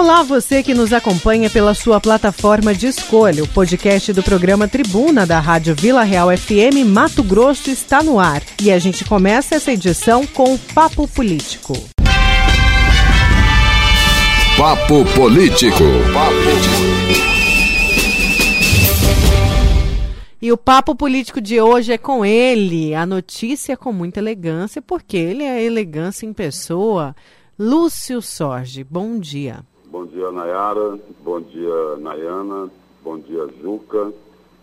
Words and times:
Olá, 0.00 0.22
você 0.22 0.62
que 0.62 0.72
nos 0.72 0.94
acompanha 0.94 1.50
pela 1.50 1.74
sua 1.74 2.00
plataforma 2.00 2.74
de 2.74 2.86
escolha. 2.86 3.44
O 3.44 3.48
podcast 3.48 4.14
do 4.14 4.22
programa 4.22 4.66
Tribuna 4.66 5.26
da 5.26 5.38
Rádio 5.38 5.74
Vila 5.74 6.02
Real 6.04 6.34
FM 6.34 6.86
Mato 6.88 7.22
Grosso 7.22 7.70
está 7.70 8.02
no 8.02 8.18
ar. 8.18 8.42
E 8.62 8.72
a 8.72 8.78
gente 8.78 9.04
começa 9.04 9.56
essa 9.56 9.70
edição 9.70 10.26
com 10.26 10.54
o 10.54 10.58
Papo 10.58 11.06
Político. 11.06 11.74
Papo 14.56 15.04
Político. 15.14 15.84
E 20.40 20.50
o 20.50 20.56
papo 20.56 20.94
político 20.94 21.42
de 21.42 21.60
hoje 21.60 21.92
é 21.92 21.98
com 21.98 22.24
ele. 22.24 22.94
A 22.94 23.04
notícia 23.04 23.74
é 23.74 23.76
com 23.76 23.92
muita 23.92 24.18
elegância, 24.18 24.80
porque 24.80 25.18
ele 25.18 25.44
é 25.44 25.62
elegância 25.62 26.24
em 26.24 26.32
pessoa. 26.32 27.14
Lúcio 27.58 28.22
Sorge, 28.22 28.82
bom 28.82 29.18
dia. 29.18 29.62
Bom 29.90 30.06
dia, 30.06 30.30
Nayara. 30.30 30.98
Bom 31.24 31.40
dia, 31.40 31.96
Nayana. 31.98 32.70
Bom 33.02 33.18
dia, 33.18 33.48
Juca. 33.60 34.12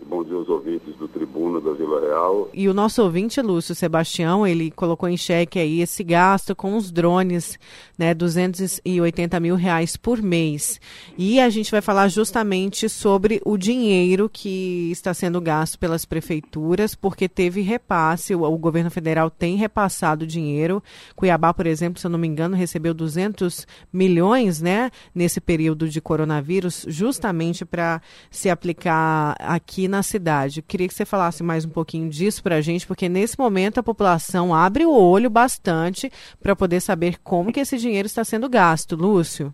Bom 0.05 0.23
dia 0.23 0.35
aos 0.35 0.47
ouvintes 0.47 0.95
do 0.95 1.05
Tribuna 1.07 1.59
da 1.59 1.71
Vila 1.73 1.99
Real. 1.99 2.49
E 2.53 2.69
o 2.69 2.73
nosso 2.73 3.03
ouvinte, 3.03 3.41
Lúcio 3.41 3.75
Sebastião, 3.75 4.47
ele 4.47 4.71
colocou 4.71 5.09
em 5.09 5.17
xeque 5.17 5.59
aí 5.59 5.81
esse 5.81 6.01
gasto 6.01 6.55
com 6.55 6.77
os 6.77 6.91
drones, 6.91 7.59
né, 7.97 8.13
280 8.13 9.39
mil 9.39 9.55
reais 9.55 9.97
por 9.97 10.21
mês. 10.21 10.79
E 11.17 11.39
a 11.39 11.49
gente 11.49 11.71
vai 11.71 11.81
falar 11.81 12.07
justamente 12.07 12.87
sobre 12.87 13.41
o 13.43 13.57
dinheiro 13.57 14.29
que 14.31 14.91
está 14.91 15.13
sendo 15.13 15.41
gasto 15.41 15.79
pelas 15.79 16.05
prefeituras, 16.05 16.93
porque 16.93 17.27
teve 17.27 17.61
repasse, 17.61 18.35
o, 18.35 18.43
o 18.43 18.57
governo 18.57 18.91
federal 18.91 19.29
tem 19.29 19.55
repassado 19.55 20.27
dinheiro. 20.27 20.83
Cuiabá, 21.15 21.53
por 21.53 21.65
exemplo, 21.65 21.99
se 21.99 22.05
eu 22.05 22.11
não 22.11 22.19
me 22.19 22.27
engano, 22.27 22.55
recebeu 22.55 22.93
200 22.93 23.65
milhões, 23.91 24.61
né, 24.61 24.91
nesse 25.13 25.41
período 25.41 25.89
de 25.89 25.99
coronavírus, 25.99 26.85
justamente 26.87 27.65
para 27.65 28.01
se 28.29 28.49
aplicar 28.49 29.35
aqui 29.39 29.87
na 29.87 30.03
cidade. 30.03 30.61
Queria 30.61 30.87
que 30.87 30.93
você 30.93 31.05
falasse 31.05 31.41
mais 31.41 31.65
um 31.65 31.69
pouquinho 31.69 32.09
disso 32.09 32.43
para 32.43 32.57
a 32.57 32.61
gente, 32.61 32.85
porque 32.85 33.09
nesse 33.09 33.37
momento 33.39 33.79
a 33.79 33.83
população 33.83 34.53
abre 34.53 34.85
o 34.85 34.91
olho 34.91 35.29
bastante 35.29 36.11
para 36.41 36.55
poder 36.55 36.81
saber 36.81 37.17
como 37.23 37.51
que 37.51 37.59
esse 37.59 37.77
dinheiro 37.77 37.86
está 37.95 38.23
sendo 38.23 38.49
gasto. 38.49 38.95
Lúcio? 38.95 39.53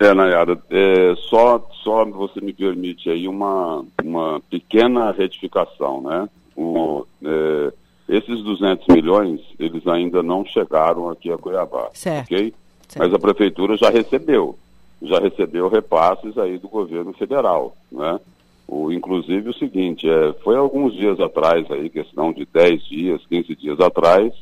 É, 0.00 0.14
Nayara, 0.14 0.56
é, 0.70 1.14
só, 1.28 1.68
só 1.82 2.04
você 2.04 2.40
me 2.40 2.52
permite 2.52 3.10
aí 3.10 3.26
uma, 3.26 3.84
uma 4.02 4.40
pequena 4.48 5.10
retificação, 5.10 6.02
né? 6.02 6.28
O, 6.56 7.04
é, 7.24 7.72
esses 8.08 8.42
200 8.42 8.86
milhões, 8.88 9.40
eles 9.58 9.86
ainda 9.86 10.22
não 10.22 10.44
chegaram 10.44 11.10
aqui 11.10 11.32
a 11.32 11.36
Cuiabá, 11.36 11.90
certo. 11.92 12.32
ok? 12.32 12.54
Certo. 12.88 12.98
Mas 12.98 13.12
a 13.12 13.18
prefeitura 13.18 13.76
já 13.76 13.90
recebeu, 13.90 14.56
já 15.02 15.18
recebeu 15.18 15.68
repasses 15.68 16.38
aí 16.38 16.58
do 16.58 16.68
governo 16.68 17.12
federal, 17.12 17.76
né? 17.90 18.20
O, 18.68 18.92
inclusive 18.92 19.48
o 19.48 19.54
seguinte, 19.54 20.08
é, 20.08 20.32
foi 20.44 20.56
alguns 20.56 20.94
dias 20.94 21.18
atrás, 21.18 21.68
aí, 21.70 21.88
questão 21.88 22.32
de 22.32 22.46
10 22.46 22.84
dias, 22.84 23.26
15 23.26 23.56
dias 23.56 23.80
atrás, 23.80 24.32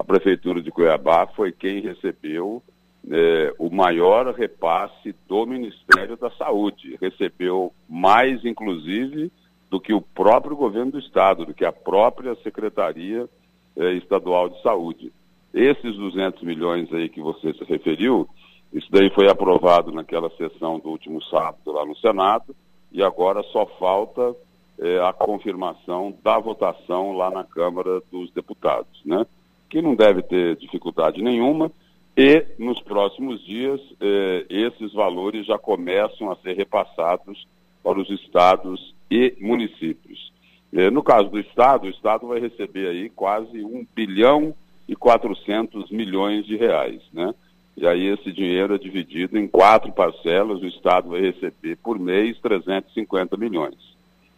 a 0.00 0.04
Prefeitura 0.04 0.62
de 0.62 0.70
Cuiabá 0.70 1.26
foi 1.26 1.52
quem 1.52 1.82
recebeu 1.82 2.62
é, 3.10 3.54
o 3.58 3.68
maior 3.68 4.32
repasse 4.32 5.14
do 5.28 5.44
Ministério 5.44 6.16
da 6.16 6.30
Saúde. 6.30 6.96
Recebeu 6.98 7.70
mais, 7.86 8.42
inclusive, 8.42 9.30
do 9.68 9.78
que 9.78 9.92
o 9.92 10.00
próprio 10.00 10.56
governo 10.56 10.92
do 10.92 10.98
Estado, 10.98 11.44
do 11.44 11.52
que 11.52 11.66
a 11.66 11.72
própria 11.72 12.34
Secretaria 12.36 13.28
é, 13.76 13.92
Estadual 13.92 14.48
de 14.48 14.62
Saúde. 14.62 15.12
Esses 15.52 15.94
200 15.94 16.44
milhões 16.44 16.90
aí 16.94 17.10
que 17.10 17.20
você 17.20 17.52
se 17.52 17.64
referiu, 17.64 18.26
isso 18.72 18.88
daí 18.90 19.10
foi 19.10 19.28
aprovado 19.28 19.92
naquela 19.92 20.30
sessão 20.30 20.78
do 20.78 20.88
último 20.88 21.22
sábado 21.24 21.72
lá 21.72 21.84
no 21.84 21.96
Senado, 21.96 22.56
e 22.90 23.02
agora 23.02 23.42
só 23.52 23.66
falta 23.78 24.34
é, 24.78 24.98
a 25.00 25.12
confirmação 25.12 26.16
da 26.24 26.38
votação 26.38 27.12
lá 27.12 27.30
na 27.30 27.44
Câmara 27.44 28.00
dos 28.10 28.32
Deputados, 28.32 28.98
né? 29.04 29.26
Que 29.70 29.80
não 29.80 29.94
deve 29.94 30.22
ter 30.22 30.56
dificuldade 30.56 31.22
nenhuma 31.22 31.72
e 32.16 32.44
nos 32.58 32.80
próximos 32.82 33.42
dias 33.46 33.80
é, 33.98 34.44
esses 34.50 34.92
valores 34.92 35.46
já 35.46 35.56
começam 35.56 36.30
a 36.30 36.36
ser 36.36 36.54
repassados 36.54 37.46
para 37.82 37.98
os 37.98 38.10
estados 38.10 38.94
e 39.10 39.34
municípios. 39.40 40.30
É, 40.72 40.90
no 40.90 41.02
caso 41.02 41.30
do 41.30 41.38
estado, 41.38 41.86
o 41.86 41.90
estado 41.90 42.26
vai 42.26 42.38
receber 42.38 42.88
aí 42.88 43.08
quase 43.08 43.64
1 43.64 43.86
bilhão 43.94 44.54
e 44.86 44.94
400 44.94 45.90
milhões 45.90 46.44
de 46.44 46.56
reais, 46.56 47.00
né? 47.12 47.34
E 47.76 47.86
aí 47.86 48.06
esse 48.08 48.30
dinheiro 48.32 48.74
é 48.74 48.78
dividido 48.78 49.38
em 49.38 49.48
quatro 49.48 49.90
parcelas, 49.90 50.60
o 50.60 50.66
Estado 50.66 51.08
vai 51.08 51.22
receber 51.22 51.76
por 51.76 51.98
mês 51.98 52.38
350 52.40 53.38
milhões. 53.38 53.78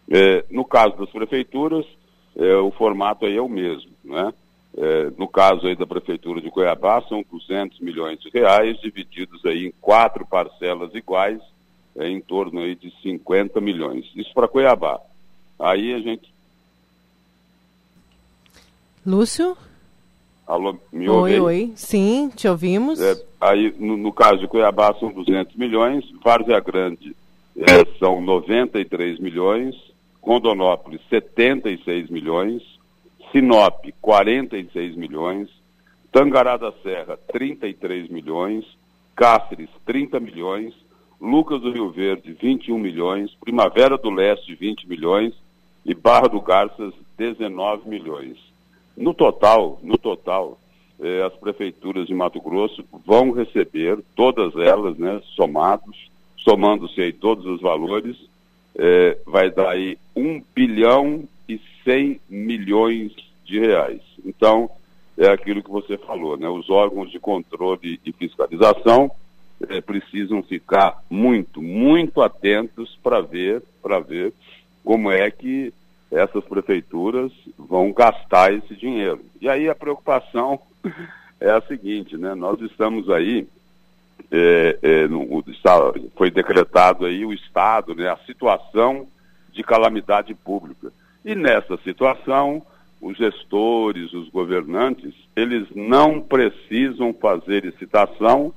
É, 0.08 0.44
no 0.48 0.64
caso 0.64 0.96
das 0.96 1.10
prefeituras, 1.10 1.84
é, 2.36 2.54
o 2.56 2.70
formato 2.70 3.26
aí 3.26 3.36
é 3.36 3.42
o 3.42 3.48
mesmo, 3.48 3.90
né? 4.04 4.32
É, 4.76 5.10
no 5.18 5.28
caso 5.28 5.66
aí 5.66 5.76
da 5.76 5.86
Prefeitura 5.86 6.40
de 6.40 6.50
Cuiabá, 6.50 7.02
são 7.08 7.24
200 7.30 7.78
milhões 7.80 8.18
de 8.20 8.30
reais, 8.30 8.80
divididos 8.80 9.44
aí 9.44 9.66
em 9.66 9.74
quatro 9.80 10.26
parcelas 10.26 10.94
iguais, 10.94 11.40
é, 11.96 12.08
em 12.08 12.20
torno 12.20 12.60
aí 12.60 12.74
de 12.74 12.90
50 13.02 13.60
milhões. 13.60 14.06
Isso 14.16 14.32
para 14.32 14.48
Cuiabá. 14.48 15.00
Aí 15.58 15.92
a 15.92 16.00
gente... 16.00 16.32
Lúcio? 19.04 19.56
Alô, 20.46 20.78
me 20.92 21.08
Oi, 21.08 21.16
ouve 21.16 21.32
aí? 21.32 21.40
oi. 21.40 21.72
Sim, 21.76 22.30
te 22.34 22.48
ouvimos. 22.48 23.00
É, 23.00 23.22
aí, 23.40 23.74
no, 23.78 23.96
no 23.96 24.12
caso 24.12 24.38
de 24.38 24.48
Cuiabá, 24.48 24.94
são 24.94 25.12
200 25.12 25.54
milhões, 25.56 26.04
Várzea 26.22 26.60
Grande 26.60 27.14
é, 27.56 27.84
são 27.98 28.20
93 28.20 29.18
milhões, 29.18 29.74
Rondonópolis, 30.22 31.00
76 31.10 32.08
milhões, 32.08 32.62
Sinop, 33.32 33.86
46 34.00 34.94
milhões, 34.94 35.48
Tangará 36.12 36.58
da 36.58 36.70
Serra, 36.82 37.18
33 37.32 38.10
milhões, 38.10 38.64
Cáceres, 39.16 39.70
30 39.86 40.20
milhões, 40.20 40.74
Lucas 41.20 41.62
do 41.62 41.72
Rio 41.72 41.90
Verde, 41.90 42.36
21 42.40 42.78
milhões, 42.78 43.34
Primavera 43.40 43.96
do 43.96 44.10
Leste, 44.10 44.54
20 44.54 44.88
milhões. 44.88 45.34
E 45.84 45.94
Barra 45.94 46.28
do 46.28 46.40
Garças, 46.40 46.94
19 47.18 47.88
milhões. 47.88 48.38
No 48.96 49.12
total, 49.12 49.80
no 49.82 49.98
total, 49.98 50.58
eh, 51.00 51.22
as 51.24 51.32
prefeituras 51.34 52.06
de 52.06 52.14
Mato 52.14 52.40
Grosso 52.40 52.84
vão 53.04 53.32
receber, 53.32 53.98
todas 54.14 54.54
elas, 54.54 54.96
né, 54.96 55.20
somados, 55.34 56.08
somando-se 56.36 57.00
aí 57.00 57.12
todos 57.12 57.44
os 57.46 57.60
valores, 57.60 58.16
eh, 58.76 59.18
vai 59.26 59.50
dar 59.50 59.70
aí 59.70 59.98
1 60.14 60.40
bilhão 60.54 61.24
e 61.48 61.60
100 61.84 62.20
milhões 62.28 63.12
de 63.44 63.58
reais. 63.58 64.00
Então, 64.24 64.70
é 65.16 65.28
aquilo 65.28 65.62
que 65.62 65.70
você 65.70 65.98
falou, 65.98 66.36
né? 66.36 66.48
Os 66.48 66.70
órgãos 66.70 67.10
de 67.10 67.18
controle 67.18 68.00
e 68.04 68.12
fiscalização 68.12 69.10
eh, 69.68 69.80
precisam 69.80 70.42
ficar 70.42 71.02
muito, 71.10 71.60
muito 71.60 72.22
atentos 72.22 72.98
para 73.02 73.20
ver, 73.20 73.62
para 73.82 74.00
ver 74.00 74.32
como 74.84 75.10
é 75.10 75.30
que 75.30 75.72
essas 76.10 76.44
prefeituras 76.44 77.32
vão 77.58 77.92
gastar 77.92 78.52
esse 78.52 78.74
dinheiro. 78.74 79.20
E 79.40 79.48
aí 79.48 79.68
a 79.68 79.74
preocupação 79.74 80.60
é 81.40 81.50
a 81.50 81.60
seguinte, 81.62 82.16
né? 82.16 82.34
Nós 82.34 82.60
estamos 82.60 83.08
aí, 83.10 83.46
é, 84.30 84.78
é, 84.82 85.08
no, 85.08 85.44
foi 86.16 86.30
decretado 86.30 87.06
aí 87.06 87.24
o 87.24 87.32
estado, 87.32 87.94
né? 87.94 88.08
A 88.08 88.16
situação 88.26 89.06
de 89.52 89.62
calamidade 89.62 90.34
pública. 90.34 90.92
E 91.24 91.34
nessa 91.34 91.76
situação, 91.78 92.62
os 93.00 93.16
gestores, 93.16 94.12
os 94.12 94.28
governantes, 94.28 95.14
eles 95.34 95.66
não 95.74 96.20
precisam 96.20 97.12
fazer 97.12 97.64
licitação 97.64 98.52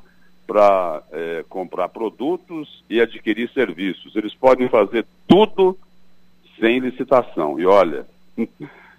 para 0.46 1.02
é, 1.12 1.46
comprar 1.50 1.90
produtos 1.90 2.84
e 2.90 3.02
adquirir 3.02 3.50
serviços. 3.52 4.16
Eles 4.16 4.34
podem 4.36 4.70
fazer 4.70 5.06
tudo 5.28 5.78
sem 6.60 6.80
licitação. 6.80 7.60
E 7.60 7.66
olha, 7.66 8.06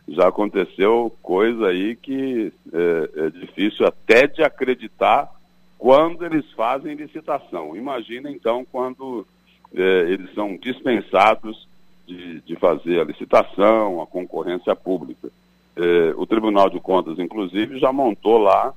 já 0.08 0.28
aconteceu 0.28 1.14
coisa 1.22 1.68
aí 1.68 1.96
que 1.96 2.52
é, 2.72 3.10
é, 3.26 3.30
difícil 3.30 3.86
até 3.86 4.26
de 4.26 4.42
acreditar 4.42 5.30
quando 5.78 6.24
eles 6.24 6.50
fazem 6.52 6.94
licitação. 6.94 7.76
Imagina 7.76 8.30
então 8.30 8.66
quando 8.70 9.26
é, 9.74 10.10
eles 10.10 10.32
são 10.34 10.56
dispensados 10.56 11.68
de, 12.06 12.40
de, 12.40 12.56
fazer 12.56 13.00
a 13.00 13.04
licitação, 13.04 14.00
a 14.00 14.06
concorrência 14.06 14.74
pública. 14.76 15.28
É, 15.76 16.14
o 16.16 16.24
Tribunal 16.26 16.70
de 16.70 16.80
Contas, 16.80 17.18
inclusive, 17.18 17.78
já 17.78 17.92
montou 17.92 18.38
lá 18.38 18.72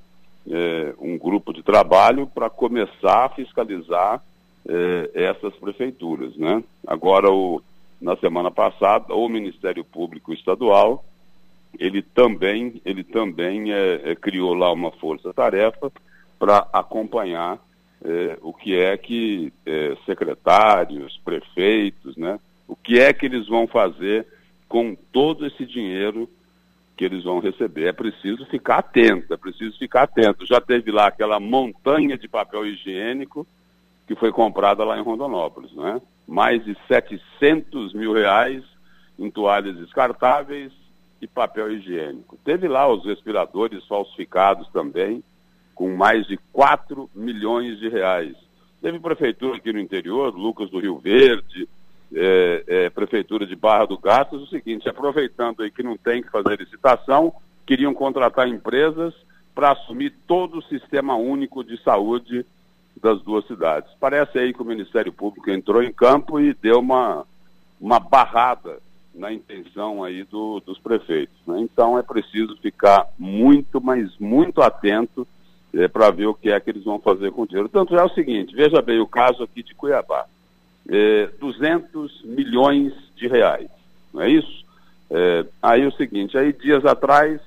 é, 0.50 0.94
um 1.00 1.18
grupo 1.18 1.54
de 1.54 1.64
trabalho 1.64 2.28
para 2.28 2.50
começar 2.50 3.26
a 3.26 3.30
fiscalizar 3.30 4.22
é, 4.68 5.12
essas 5.14 5.54
prefeituras. 5.56 6.36
Né? 6.36 6.64
Agora 6.86 7.32
o 7.32 7.62
na 8.02 8.16
semana 8.16 8.50
passada, 8.50 9.14
o 9.14 9.28
Ministério 9.28 9.84
Público 9.84 10.32
Estadual, 10.32 11.04
ele 11.78 12.02
também, 12.02 12.82
ele 12.86 13.04
também 13.04 13.66
criou 14.22 14.54
lá 14.54 14.72
uma 14.72 14.90
força-tarefa 14.92 15.92
para 16.40 16.66
acompanhar 16.72 17.60
o 18.42 18.54
que 18.54 18.80
é 18.80 18.96
que 18.96 19.52
secretários, 20.06 21.20
prefeitos, 21.26 22.16
né, 22.16 22.40
o 22.70 22.76
que 22.76 23.00
é 23.00 23.12
que 23.12 23.26
eles 23.26 23.48
vão 23.48 23.66
fazer 23.66 24.28
com 24.68 24.96
todo 25.12 25.48
esse 25.48 25.66
dinheiro 25.66 26.30
que 26.96 27.04
eles 27.04 27.24
vão 27.24 27.40
receber. 27.40 27.88
É 27.88 27.92
preciso 27.92 28.46
ficar 28.46 28.78
atento, 28.78 29.34
é 29.34 29.38
preciso 29.38 29.76
ficar 29.80 30.04
atento. 30.04 30.46
Já 30.46 30.62
teve 30.62 30.92
lá 30.92 31.08
aquela 31.08 31.40
montanha 31.40 32.16
de 32.16 32.28
papel 32.28 32.68
higiênico 32.68 33.48
que 34.06 34.16
foi 34.16 34.32
comprada 34.32 34.84
lá 34.84 35.00
em 35.00 35.02
Rondonópolis, 35.02 35.72
né? 35.74 36.00
Mais 36.28 36.64
de 36.64 36.78
700 36.88 37.94
mil 37.94 38.14
reais 38.14 38.64
em 39.18 39.32
toalhas 39.32 39.76
descartáveis 39.78 40.72
e 41.20 41.28
papel 41.28 41.72
higiênico. 41.72 42.38
Teve 42.46 42.68
lá 42.68 42.88
os 42.88 43.04
respiradores 43.04 43.86
falsificados 43.88 44.68
também, 44.70 45.24
com 45.74 45.96
mais 45.96 46.28
de 46.28 46.38
4 46.54 47.10
milhões 47.16 47.80
de 47.80 47.90
reais. 47.90 48.36
Teve 48.80 49.00
prefeitura 49.00 49.58
aqui 49.58 49.74
no 49.74 49.80
interior, 49.80 50.36
Lucas 50.36 50.70
do 50.70 50.80
Rio 50.80 51.00
Verde, 51.00 51.68
é, 52.14 52.64
é, 52.68 52.90
Prefeitura 52.90 53.46
de 53.46 53.56
Barra 53.56 53.86
do 53.86 53.98
Gato, 53.98 54.36
é 54.36 54.40
o 54.40 54.48
seguinte, 54.48 54.90
aproveitando 54.90 55.62
aí 55.62 55.72
que 55.72 55.84
não 55.84 55.98
tem 55.98 56.22
que 56.22 56.32
fazer 56.32 56.60
licitação, 56.60 57.34
queriam 57.66 57.94
contratar 57.94 58.48
empresas 58.48 59.14
para 59.54 59.72
assumir 59.72 60.14
todo 60.28 60.58
o 60.58 60.64
sistema 60.64 61.16
único 61.16 61.64
de 61.64 61.82
saúde 61.84 62.46
das 63.02 63.22
duas 63.22 63.46
cidades. 63.48 63.92
Parece 64.00 64.40
aí 64.40 64.54
que 64.54 64.62
o 64.62 64.66
Ministério 64.66 65.12
Público 65.12 65.50
entrou 65.50 65.82
em 65.84 65.92
campo 65.92 66.40
e 66.40 66.54
deu 66.54 66.80
uma, 66.80 67.26
uma 67.80 68.00
barrada 68.00 68.80
na 69.14 69.32
intenção 69.32 70.04
aí 70.04 70.24
do, 70.24 70.60
dos 70.62 70.80
prefeitos. 70.80 71.36
Né? 71.46 71.60
Então 71.62 71.98
é 71.98 72.02
preciso 72.02 72.58
ficar 72.58 73.08
muito, 73.18 73.82
mas 73.82 74.18
muito 74.18 74.62
atento 74.62 75.28
é, 75.74 75.88
para 75.88 76.10
ver 76.10 76.28
o 76.28 76.34
que 76.34 76.50
é 76.52 76.60
que 76.60 76.70
eles 76.70 76.84
vão 76.84 77.00
fazer 77.00 77.32
com 77.32 77.44
o 77.44 77.48
dinheiro. 77.48 77.70
Tanto 77.70 77.96
é 77.96 78.04
o 78.04 78.10
seguinte, 78.10 78.56
veja 78.56 78.82
bem 78.82 79.00
o 79.00 79.08
caso 79.08 79.44
aqui 79.44 79.62
de 79.62 79.76
Cuiabá. 79.76 80.26
É, 80.92 81.30
200 81.40 82.24
milhões 82.24 82.94
de 83.16 83.28
reais, 83.28 83.70
não 84.14 84.22
é 84.22 84.30
isso? 84.30 84.66
É, 85.12 85.46
aí 85.62 85.86
o 85.86 85.92
seguinte, 85.92 86.38
aí 86.38 86.52
dias 86.52 86.84
atrás 86.86 87.40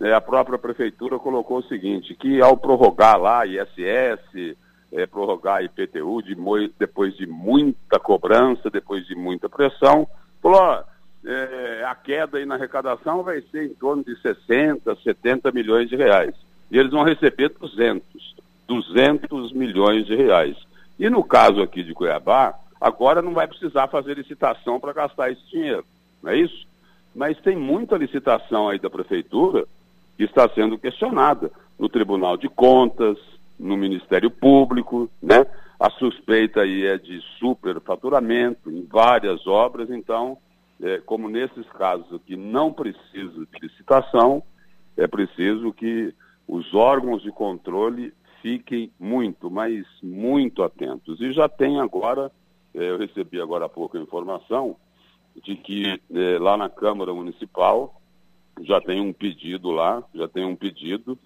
é, 0.00 0.12
a 0.12 0.20
própria 0.20 0.58
prefeitura 0.58 1.18
colocou 1.18 1.58
o 1.58 1.64
seguinte, 1.64 2.14
que 2.14 2.40
ao 2.40 2.56
prorrogar 2.56 3.18
lá 3.18 3.46
ISS, 3.46 4.56
é, 4.92 5.06
prorrogar 5.06 5.64
IPTU, 5.64 6.22
de, 6.22 6.36
depois 6.78 7.16
de 7.16 7.26
muita 7.26 7.98
cobrança, 7.98 8.70
depois 8.70 9.06
de 9.06 9.14
muita 9.14 9.48
pressão, 9.48 10.06
falou, 10.42 10.60
ó, 10.60 10.82
é, 11.26 11.84
a 11.86 11.94
queda 11.94 12.38
aí 12.38 12.44
na 12.44 12.56
arrecadação 12.56 13.22
vai 13.22 13.40
ser 13.50 13.64
em 13.64 13.74
torno 13.74 14.04
de 14.04 14.20
60, 14.20 14.94
70 14.96 15.52
milhões 15.52 15.88
de 15.88 15.96
reais. 15.96 16.34
E 16.70 16.78
eles 16.78 16.92
vão 16.92 17.02
receber 17.02 17.50
200, 17.50 18.04
200 18.66 19.52
milhões 19.52 20.06
de 20.06 20.14
reais. 20.14 20.56
E 20.98 21.08
no 21.08 21.24
caso 21.24 21.62
aqui 21.62 21.82
de 21.82 21.94
Cuiabá, 21.94 22.54
agora 22.84 23.22
não 23.22 23.32
vai 23.32 23.48
precisar 23.48 23.88
fazer 23.88 24.18
licitação 24.18 24.78
para 24.78 24.92
gastar 24.92 25.32
esse 25.32 25.42
dinheiro, 25.50 25.86
não 26.22 26.30
é 26.30 26.36
isso? 26.36 26.66
Mas 27.14 27.40
tem 27.40 27.56
muita 27.56 27.96
licitação 27.96 28.68
aí 28.68 28.78
da 28.78 28.90
prefeitura 28.90 29.66
que 30.18 30.24
está 30.24 30.46
sendo 30.50 30.76
questionada 30.76 31.50
no 31.78 31.88
Tribunal 31.88 32.36
de 32.36 32.46
Contas, 32.46 33.16
no 33.58 33.74
Ministério 33.74 34.30
Público, 34.30 35.08
né? 35.22 35.46
A 35.80 35.88
suspeita 35.92 36.60
aí 36.60 36.84
é 36.84 36.98
de 36.98 37.22
superfaturamento 37.38 38.70
em 38.70 38.84
várias 38.84 39.46
obras, 39.46 39.88
então 39.88 40.36
é, 40.82 40.98
como 40.98 41.30
nesses 41.30 41.66
casos 41.70 42.12
aqui 42.12 42.36
não 42.36 42.70
precisa 42.70 43.46
de 43.46 43.60
licitação, 43.62 44.42
é 44.94 45.06
preciso 45.06 45.72
que 45.72 46.12
os 46.46 46.74
órgãos 46.74 47.22
de 47.22 47.30
controle 47.30 48.12
fiquem 48.42 48.90
muito, 49.00 49.50
mas 49.50 49.86
muito 50.02 50.62
atentos. 50.62 51.18
E 51.22 51.32
já 51.32 51.48
tem 51.48 51.80
agora, 51.80 52.30
eu 52.74 52.98
recebi 52.98 53.40
agora 53.40 53.66
há 53.66 53.68
pouco 53.68 53.96
a 53.96 54.00
informação 54.00 54.76
de 55.42 55.56
que 55.56 56.00
é, 56.12 56.38
lá 56.38 56.56
na 56.56 56.68
Câmara 56.68 57.14
Municipal 57.14 58.00
já 58.60 58.80
tem 58.80 59.00
um 59.00 59.12
pedido 59.12 59.70
lá, 59.70 60.02
já 60.14 60.28
tem 60.28 60.44
um 60.44 60.56
pedido 60.56 61.18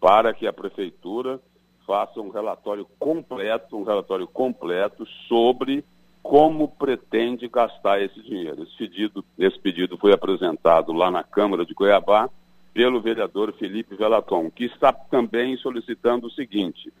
para 0.00 0.32
que 0.34 0.46
a 0.46 0.52
Prefeitura 0.52 1.40
faça 1.86 2.20
um 2.20 2.30
relatório 2.30 2.86
completo, 2.98 3.76
um 3.76 3.84
relatório 3.84 4.26
completo 4.26 5.06
sobre 5.28 5.84
como 6.22 6.68
pretende 6.68 7.48
gastar 7.48 8.00
esse 8.00 8.20
dinheiro. 8.22 8.62
Esse 8.62 8.76
pedido, 8.76 9.24
esse 9.38 9.58
pedido 9.58 9.98
foi 9.98 10.12
apresentado 10.12 10.92
lá 10.92 11.10
na 11.10 11.22
Câmara 11.22 11.66
de 11.66 11.74
Cuiabá 11.74 12.30
pelo 12.72 13.00
vereador 13.00 13.52
Felipe 13.52 13.94
Velaton, 13.94 14.50
que 14.50 14.64
está 14.64 14.92
também 14.92 15.56
solicitando 15.58 16.26
o 16.26 16.30
seguinte, 16.30 16.92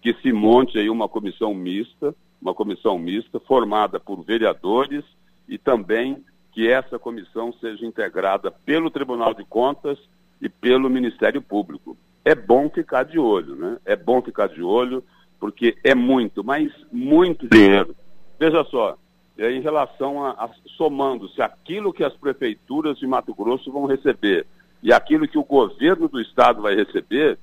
que 0.00 0.14
se 0.14 0.32
monte 0.32 0.78
aí 0.78 0.88
uma 0.88 1.08
comissão 1.08 1.54
mista, 1.54 2.14
uma 2.40 2.54
comissão 2.54 2.98
mista 2.98 3.38
formada 3.40 4.00
por 4.00 4.22
vereadores 4.22 5.04
e 5.48 5.58
também 5.58 6.24
que 6.52 6.68
essa 6.68 6.98
comissão 6.98 7.52
seja 7.60 7.86
integrada 7.86 8.50
pelo 8.50 8.90
Tribunal 8.90 9.34
de 9.34 9.44
Contas 9.44 9.98
e 10.40 10.48
pelo 10.48 10.90
Ministério 10.90 11.40
Público. 11.42 11.96
É 12.24 12.34
bom 12.34 12.68
ficar 12.68 13.04
de 13.04 13.18
olho, 13.18 13.54
né? 13.54 13.78
É 13.84 13.94
bom 13.94 14.20
ficar 14.20 14.48
de 14.48 14.62
olho, 14.62 15.02
porque 15.38 15.76
é 15.84 15.94
muito, 15.94 16.42
mas 16.42 16.72
muito 16.92 17.48
dinheiro 17.48 17.94
Veja 18.40 18.64
só, 18.64 18.96
é, 19.36 19.52
em 19.52 19.60
relação 19.60 20.24
a, 20.24 20.30
a 20.30 20.50
somando-se 20.78 21.42
aquilo 21.42 21.92
que 21.92 22.02
as 22.02 22.14
prefeituras 22.14 22.98
de 22.98 23.06
Mato 23.06 23.34
Grosso 23.34 23.70
vão 23.70 23.84
receber 23.84 24.46
e 24.82 24.94
aquilo 24.94 25.28
que 25.28 25.36
o 25.36 25.44
governo 25.44 26.08
do 26.08 26.18
estado 26.18 26.62
vai 26.62 26.74
receber, 26.74 27.38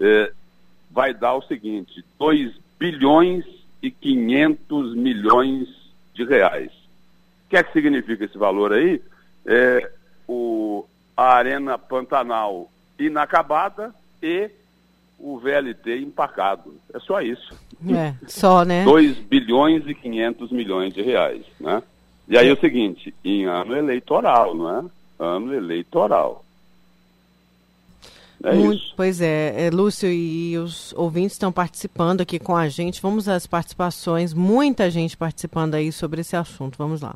é, 0.00 0.32
vai 0.88 1.12
dar 1.12 1.34
o 1.34 1.42
seguinte: 1.42 2.04
2 2.16 2.54
bilhões 2.78 3.44
e 3.82 3.90
500 3.90 4.94
milhões 4.94 5.68
de 6.14 6.24
reais. 6.24 6.70
O 7.46 7.50
que 7.50 7.56
é 7.56 7.62
que 7.62 7.72
significa 7.72 8.24
esse 8.24 8.36
valor 8.36 8.72
aí? 8.72 9.00
É, 9.44 9.90
o, 10.26 10.84
a 11.16 11.34
Arena 11.34 11.78
Pantanal 11.78 12.70
inacabada 12.98 13.94
e 14.22 14.50
o 15.18 15.38
VLT 15.38 15.98
empacado. 15.98 16.74
É 16.92 16.98
só 16.98 17.20
isso. 17.20 17.54
É, 17.90 18.14
só, 18.26 18.64
né? 18.64 18.84
2 18.84 19.18
bilhões 19.18 19.86
e 19.86 19.94
500 19.94 20.50
milhões 20.50 20.92
de 20.92 21.02
reais, 21.02 21.42
né? 21.60 21.82
E 22.28 22.36
aí 22.36 22.48
é 22.48 22.52
o 22.52 22.58
seguinte, 22.58 23.14
em 23.24 23.44
ano 23.44 23.76
eleitoral, 23.76 24.54
não 24.54 24.78
é? 24.78 24.84
Ano 25.18 25.54
eleitoral. 25.54 26.44
É 28.44 28.54
Muito, 28.54 28.76
isso. 28.76 28.94
Pois 28.96 29.20
é, 29.20 29.66
é, 29.66 29.70
Lúcio 29.70 30.10
e 30.10 30.56
os 30.58 30.92
ouvintes 30.94 31.32
estão 31.32 31.50
participando 31.50 32.20
aqui 32.20 32.38
com 32.38 32.54
a 32.54 32.68
gente. 32.68 33.00
Vamos 33.00 33.28
às 33.28 33.46
participações, 33.46 34.34
muita 34.34 34.90
gente 34.90 35.16
participando 35.16 35.74
aí 35.74 35.90
sobre 35.90 36.20
esse 36.20 36.36
assunto. 36.36 36.76
Vamos 36.76 37.00
lá. 37.00 37.14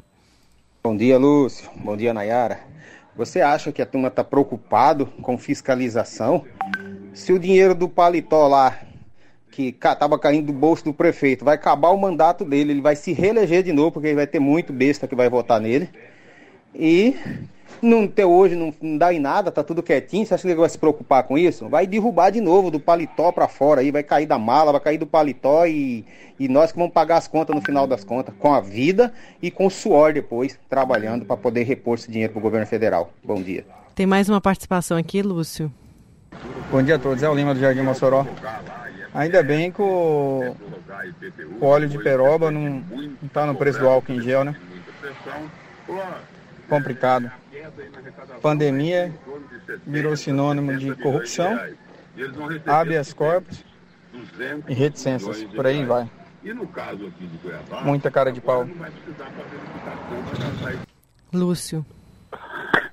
Bom 0.83 0.97
dia, 0.97 1.19
Lúcio. 1.19 1.69
Bom 1.77 1.97
dia, 1.97 2.15
Nayara. 2.15 2.61
Você 3.15 3.41
acha 3.41 3.71
que 3.71 3.83
a 3.83 3.87
turma 3.87 4.09
está 4.09 4.25
preocupado 4.25 5.07
com 5.21 5.37
fiscalização? 5.37 6.45
Se 7.12 7.33
o 7.33 7.39
dinheiro 7.39 7.75
do 7.75 7.89
paletó 7.89 8.47
lá, 8.49 8.81
que 9.50 9.69
estava 9.69 10.19
caindo 10.19 10.47
do 10.47 10.53
bolso 10.53 10.85
do 10.85 10.95
prefeito, 10.95 11.45
vai 11.45 11.57
acabar 11.57 11.91
o 11.91 12.00
mandato 12.00 12.45
dele, 12.45 12.73
ele 12.73 12.81
vai 12.81 12.97
se 12.97 13.12
reeleger 13.12 13.62
de 13.62 13.73
novo, 13.73 13.93
porque 13.93 14.15
vai 14.15 14.27
ter 14.27 14.39
muito 14.39 14.73
besta 14.73 15.07
que 15.07 15.15
vai 15.15 15.29
votar 15.29 15.61
nele. 15.61 15.91
E 16.75 17.15
não 17.83 18.07
ter 18.07 18.25
hoje, 18.25 18.55
não, 18.55 18.73
não 18.81 18.99
dá 18.99 19.13
em 19.13 19.19
nada, 19.19 19.51
tá 19.51 19.63
tudo 19.63 19.83
quietinho. 19.83 20.25
Você 20.27 20.35
acha 20.35 20.43
que 20.43 20.49
ele 20.49 20.61
vai 20.61 20.69
se 20.69 20.79
preocupar 20.79 21.23
com 21.25 21.37
isso? 21.37 21.69
Vai 21.69 21.87
derrubar 21.87 22.31
de 22.31 22.41
novo 22.41 22.71
do 22.71 22.81
paletó 22.81 23.33
para 23.33 23.49
fora 23.49 23.81
aí, 23.81 23.91
vai 23.91 24.03
cair 24.03 24.27
da 24.27 24.39
mala, 24.39 24.73
vai 24.73 24.81
cair 24.81 24.99
do 24.99 25.07
paletó 25.07 25.67
e, 25.67 26.05
e 26.39 26.49
nós 26.49 26.73
que 26.73 26.79
vamos 26.79 26.93
pagar 26.93 27.17
as 27.17 27.29
contas 27.29 27.55
no 27.55 27.63
final 27.63 27.87
das 27.87 28.05
contas, 28.05 28.35
com 28.39 28.55
a 28.55 28.61
vida 28.61 29.13
e 29.43 29.51
com 29.51 29.67
o 29.67 29.71
suor 29.71 30.13
depois, 30.13 30.59
trabalhando 30.69 31.25
para 31.25 31.37
poder 31.37 31.65
repor 31.65 31.97
esse 31.97 32.11
dinheiro 32.11 32.33
para 32.33 32.41
o 32.41 32.43
governo 32.43 32.67
federal. 32.67 33.13
Bom 33.23 33.41
dia. 33.43 33.65
Tem 33.95 34.07
mais 34.07 34.29
uma 34.29 34.41
participação 34.41 34.97
aqui, 34.97 35.23
Lúcio. 35.23 35.73
Bom 36.71 36.83
dia 36.83 36.97
a 36.97 36.99
todos, 36.99 37.23
é 37.23 37.29
o 37.29 37.35
Lima 37.35 37.55
do 37.55 37.61
Jardim 37.61 37.83
Mossoró. 37.83 38.25
Ainda 39.13 39.43
bem 39.43 39.73
que 39.73 39.83
o, 39.83 40.55
o 41.61 41.67
óleo 41.67 41.89
de 41.89 41.99
peroba 41.99 42.51
não 42.51 42.83
está 43.25 43.45
no 43.45 43.55
preço 43.57 43.81
do 43.81 43.89
álcool 43.89 44.13
em 44.13 44.21
gel, 44.21 44.45
né? 44.45 44.55
Complicado. 46.69 47.31
Pandemia 48.43 49.14
virou 49.87 50.17
sinônimo 50.17 50.76
de 50.76 50.95
corrupção, 50.97 51.59
habeas 52.67 53.12
corpus 53.12 53.64
e 54.69 54.75
reticências. 54.75 55.45
Por 55.45 55.67
aí 55.67 55.85
vai. 55.85 56.11
Muita 57.85 58.11
cara 58.11 58.33
de 58.33 58.40
pau. 58.40 58.67
Lúcio. 61.33 61.85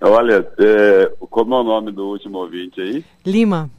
Olha, 0.01 0.47
é, 0.59 1.11
como 1.29 1.55
é 1.55 1.59
o 1.59 1.63
nome 1.63 1.91
do 1.91 2.07
último 2.07 2.37
ouvinte 2.37 2.79
aí? 2.79 3.05
Lima. 3.25 3.69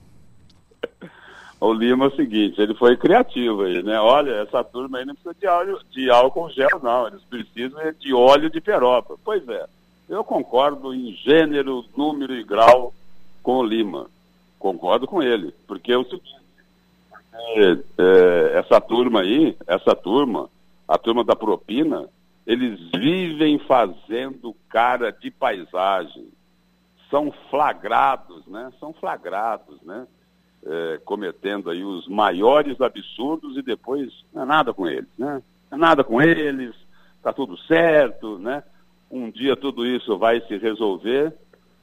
O 1.60 1.72
Lima 1.72 2.04
é 2.04 2.08
o 2.08 2.16
seguinte, 2.16 2.60
ele 2.60 2.74
foi 2.74 2.96
criativo 2.96 3.62
aí, 3.62 3.82
né? 3.82 3.98
Olha, 3.98 4.42
essa 4.42 4.62
turma 4.62 4.98
aí 4.98 5.04
não 5.04 5.14
precisa 5.14 5.34
de, 5.34 5.46
óleo, 5.46 5.80
de 5.90 6.08
álcool 6.08 6.50
gel, 6.50 6.80
não. 6.82 7.08
Eles 7.08 7.22
precisam 7.24 7.80
de 7.98 8.14
óleo 8.14 8.48
de 8.48 8.60
peroba. 8.60 9.16
Pois 9.24 9.46
é, 9.48 9.66
eu 10.08 10.24
concordo 10.24 10.94
em 10.94 11.12
gênero, 11.12 11.84
número 11.96 12.34
e 12.34 12.42
grau 12.42 12.94
com 13.42 13.58
o 13.58 13.62
Lima. 13.62 14.06
Concordo 14.58 15.06
com 15.06 15.22
ele, 15.22 15.54
porque 15.66 15.92
é 15.92 15.96
porque 15.98 17.82
é, 17.98 18.58
essa 18.58 18.80
turma 18.80 19.20
aí, 19.20 19.56
essa 19.66 19.94
turma, 19.94 20.50
a 20.86 20.98
turma 20.98 21.22
da 21.22 21.36
propina, 21.36 22.08
eles 22.46 22.80
vivem 22.92 23.58
fazendo 23.60 24.56
cara 24.68 25.12
de 25.12 25.30
paisagem. 25.30 26.28
São 27.10 27.32
flagrados, 27.50 28.46
né? 28.46 28.72
São 28.80 28.92
flagrados, 28.92 29.80
né? 29.82 30.06
É, 30.66 31.00
cometendo 31.04 31.70
aí 31.70 31.84
os 31.84 32.08
maiores 32.08 32.80
absurdos 32.80 33.56
e 33.56 33.62
depois 33.62 34.24
não 34.32 34.42
é 34.42 34.44
nada 34.44 34.74
com 34.74 34.88
eles, 34.88 35.08
né? 35.16 35.42
Não 35.70 35.78
é 35.78 35.80
nada 35.80 36.02
com 36.02 36.20
eles, 36.20 36.74
tá 37.22 37.32
tudo 37.32 37.56
certo, 37.56 38.38
né? 38.38 38.62
Um 39.10 39.30
dia 39.30 39.56
tudo 39.56 39.86
isso 39.86 40.18
vai 40.18 40.40
se 40.42 40.56
resolver 40.58 41.34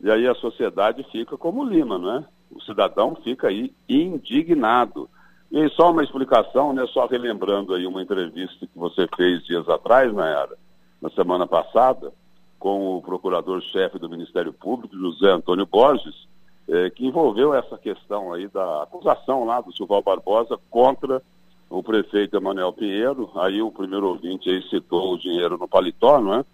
e 0.02 0.12
aí 0.12 0.28
a 0.28 0.36
sociedade 0.36 1.06
fica 1.12 1.38
como 1.38 1.64
Lima, 1.64 1.98
não 1.98 2.18
é? 2.18 2.26
O 2.52 2.62
cidadão 2.62 3.16
fica 3.24 3.48
aí 3.48 3.74
indignado. 3.90 5.10
E 5.52 5.70
só 5.70 5.92
uma 5.92 6.04
explicação, 6.04 6.74
né, 6.74 6.86
só 6.88 7.06
relembrando 7.06 7.74
aí 7.74 7.88
uma 7.88 8.02
entrevista 8.02 8.68
que 8.68 8.78
você 8.78 9.08
fez 9.16 9.44
dias 9.46 9.68
atrás, 9.70 10.14
Nayara, 10.14 10.58
na 11.02 11.10
semana 11.10 11.48
passada, 11.48 12.12
com 12.60 12.98
o 12.98 13.02
procurador-chefe 13.02 14.00
do 14.00 14.10
Ministério 14.10 14.52
Público, 14.52 14.98
José 14.98 15.32
Antônio 15.32 15.66
Borges, 15.66 16.28
eh, 16.68 16.90
que 16.90 17.06
envolveu 17.06 17.54
essa 17.54 17.78
questão 17.78 18.34
aí 18.34 18.48
da 18.48 18.84
acusação 18.84 19.46
lá 19.46 19.62
do 19.62 19.76
Silval 19.76 20.02
Barbosa 20.02 20.60
contra 20.70 21.22
o 21.70 21.84
prefeito 21.84 22.38
Emanuel 22.38 22.74
Pinheiro. 22.74 23.30
Aí 23.36 23.62
o 23.62 23.72
primeiro 23.72 24.08
ouvinte 24.08 24.50
aí 24.50 24.62
citou 24.70 25.14
o 25.14 25.18
dinheiro 25.18 25.58
no 25.58 25.68
paletó, 25.68 26.20
não 26.20 26.34
é? 26.36 26.46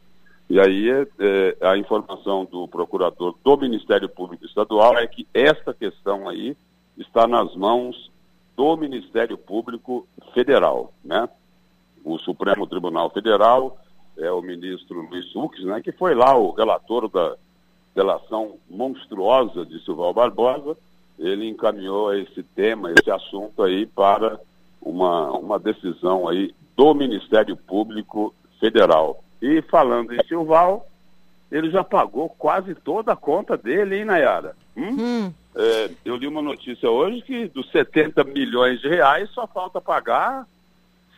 E 0.51 0.59
aí 0.59 0.89
é, 0.89 1.55
a 1.61 1.77
informação 1.77 2.43
do 2.43 2.67
procurador 2.67 3.33
do 3.41 3.57
Ministério 3.57 4.09
Público 4.09 4.45
Estadual 4.45 4.97
é 4.97 5.07
que 5.07 5.25
esta 5.33 5.73
questão 5.73 6.27
aí 6.27 6.57
está 6.97 7.25
nas 7.25 7.55
mãos 7.55 8.11
do 8.57 8.75
Ministério 8.75 9.37
Público 9.37 10.05
Federal, 10.33 10.91
né? 11.05 11.29
O 12.03 12.19
Supremo 12.19 12.67
Tribunal 12.67 13.09
Federal 13.11 13.77
é 14.17 14.29
o 14.29 14.41
ministro 14.41 14.99
Luiz 15.09 15.31
Fux, 15.31 15.57
né, 15.63 15.79
que 15.81 15.93
foi 15.93 16.13
lá 16.13 16.37
o 16.37 16.51
relator 16.51 17.07
da 17.07 17.37
delação 17.95 18.57
monstruosa 18.69 19.65
de 19.65 19.81
Silval 19.85 20.13
Barbosa, 20.13 20.75
ele 21.17 21.47
encaminhou 21.47 22.13
esse 22.13 22.43
tema, 22.43 22.91
esse 22.91 23.09
assunto 23.09 23.63
aí 23.63 23.85
para 23.85 24.37
uma, 24.81 25.31
uma 25.31 25.57
decisão 25.57 26.27
aí 26.27 26.53
do 26.75 26.93
Ministério 26.93 27.55
Público 27.55 28.35
Federal. 28.59 29.23
E 29.41 29.61
falando 29.63 30.13
em 30.13 30.23
Silval, 30.27 30.87
ele 31.51 31.69
já 31.71 31.83
pagou 31.83 32.29
quase 32.29 32.75
toda 32.75 33.13
a 33.13 33.15
conta 33.15 33.57
dele, 33.57 33.97
hein, 33.97 34.05
Nayara? 34.05 34.55
Hum? 34.77 34.97
Hum. 34.99 35.33
É, 35.55 35.91
eu 36.05 36.15
li 36.15 36.27
uma 36.27 36.41
notícia 36.41 36.89
hoje 36.89 37.21
que 37.23 37.47
dos 37.47 37.69
70 37.71 38.23
milhões 38.23 38.79
de 38.79 38.87
reais 38.87 39.29
só 39.31 39.45
falta 39.45 39.81
pagar 39.81 40.47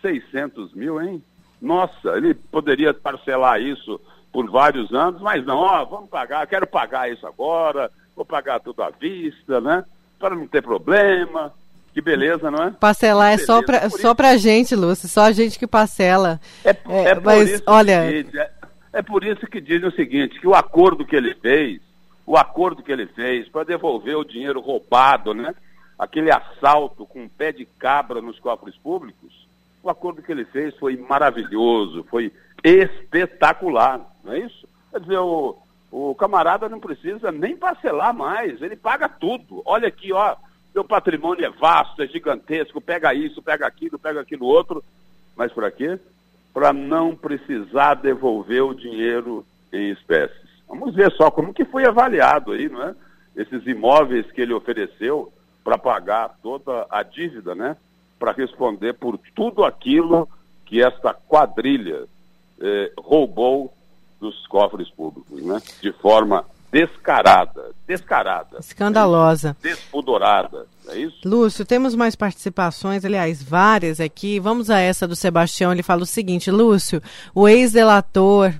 600 0.01 0.73
mil, 0.73 0.99
hein? 1.01 1.23
Nossa, 1.61 2.17
ele 2.17 2.33
poderia 2.33 2.93
parcelar 2.93 3.61
isso 3.61 4.01
por 4.31 4.49
vários 4.49 4.91
anos, 4.91 5.21
mas 5.21 5.45
não, 5.45 5.59
ó, 5.59 5.85
vamos 5.85 6.09
pagar, 6.09 6.47
quero 6.47 6.65
pagar 6.65 7.11
isso 7.11 7.27
agora, 7.27 7.91
vou 8.15 8.25
pagar 8.25 8.59
tudo 8.59 8.81
à 8.81 8.89
vista, 8.89 9.61
né? 9.61 9.85
Para 10.17 10.35
não 10.35 10.47
ter 10.47 10.63
problema. 10.63 11.53
Que 11.93 12.01
beleza, 12.01 12.49
não 12.49 12.63
é? 12.63 12.71
Parcelar 12.71 13.33
é 13.33 13.37
só 13.37 13.61
para 13.61 13.89
só 13.89 14.15
pra 14.15 14.35
gente, 14.35 14.75
Lúcio, 14.75 15.07
só 15.07 15.25
a 15.25 15.31
gente 15.31 15.59
que 15.59 15.67
parcela. 15.67 16.41
É, 16.65 16.69
é, 16.69 17.03
é 17.09 17.19
mas, 17.19 17.61
olha... 17.67 18.23
Diz, 18.23 18.33
é, 18.33 18.51
é 18.93 19.01
por 19.01 19.23
isso 19.23 19.45
que 19.45 19.61
dizem 19.61 19.87
o 19.87 19.95
seguinte, 19.95 20.39
que 20.39 20.47
o 20.47 20.55
acordo 20.55 21.05
que 21.05 21.15
ele 21.15 21.35
fez, 21.35 21.79
o 22.25 22.35
acordo 22.35 22.81
que 22.81 22.91
ele 22.91 23.05
fez 23.05 23.47
para 23.47 23.63
devolver 23.63 24.15
o 24.15 24.23
dinheiro 24.23 24.59
roubado, 24.59 25.33
né? 25.33 25.53
Aquele 25.97 26.31
assalto 26.31 27.05
com 27.05 27.23
um 27.23 27.29
pé 27.29 27.51
de 27.51 27.65
cabra 27.65 28.21
nos 28.21 28.39
cofres 28.39 28.75
públicos, 28.75 29.47
o 29.83 29.89
acordo 29.89 30.21
que 30.21 30.31
ele 30.31 30.45
fez 30.45 30.75
foi 30.77 30.97
maravilhoso, 30.97 32.05
foi 32.09 32.31
espetacular, 32.63 34.01
não 34.23 34.33
é 34.33 34.39
isso? 34.39 34.67
Quer 34.89 34.99
dizer, 35.01 35.17
o, 35.17 35.57
o 35.91 36.15
camarada 36.15 36.69
não 36.69 36.79
precisa 36.79 37.31
nem 37.31 37.55
parcelar 37.55 38.13
mais, 38.13 38.61
ele 38.61 38.75
paga 38.75 39.07
tudo. 39.09 39.61
Olha 39.65 39.87
aqui, 39.87 40.13
ó, 40.13 40.35
meu 40.73 40.83
patrimônio 40.83 41.45
é 41.45 41.49
vasto, 41.49 42.01
é 42.01 42.07
gigantesco, 42.07 42.81
pega 42.81 43.13
isso, 43.13 43.41
pega 43.41 43.67
aquilo, 43.67 43.99
pega 43.99 44.21
aquilo 44.21 44.45
outro. 44.45 44.83
Mas 45.35 45.51
para 45.51 45.69
quê? 45.71 45.99
Para 46.53 46.73
não 46.73 47.15
precisar 47.15 47.95
devolver 47.95 48.63
o 48.63 48.73
dinheiro 48.73 49.45
em 49.71 49.91
espécies. 49.91 50.49
Vamos 50.67 50.95
ver 50.95 51.11
só 51.13 51.29
como 51.29 51.53
que 51.53 51.65
foi 51.65 51.85
avaliado 51.85 52.51
aí, 52.51 52.69
não 52.69 52.81
é? 52.81 52.95
Esses 53.35 53.65
imóveis 53.65 54.29
que 54.31 54.41
ele 54.41 54.53
ofereceu 54.53 55.31
para 55.63 55.77
pagar 55.77 56.37
toda 56.41 56.85
a 56.89 57.03
dívida, 57.03 57.55
né? 57.55 57.77
Para 58.19 58.31
responder 58.31 58.93
por 58.93 59.19
tudo 59.35 59.63
aquilo 59.63 60.27
que 60.65 60.81
esta 60.81 61.13
quadrilha 61.13 62.05
eh, 62.59 62.91
roubou 62.97 63.73
dos 64.19 64.47
cofres 64.47 64.89
públicos, 64.89 65.43
né? 65.43 65.61
De 65.81 65.91
forma 65.93 66.45
descarada, 66.73 67.69
descarada. 67.85 68.57
Escandalosa. 68.59 69.55
Despudorada, 69.61 70.65
é 70.89 70.97
isso? 70.97 71.19
Lúcio, 71.23 71.63
temos 71.63 71.93
mais 71.93 72.15
participações, 72.15 73.05
aliás, 73.05 73.43
várias 73.43 73.99
aqui. 73.99 74.39
Vamos 74.39 74.71
a 74.71 74.79
essa 74.79 75.07
do 75.07 75.15
Sebastião, 75.15 75.71
ele 75.71 75.83
fala 75.83 76.01
o 76.01 76.07
seguinte, 76.07 76.49
Lúcio, 76.49 76.99
o 77.35 77.47
ex-delator 77.47 78.51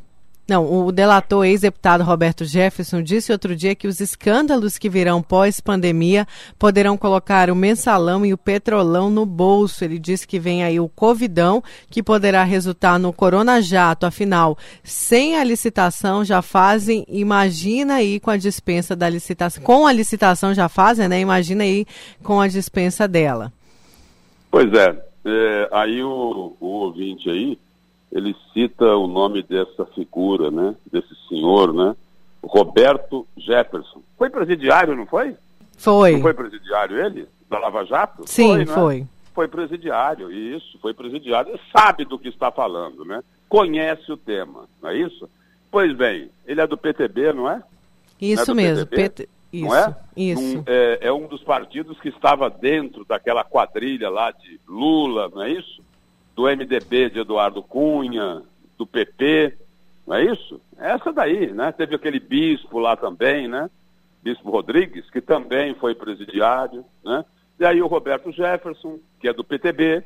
não, 0.47 0.85
o 0.85 0.91
delator 0.91 1.45
ex-deputado 1.45 2.03
Roberto 2.03 2.43
Jefferson 2.43 3.01
disse 3.01 3.31
outro 3.31 3.55
dia 3.55 3.73
que 3.73 3.87
os 3.87 4.01
escândalos 4.01 4.77
que 4.77 4.89
virão 4.89 5.21
pós-pandemia 5.21 6.27
poderão 6.59 6.97
colocar 6.97 7.49
o 7.49 7.55
mensalão 7.55 8.25
e 8.25 8.33
o 8.33 8.37
petrolão 8.37 9.09
no 9.09 9.25
bolso. 9.25 9.85
Ele 9.85 9.97
disse 9.97 10.27
que 10.27 10.39
vem 10.39 10.61
aí 10.61 10.81
o 10.81 10.89
Covidão, 10.89 11.63
que 11.89 12.03
poderá 12.03 12.43
resultar 12.43 12.99
no 12.99 13.13
Corona 13.13 13.61
Jato. 13.61 14.05
Afinal, 14.05 14.57
sem 14.83 15.37
a 15.37 15.45
licitação 15.45 16.25
já 16.25 16.41
fazem, 16.41 17.05
imagina 17.07 17.95
aí 17.95 18.19
com 18.19 18.29
a 18.29 18.35
dispensa 18.35 18.97
da 18.97 19.07
licitação. 19.07 19.63
Com 19.63 19.87
a 19.87 19.93
licitação 19.93 20.53
já 20.53 20.67
fazem, 20.67 21.07
né? 21.07 21.21
Imagina 21.21 21.63
aí 21.63 21.85
com 22.21 22.41
a 22.41 22.49
dispensa 22.49 23.07
dela. 23.07 23.53
Pois 24.51 24.71
é, 24.73 25.05
é 25.25 25.69
aí 25.71 26.03
o, 26.03 26.53
o 26.59 26.67
ouvinte 26.67 27.29
aí 27.29 27.57
ele 28.13 28.35
cita 28.53 28.85
o 28.95 29.07
nome 29.07 29.41
dessa 29.41 29.85
figura, 29.87 30.51
né? 30.51 30.75
Desse 30.89 31.13
senhor, 31.27 31.73
né? 31.73 31.95
Roberto 32.43 33.25
Jefferson. 33.35 34.01
Foi 34.17 34.29
presidiário, 34.29 34.95
não 34.95 35.07
foi? 35.07 35.35
Foi. 35.77 36.11
Não 36.13 36.21
foi 36.21 36.33
presidiário 36.33 37.03
ele? 37.03 37.27
Da 37.49 37.57
Lava 37.57 37.83
Jato? 37.85 38.23
Sim, 38.27 38.49
foi. 38.49 38.65
Né? 38.65 38.65
Foi, 38.65 39.07
foi 39.33 39.47
presidiário, 39.47 40.31
isso, 40.31 40.77
foi 40.79 40.93
presidiário. 40.93 41.59
Sabe 41.75 42.05
do 42.05 42.19
que 42.19 42.29
está 42.29 42.51
falando, 42.51 43.03
né? 43.03 43.23
Conhece 43.49 44.11
o 44.11 44.17
tema, 44.17 44.65
não 44.81 44.89
é 44.89 44.97
isso? 44.97 45.27
Pois 45.71 45.95
bem, 45.95 46.29
ele 46.45 46.61
é 46.61 46.67
do 46.67 46.77
PTB, 46.77 47.33
não 47.33 47.49
é? 47.49 47.63
Isso 48.21 48.51
é 48.51 48.53
mesmo, 48.53 48.85
PT... 48.85 49.27
Isso, 49.51 49.65
não 49.65 49.75
é? 49.75 49.95
Isso. 50.17 50.57
Um, 50.59 50.63
é? 50.65 50.99
É 51.01 51.11
um 51.13 51.27
dos 51.27 51.43
partidos 51.43 51.99
que 51.99 52.09
estava 52.09 52.49
dentro 52.49 53.05
daquela 53.05 53.43
quadrilha 53.43 54.09
lá 54.09 54.31
de 54.31 54.59
Lula, 54.67 55.29
não 55.29 55.43
é 55.43 55.51
isso? 55.51 55.83
Do 56.35 56.43
MDB 56.43 57.09
de 57.09 57.19
Eduardo 57.19 57.61
Cunha, 57.61 58.43
do 58.77 58.85
PP, 58.85 59.57
não 60.05 60.15
é 60.15 60.25
isso? 60.25 60.59
Essa 60.77 61.11
daí, 61.11 61.51
né? 61.51 61.71
Teve 61.71 61.95
aquele 61.95 62.19
bispo 62.19 62.79
lá 62.79 62.95
também, 62.95 63.47
né? 63.47 63.69
Bispo 64.21 64.49
Rodrigues, 64.49 65.09
que 65.09 65.21
também 65.21 65.73
foi 65.75 65.95
presidiário, 65.95 66.85
né? 67.03 67.23
E 67.59 67.65
aí 67.65 67.81
o 67.81 67.87
Roberto 67.87 68.31
Jefferson, 68.31 68.99
que 69.19 69.27
é 69.27 69.33
do 69.33 69.43
PTB, 69.43 70.03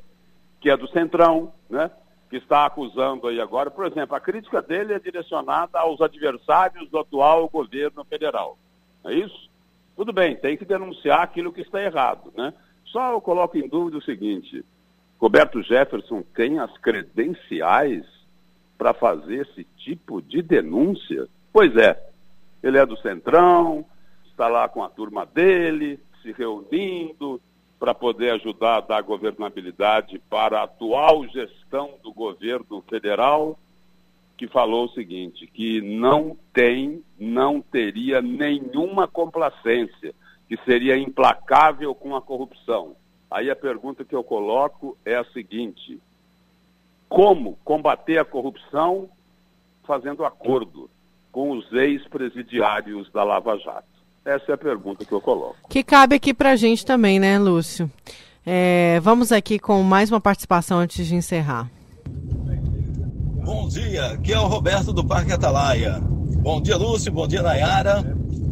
que 0.60 0.70
é 0.70 0.78
do 0.78 0.88
Centrão, 0.90 1.52
né? 1.70 1.90
Que 2.30 2.38
está 2.38 2.66
acusando 2.66 3.28
aí 3.28 3.40
agora, 3.40 3.72
por 3.72 3.86
exemplo, 3.86 4.16
a 4.16 4.20
crítica 4.20 4.62
dele 4.62 4.94
é 4.94 5.00
direcionada 5.00 5.80
aos 5.80 6.02
adversários 6.02 6.90
do 6.90 7.00
atual 7.00 7.48
governo 7.48 8.04
federal. 8.04 8.58
É 9.06 9.14
isso? 9.14 9.50
Tudo 9.96 10.12
bem, 10.12 10.36
tem 10.36 10.58
que 10.58 10.66
denunciar 10.66 11.22
aquilo 11.22 11.54
que 11.54 11.62
está 11.62 11.82
errado, 11.82 12.32
né? 12.36 12.54
Só 12.86 13.12
eu 13.12 13.22
coloco 13.22 13.58
em 13.58 13.68
dúvida 13.68 13.98
o 13.98 14.04
seguinte, 14.04 14.64
Roberto 15.20 15.62
Jefferson 15.64 16.22
tem 16.36 16.60
as 16.60 16.76
credenciais 16.78 18.06
para 18.78 18.94
fazer 18.94 19.48
esse 19.48 19.64
tipo 19.78 20.22
de 20.22 20.42
denúncia? 20.42 21.28
Pois 21.52 21.76
é, 21.76 22.00
ele 22.62 22.78
é 22.78 22.86
do 22.86 22.98
Centrão, 22.98 23.86
está 24.28 24.48
lá 24.48 24.70
com 24.70 24.84
a 24.84 24.90
turma 24.90 25.26
dele, 25.26 26.00
se 26.22 26.32
reunindo 26.32 27.42
para 27.80 27.94
poder 27.94 28.32
ajudar 28.32 28.78
a 28.78 28.82
dar 28.82 29.02
governabilidade 29.02 30.20
para 30.30 30.60
a 30.60 30.64
atual 30.64 31.28
gestão 31.28 31.96
do 32.04 32.12
governo 32.12 32.84
federal, 32.90 33.58
que 34.36 34.48
falou 34.48 34.86
o 34.86 34.90
seguinte, 34.90 35.48
que 35.48 35.82
não 35.82 36.38
tem, 36.54 37.04
não 37.20 37.60
teria 37.60 38.22
nenhuma 38.22 39.08
complacência, 39.08 40.14
que 40.48 40.58
seria 40.58 40.98
implacável 40.98 41.94
com 41.96 42.16
a 42.16 42.22
corrupção. 42.22 42.96
Aí 43.30 43.50
a 43.50 43.56
pergunta 43.56 44.06
que 44.06 44.16
eu 44.16 44.24
coloco 44.24 44.98
é 45.06 45.16
a 45.16 45.26
seguinte: 45.26 46.00
como 47.10 47.58
combater 47.64 48.18
a 48.18 48.26
corrupção 48.26 49.10
fazendo 49.86 50.26
acordo 50.26 50.90
com 51.32 51.52
os 51.52 51.72
ex-presidiários 51.74 53.12
da 53.12 53.24
Lava 53.24 53.58
Jato? 53.58 53.88
Essa 54.26 54.52
é 54.52 54.56
a 54.56 54.58
pergunta 54.58 55.06
que 55.06 55.12
eu 55.12 55.22
coloco. 55.22 55.56
Que 55.70 55.84
cabe 55.84 56.16
aqui 56.16 56.34
para 56.34 56.52
a 56.52 56.56
gente 56.56 56.86
também, 56.86 57.20
né, 57.20 57.40
Lúcio? 57.40 57.90
É, 58.46 59.00
vamos 59.02 59.32
aqui 59.32 59.60
com 59.60 59.82
mais 59.84 60.12
uma 60.12 60.20
participação 60.20 60.80
antes 60.80 61.06
de 61.06 61.16
encerrar. 61.16 61.70
Bom 63.44 63.68
dia, 63.70 64.08
aqui 64.08 64.34
é 64.34 64.40
o 64.40 64.48
Roberto 64.48 64.92
do 64.92 65.06
Parque 65.06 65.32
Atalaia. 65.32 66.00
Bom 66.42 66.62
dia, 66.62 66.76
Lúcio, 66.76 67.12
bom 67.12 67.28
dia, 67.28 67.42
Nayara. 67.42 68.04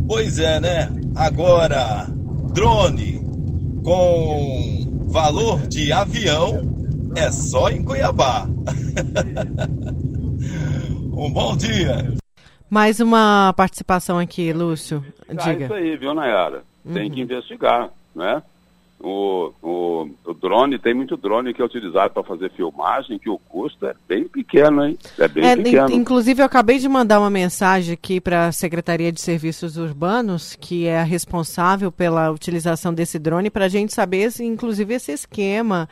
Pois 0.08 0.39
é, 0.39 0.60
né? 0.60 0.89
Agora, 1.15 2.08
drone 2.53 3.25
com 3.86 5.08
valor 5.08 5.65
de 5.68 5.94
avião 5.94 6.62
é 7.15 7.32
só 7.32 7.70
em 7.70 7.84
Cuiabá. 7.84 8.48
um 11.15 11.32
bom 11.32 11.56
dia. 11.56 12.12
Mais 12.68 13.00
uma 13.00 13.54
participação 13.56 14.18
aqui, 14.18 14.51
Lúcio. 14.51 15.06
Diga. 15.30 15.51
É 15.51 15.63
isso 15.65 15.74
aí, 15.75 15.96
viu, 15.98 16.15
Nayara? 16.15 16.63
Tem 16.92 17.12
que 17.12 17.22
investigar, 17.22 17.92
né? 18.15 18.42
O, 18.97 19.51
o, 19.61 20.09
o, 20.25 20.33
drone, 20.33 20.79
tem 20.79 20.93
muito 20.93 21.17
drone 21.17 21.53
que 21.53 21.61
é 21.61 21.65
utilizado 21.65 22.13
para 22.13 22.23
fazer 22.23 22.49
filmagem, 22.51 23.19
que 23.19 23.29
o 23.29 23.37
custo 23.37 23.85
é 23.85 23.93
bem 24.07 24.23
pequeno, 24.23 24.85
hein? 24.85 24.97
É 25.19 25.27
bem 25.27 25.45
é, 25.45 25.55
pequeno. 25.55 25.91
Inclusive, 25.91 26.41
eu 26.41 26.45
acabei 26.45 26.79
de 26.79 26.87
mandar 26.87 27.19
uma 27.19 27.29
mensagem 27.29 27.93
aqui 27.93 28.21
para 28.21 28.47
a 28.47 28.51
Secretaria 28.53 29.11
de 29.11 29.19
Serviços 29.19 29.75
Urbanos, 29.77 30.55
que 30.55 30.87
é 30.87 31.01
a 31.01 31.03
responsável 31.03 31.91
pela 31.91 32.31
utilização 32.31 32.93
desse 32.93 33.19
drone, 33.19 33.49
para 33.49 33.65
a 33.65 33.69
gente 33.69 33.93
saber, 33.93 34.31
inclusive, 34.39 34.93
esse 34.93 35.11
esquema 35.11 35.89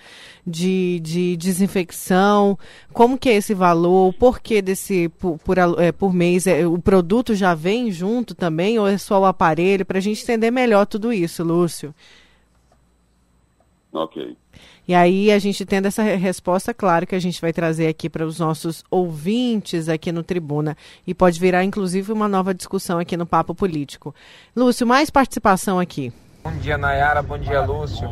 de, 0.47 0.99
de 1.03 1.35
desinfecção, 1.35 2.57
como 2.93 3.17
que 3.17 3.29
é 3.29 3.33
esse 3.33 3.53
valor, 3.53 4.09
o 4.09 4.13
porquê 4.13 4.61
desse 4.61 5.09
por, 5.19 5.37
por, 5.39 5.57
é, 5.77 5.91
por 5.91 6.13
mês, 6.13 6.47
é, 6.47 6.65
o 6.65 6.79
produto 6.79 7.35
já 7.35 7.53
vem 7.53 7.91
junto 7.91 8.33
também, 8.33 8.79
ou 8.79 8.87
é 8.87 8.97
só 8.97 9.19
o 9.19 9.25
aparelho, 9.25 9.85
para 9.85 9.97
a 9.97 10.01
gente 10.01 10.23
entender 10.23 10.51
melhor 10.51 10.85
tudo 10.85 11.11
isso, 11.11 11.43
Lúcio. 11.43 11.93
Ok. 13.93 14.35
E 14.87 14.95
aí, 14.95 15.31
a 15.31 15.37
gente 15.37 15.65
tendo 15.65 15.87
essa 15.87 16.01
resposta, 16.01 16.73
claro 16.73 17.05
que 17.05 17.13
a 17.13 17.19
gente 17.19 17.39
vai 17.39 17.53
trazer 17.53 17.87
aqui 17.87 18.09
para 18.09 18.25
os 18.25 18.39
nossos 18.39 18.83
ouvintes 18.89 19.87
aqui 19.87 20.11
no 20.11 20.23
Tribuna. 20.23 20.75
E 21.05 21.13
pode 21.13 21.39
virar, 21.39 21.63
inclusive, 21.63 22.11
uma 22.11 22.27
nova 22.27 22.53
discussão 22.53 22.97
aqui 22.97 23.15
no 23.15 23.25
Papo 23.25 23.53
Político. 23.53 24.13
Lúcio, 24.55 24.87
mais 24.87 25.11
participação 25.11 25.79
aqui. 25.79 26.11
Bom 26.43 26.51
dia, 26.57 26.77
Nayara. 26.77 27.21
Bom 27.21 27.37
dia, 27.37 27.61
Lúcio. 27.61 28.09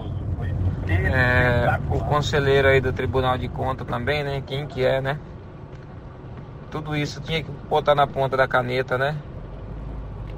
É, 0.87 1.79
o 1.89 1.99
conselheiro 1.99 2.67
aí 2.67 2.79
do 2.79 2.93
Tribunal 2.93 3.37
de 3.37 3.49
Contas 3.49 3.87
também, 3.87 4.23
né? 4.23 4.43
Quem 4.45 4.67
que 4.67 4.85
é, 4.85 5.01
né? 5.01 5.19
Tudo 6.69 6.95
isso 6.95 7.19
tinha 7.21 7.43
que 7.43 7.51
botar 7.69 7.95
na 7.95 8.05
ponta 8.05 8.37
da 8.37 8.47
caneta, 8.47 8.97
né? 8.97 9.17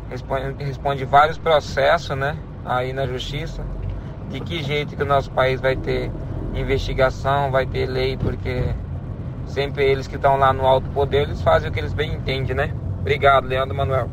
Responde, 0.09 0.63
responde 0.63 1.05
vários 1.05 1.37
processos, 1.37 2.17
né? 2.17 2.37
Aí 2.65 2.93
na 2.93 3.05
justiça 3.05 3.63
de 4.29 4.39
que 4.39 4.63
jeito 4.63 4.95
que 4.95 5.03
o 5.03 5.05
nosso 5.05 5.31
país 5.31 5.59
vai 5.61 5.75
ter 5.75 6.11
investigação, 6.55 7.51
vai 7.51 7.65
ter 7.65 7.85
lei, 7.85 8.17
porque 8.17 8.63
sempre 9.47 9.85
eles 9.85 10.07
que 10.07 10.15
estão 10.15 10.37
lá 10.37 10.53
no 10.53 10.65
alto 10.65 10.89
poder, 10.89 11.23
eles 11.23 11.41
fazem 11.41 11.69
o 11.69 11.73
que 11.73 11.79
eles 11.79 11.93
bem 11.93 12.13
entendem, 12.13 12.55
né? 12.55 12.73
Obrigado, 12.99 13.47
Leandro 13.47 13.75
Manuel. 13.75 14.09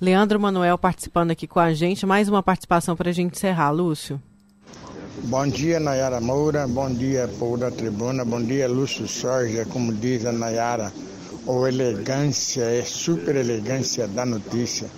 Leandro 0.00 0.40
Manuel 0.40 0.76
participando 0.76 1.30
aqui 1.30 1.46
com 1.46 1.60
a 1.60 1.72
gente. 1.72 2.04
Mais 2.04 2.28
uma 2.28 2.42
participação 2.42 2.96
para 2.96 3.10
a 3.10 3.12
gente 3.12 3.36
encerrar, 3.36 3.70
Lúcio. 3.70 4.20
Bom 5.24 5.46
dia, 5.46 5.78
Nayara 5.78 6.20
Moura. 6.20 6.66
Bom 6.66 6.92
dia, 6.92 7.30
povo 7.38 7.56
da 7.56 7.70
tribuna. 7.70 8.24
Bom 8.24 8.42
dia, 8.42 8.66
Lúcio 8.66 9.06
Sorja. 9.06 9.64
Como 9.66 9.94
diz 9.94 10.26
a 10.26 10.32
Nayara, 10.32 10.92
ou 11.46 11.66
elegância 11.66 12.62
é 12.62 12.82
super 12.82 13.36
elegância 13.36 14.06
da 14.06 14.24
notícia. 14.24 14.88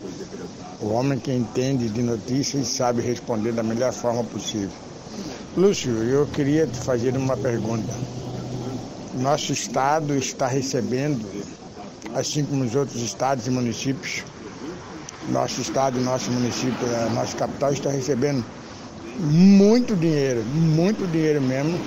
O 0.81 0.89
homem 0.89 1.19
que 1.19 1.33
entende 1.33 1.89
de 1.89 2.03
notícias 2.03 2.69
sabe 2.69 3.03
responder 3.03 3.53
da 3.53 3.63
melhor 3.63 3.93
forma 3.93 4.25
possível. 4.25 4.71
Lúcio, 5.57 5.93
eu 6.03 6.27
queria 6.27 6.67
te 6.67 6.79
fazer 6.79 7.17
uma 7.17 7.37
pergunta. 7.37 7.95
Nosso 9.15 9.53
estado 9.53 10.17
está 10.17 10.47
recebendo, 10.47 11.25
assim 12.15 12.45
como 12.45 12.65
os 12.65 12.75
outros 12.75 13.01
estados 13.01 13.47
e 13.47 13.51
municípios, 13.51 14.25
nosso 15.29 15.61
estado, 15.61 16.01
nosso 16.01 16.31
município, 16.31 16.87
nossa 17.15 17.37
capital 17.37 17.73
está 17.73 17.91
recebendo 17.91 18.45
muito 19.19 19.95
dinheiro, 19.95 20.45
muito 20.45 21.07
dinheiro 21.07 21.41
mesmo, 21.41 21.79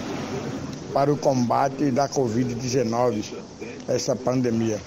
para 0.98 1.14
o 1.14 1.18
combate 1.18 1.92
da 1.92 2.10
Covid-19, 2.10 3.24
essa 3.88 4.16
pandemia. 4.16 4.80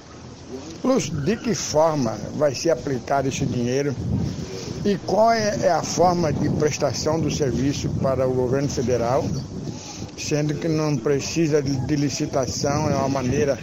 Lúcio, 0.82 1.14
de 1.20 1.36
que 1.36 1.54
forma 1.54 2.18
vai 2.34 2.52
ser 2.52 2.70
aplicado 2.70 3.28
esse 3.28 3.46
dinheiro 3.46 3.94
e 4.84 4.98
qual 5.06 5.32
é, 5.32 5.66
é 5.66 5.70
a 5.70 5.84
forma 5.84 6.32
de 6.32 6.48
prestação 6.48 7.20
do 7.20 7.30
serviço 7.30 7.88
para 8.02 8.26
o 8.26 8.34
governo 8.34 8.68
federal, 8.68 9.24
sendo 10.18 10.52
que 10.56 10.66
não 10.66 10.96
precisa 10.96 11.62
de 11.62 11.94
licitação, 11.94 12.90
é 12.90 12.94
uma 12.96 13.08
maneira 13.08 13.56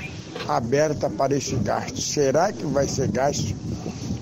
aberta 0.47 1.09
para 1.09 1.35
esse 1.35 1.55
gasto. 1.55 1.99
Será 1.99 2.53
que 2.53 2.65
vai 2.65 2.87
ser 2.87 3.09
gasto 3.09 3.53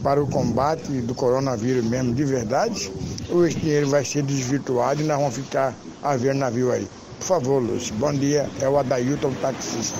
para 0.01 0.19
o 0.19 0.25
combate 0.25 0.89
do 1.01 1.13
coronavírus 1.13 1.85
mesmo 1.85 2.15
de 2.15 2.25
verdade? 2.25 2.91
Ou 3.29 3.45
esse 3.45 3.59
dinheiro 3.59 3.88
vai 3.88 4.03
ser 4.03 4.23
desvirtuado 4.23 5.03
e 5.03 5.05
nós 5.05 5.19
vamos 5.19 5.35
ficar 5.35 5.75
a 6.01 6.17
ver 6.17 6.33
navio 6.33 6.71
aí? 6.71 6.88
Por 7.25 7.39
favor, 7.39 7.59
Lúcio. 7.59 7.95
Bom 7.95 8.13
dia. 8.13 8.45
É 8.61 8.69
o 8.69 8.77
Adailton, 8.77 9.33
taxista. 9.41 9.97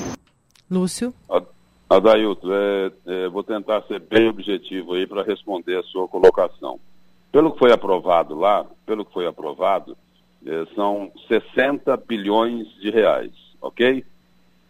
Lúcio. 0.70 1.12
Adailton, 1.90 2.54
é, 2.54 2.92
é, 3.08 3.28
vou 3.30 3.42
tentar 3.42 3.82
ser 3.88 4.00
bem 4.00 4.30
objetivo 4.30 4.94
aí 4.94 5.08
para 5.08 5.24
responder 5.24 5.76
a 5.76 5.82
sua 5.82 6.08
colocação. 6.08 6.80
Pelo 7.32 7.52
que 7.52 7.58
foi 7.58 7.72
aprovado 7.72 8.36
lá, 8.36 8.64
pelo 8.86 9.04
que 9.04 9.12
foi 9.12 9.26
aprovado, 9.26 9.98
é, 10.46 10.68
são 10.76 11.12
60 11.28 11.98
bilhões 11.98 12.68
de 12.80 12.92
reais, 12.92 13.32
ok? 13.60 14.06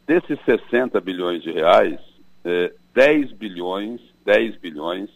Desses 0.07 0.39
60 0.45 1.01
bilhões 1.01 1.43
de 1.43 1.51
reais, 1.51 1.99
é, 2.45 2.71
10 2.93 3.33
bilhões, 3.33 3.99
10 4.23 4.55
bilhões 4.61 5.09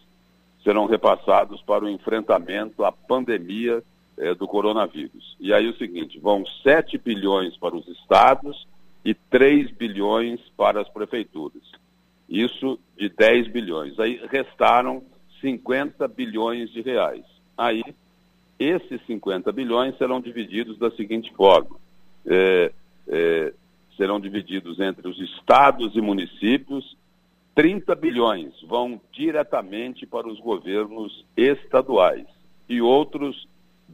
serão 0.61 0.87
repassados 0.87 1.61
para 1.61 1.85
o 1.85 1.89
enfrentamento 1.89 2.83
à 2.83 2.91
pandemia 2.91 3.81
é, 4.19 4.35
do 4.35 4.47
coronavírus. 4.47 5.35
E 5.39 5.53
aí 5.53 5.67
o 5.67 5.77
seguinte, 5.77 6.19
vão 6.19 6.45
7 6.61 6.97
bilhões 6.97 7.55
para 7.57 7.75
os 7.75 7.87
estados 7.87 8.67
e 9.03 9.13
3 9.13 9.71
bilhões 9.71 10.41
para 10.57 10.81
as 10.81 10.89
prefeituras. 10.89 11.63
Isso 12.27 12.77
de 12.97 13.09
10 13.09 13.47
bilhões. 13.47 13.97
Aí 13.97 14.21
restaram 14.29 15.01
50 15.39 16.07
bilhões 16.09 16.69
de 16.69 16.81
reais. 16.81 17.23
Aí, 17.57 17.81
esses 18.59 19.01
50 19.07 19.51
bilhões 19.51 19.97
serão 19.97 20.19
divididos 20.19 20.77
da 20.77 20.91
seguinte 20.91 21.33
forma: 21.33 21.77
é, 22.25 22.71
é, 23.07 23.53
serão 23.95 24.19
divididos 24.19 24.79
entre 24.79 25.07
os 25.07 25.19
estados 25.19 25.95
e 25.95 26.01
municípios. 26.01 26.97
30 27.55 27.95
bilhões 27.95 28.53
vão 28.61 29.01
diretamente 29.11 30.05
para 30.05 30.27
os 30.27 30.39
governos 30.39 31.25
estaduais 31.35 32.25
e 32.69 32.81
outros 32.81 33.47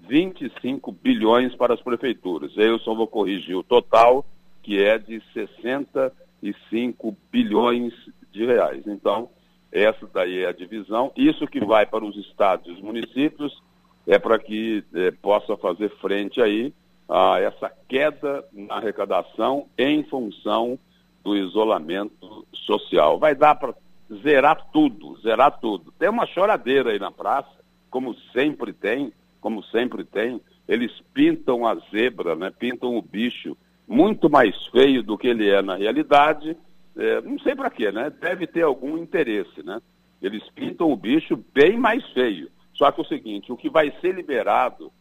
25 0.07 0.91
bilhões 0.91 1.55
para 1.55 1.73
as 1.73 1.81
prefeituras. 1.81 2.51
Eu 2.55 2.79
só 2.79 2.93
vou 2.93 3.07
corrigir 3.07 3.55
o 3.55 3.63
total, 3.63 4.25
que 4.61 4.83
é 4.83 4.97
de 4.97 5.21
65 5.33 7.15
bilhões 7.31 7.93
de 8.31 8.45
reais. 8.45 8.83
Então, 8.87 9.29
essa 9.71 10.07
daí 10.13 10.43
é 10.43 10.47
a 10.47 10.53
divisão. 10.53 11.11
Isso 11.15 11.47
que 11.47 11.63
vai 11.63 11.85
para 11.85 12.05
os 12.05 12.15
estados 12.17 12.67
e 12.67 12.71
os 12.71 12.81
municípios 12.81 13.61
é 14.07 14.19
para 14.19 14.37
que 14.37 14.83
é, 14.93 15.11
possa 15.11 15.57
fazer 15.57 15.89
frente 15.97 16.41
aí 16.41 16.73
a 17.09 17.39
essa 17.39 17.71
queda 17.87 18.43
na 18.51 18.75
arrecadação 18.75 19.67
em 19.77 20.03
função 20.03 20.79
do 21.23 21.35
isolamento 21.35 22.45
social. 22.53 23.17
Vai 23.19 23.35
dar 23.35 23.55
para 23.55 23.73
zerar 24.21 24.69
tudo, 24.71 25.17
zerar 25.21 25.59
tudo. 25.59 25.91
Tem 25.97 26.09
uma 26.09 26.25
choradeira 26.25 26.91
aí 26.91 26.99
na 26.99 27.11
praça, 27.11 27.49
como 27.89 28.15
sempre 28.31 28.73
tem, 28.73 29.11
como 29.45 29.61
sempre 29.65 30.03
tem. 30.03 30.41
Eles 30.67 30.91
pintam 31.13 31.67
a 31.67 31.75
zebra, 31.91 32.35
né? 32.35 32.49
pintam 32.49 32.97
o 32.97 33.01
bicho 33.03 33.55
muito 33.87 34.27
mais 34.27 34.65
feio 34.71 35.03
do 35.03 35.15
que 35.15 35.27
ele 35.27 35.47
é 35.47 35.61
na 35.61 35.75
realidade 35.75 36.57
é, 36.97 37.21
não 37.21 37.37
sei 37.37 37.53
para 37.53 37.69
quê, 37.69 37.91
né? 37.91 38.09
Deve 38.09 38.47
ter 38.47 38.63
algum 38.63 38.97
interesse, 38.97 39.61
né? 39.63 39.79
Eles 40.19 40.43
pintam 40.49 40.91
o 40.91 40.95
bicho 40.95 41.37
bem 41.53 41.77
mais 41.77 42.03
feio. 42.11 42.49
Só 42.73 42.91
que 42.91 43.01
é 43.01 43.03
o 43.03 43.07
seguinte, 43.07 43.51
o 43.51 43.57
que 43.57 43.69
vai 43.69 43.93
ser 44.01 44.15
liberado 44.15 44.91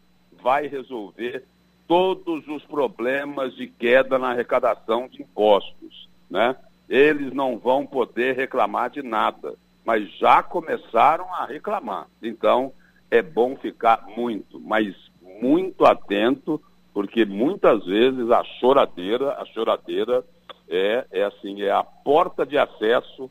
vai 0.43 0.67
resolver 0.67 1.45
todos 1.89 2.47
os 2.49 2.63
problemas 2.65 3.55
de 3.55 3.67
queda 3.67 4.19
na 4.19 4.33
arrecadação 4.33 5.09
de 5.09 5.23
impostos, 5.23 6.07
né? 6.29 6.55
Eles 6.87 7.33
não 7.33 7.57
vão 7.59 7.87
poder 7.87 8.37
reclamar 8.37 8.91
de 8.91 9.03
nada, 9.03 9.55
mas 9.87 10.07
já 10.19 10.43
começaram 10.43 11.33
a 11.33 11.47
reclamar. 11.47 12.09
Então, 12.23 12.75
é 13.15 13.23
bom 13.23 13.57
ficar 13.57 14.07
muito, 14.17 14.61
mas 14.61 14.93
muito 15.41 15.85
atento, 15.85 16.61
porque 16.93 17.25
muitas 17.25 17.85
vezes 17.85 18.29
a 18.31 18.43
choradeira, 18.61 19.35
a 19.41 19.45
choradeira 19.47 20.25
é, 20.69 21.07
é 21.13 21.25
assim, 21.25 21.63
é 21.63 21.71
a 21.71 21.85
porta 21.85 22.45
de 22.45 22.59
acesso 22.59 23.31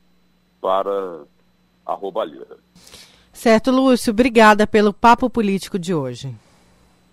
para 0.62 1.24
a 1.86 1.94
roubalheira. 1.94 2.58
Certo, 3.34 3.72
Lúcio, 3.72 4.12
obrigada 4.12 4.66
pelo 4.66 4.94
papo 4.94 5.30
político 5.30 5.78
de 5.78 5.94
hoje. 5.94 6.34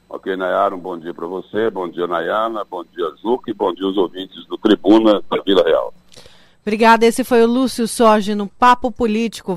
Ok, 0.08 0.36
Nayara, 0.36 0.74
um 0.74 0.78
bom 0.78 0.96
dia 0.96 1.14
para 1.14 1.26
você, 1.26 1.70
bom 1.70 1.88
dia, 1.88 2.06
Nayana, 2.06 2.64
bom 2.64 2.84
dia, 2.84 3.06
Juca 3.20 3.50
e 3.50 3.54
bom 3.54 3.72
dia 3.72 3.86
aos 3.86 3.96
ouvintes 3.96 4.46
do 4.46 4.56
Tribuna 4.56 5.22
da 5.28 5.42
Vila 5.42 5.64
Real. 5.64 5.92
Obrigada, 6.62 7.04
esse 7.04 7.24
foi 7.24 7.42
o 7.42 7.48
Lúcio 7.48 7.88
Sorge 7.88 8.34
no 8.34 8.46
Papo 8.46 8.92
Político. 8.92 9.56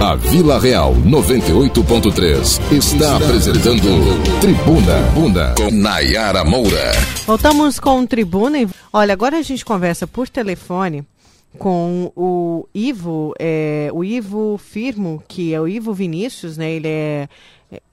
A 0.00 0.14
Vila 0.14 0.60
Real 0.60 0.94
98.3 0.94 2.72
está 2.72 3.16
apresentando 3.16 3.82
Tribuna 4.40 5.00
Bunda 5.12 5.54
com 5.56 5.72
Nayara 5.72 6.44
Moura. 6.44 6.92
Voltamos 7.26 7.80
com 7.80 8.06
Tribuna. 8.06 8.58
Olha, 8.92 9.12
agora 9.12 9.38
a 9.38 9.42
gente 9.42 9.64
conversa 9.64 10.06
por 10.06 10.28
telefone 10.28 11.04
com 11.58 12.12
o 12.14 12.68
Ivo, 12.72 13.34
é, 13.40 13.90
o 13.92 14.04
Ivo 14.04 14.56
Firmo, 14.56 15.20
que 15.26 15.52
é 15.52 15.60
o 15.60 15.66
Ivo 15.66 15.92
Vinícius, 15.92 16.56
né? 16.56 16.70
Ele 16.70 16.88
é 16.88 17.28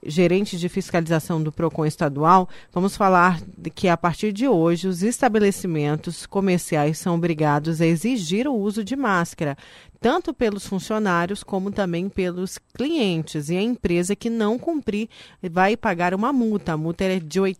gerente 0.04 0.56
de 0.56 0.68
fiscalização 0.68 1.42
do 1.42 1.52
PROCON 1.52 1.84
estadual, 1.84 2.48
vamos 2.72 2.96
falar 2.96 3.40
que 3.74 3.88
a 3.88 3.96
partir 3.96 4.32
de 4.32 4.48
hoje 4.48 4.88
os 4.88 5.02
estabelecimentos 5.02 6.26
comerciais 6.26 6.98
são 6.98 7.14
obrigados 7.14 7.80
a 7.80 7.86
exigir 7.86 8.46
o 8.46 8.54
uso 8.54 8.82
de 8.82 8.96
máscara, 8.96 9.56
tanto 10.00 10.32
pelos 10.32 10.66
funcionários 10.66 11.42
como 11.42 11.70
também 11.70 12.08
pelos 12.08 12.58
clientes. 12.74 13.48
E 13.48 13.56
a 13.56 13.62
empresa 13.62 14.14
que 14.14 14.30
não 14.30 14.58
cumprir 14.58 15.08
vai 15.50 15.76
pagar 15.76 16.14
uma 16.14 16.32
multa. 16.32 16.72
A 16.72 16.76
multa 16.76 17.04
é 17.04 17.18
de 17.18 17.40
R$ 17.40 17.56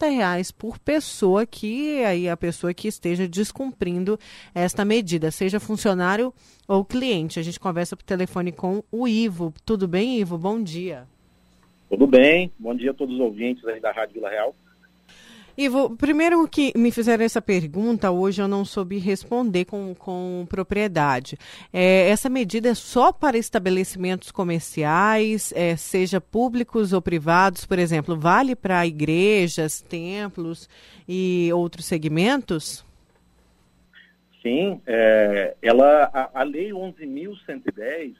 reais 0.00 0.50
por 0.50 0.78
pessoa 0.78 1.44
que 1.44 2.02
aí 2.04 2.28
a 2.28 2.36
pessoa 2.36 2.72
que 2.72 2.88
esteja 2.88 3.28
descumprindo 3.28 4.18
esta 4.54 4.84
medida, 4.84 5.30
seja 5.30 5.60
funcionário 5.60 6.32
ou 6.66 6.84
cliente. 6.84 7.38
A 7.38 7.42
gente 7.42 7.60
conversa 7.60 7.96
por 7.96 8.04
telefone 8.04 8.50
com 8.50 8.82
o 8.90 9.06
Ivo. 9.06 9.52
Tudo 9.64 9.86
bem, 9.86 10.18
Ivo? 10.18 10.38
Bom 10.38 10.62
dia. 10.62 11.06
Tudo 11.90 12.06
bem, 12.06 12.52
bom 12.56 12.72
dia 12.72 12.92
a 12.92 12.94
todos 12.94 13.16
os 13.16 13.20
ouvintes 13.20 13.66
aí 13.66 13.80
da 13.80 13.90
Rádio 13.90 14.14
Vila 14.14 14.30
Real. 14.30 14.54
Ivo, 15.58 15.96
primeiro 15.96 16.46
que 16.46 16.72
me 16.78 16.92
fizeram 16.92 17.24
essa 17.24 17.42
pergunta, 17.42 18.12
hoje 18.12 18.40
eu 18.40 18.46
não 18.46 18.64
soube 18.64 18.96
responder 18.98 19.64
com, 19.64 19.92
com 19.98 20.46
propriedade. 20.48 21.36
É, 21.72 22.08
essa 22.08 22.30
medida 22.30 22.68
é 22.68 22.74
só 22.74 23.12
para 23.12 23.36
estabelecimentos 23.36 24.30
comerciais, 24.30 25.52
é, 25.56 25.74
seja 25.74 26.20
públicos 26.20 26.92
ou 26.92 27.02
privados, 27.02 27.66
por 27.66 27.80
exemplo, 27.80 28.16
vale 28.16 28.54
para 28.54 28.86
igrejas, 28.86 29.80
templos 29.82 30.68
e 31.08 31.50
outros 31.52 31.86
segmentos? 31.86 32.86
Sim, 34.40 34.80
é, 34.86 35.56
ela, 35.60 36.08
a, 36.14 36.40
a 36.40 36.42
Lei 36.44 36.70
11.110 36.70 38.14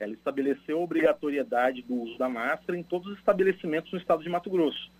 ela 0.00 0.12
estabeleceu 0.12 0.78
a 0.78 0.82
obrigatoriedade 0.82 1.82
do 1.82 1.94
uso 1.94 2.18
da 2.18 2.28
máscara 2.28 2.78
em 2.78 2.82
todos 2.82 3.12
os 3.12 3.18
estabelecimentos 3.18 3.92
no 3.92 3.98
estado 3.98 4.22
de 4.22 4.28
Mato 4.28 4.50
Grosso, 4.50 4.90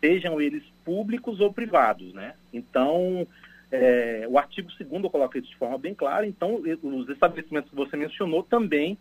sejam 0.00 0.40
eles 0.40 0.62
públicos 0.84 1.40
ou 1.40 1.52
privados, 1.52 2.12
né? 2.12 2.34
Então, 2.52 3.26
é, 3.70 4.26
o 4.28 4.38
artigo 4.38 4.68
2 4.78 5.10
coloca 5.10 5.38
isso 5.38 5.48
de 5.48 5.56
forma 5.56 5.78
bem 5.78 5.94
clara, 5.94 6.26
então 6.26 6.62
os 6.82 7.08
estabelecimentos 7.08 7.70
que 7.70 7.76
você 7.76 7.96
mencionou 7.96 8.42
também 8.42 8.98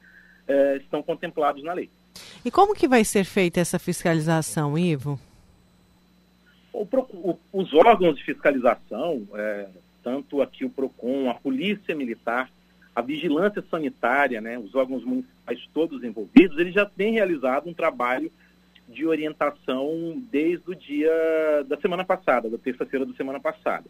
é, 0.47 0.77
estão 0.77 1.03
contemplados 1.03 1.63
na 1.63 1.73
lei. 1.73 1.89
E 2.45 2.51
como 2.51 2.75
que 2.75 2.88
vai 2.88 3.03
ser 3.03 3.23
feita 3.23 3.60
essa 3.60 3.79
fiscalização, 3.79 4.77
Ivo? 4.77 5.19
O, 6.71 6.84
o, 6.84 7.39
os 7.51 7.73
órgãos 7.73 8.17
de 8.17 8.23
fiscalização, 8.23 9.27
é, 9.36 9.67
tanto 10.03 10.41
aqui 10.41 10.65
o 10.65 10.69
PROCON, 10.69 11.29
a 11.29 11.34
Polícia 11.34 11.95
Militar, 11.95 12.49
a 12.95 13.01
vigilância 13.01 13.63
sanitária, 13.69 14.39
né, 14.39 14.58
os 14.58 14.75
órgãos 14.75 15.03
municipais 15.03 15.67
todos 15.73 16.03
envolvidos, 16.03 16.58
eles 16.58 16.73
já 16.73 16.86
têm 16.86 17.13
realizado 17.13 17.67
um 17.67 17.73
trabalho 17.73 18.32
de 18.88 19.06
orientação 19.06 20.21
desde 20.32 20.69
o 20.69 20.75
dia 20.75 21.12
da 21.67 21.77
semana 21.77 22.03
passada, 22.03 22.49
da 22.49 22.58
terça-feira 22.58 23.06
da 23.06 23.13
semana 23.13 23.39
passada. 23.39 23.86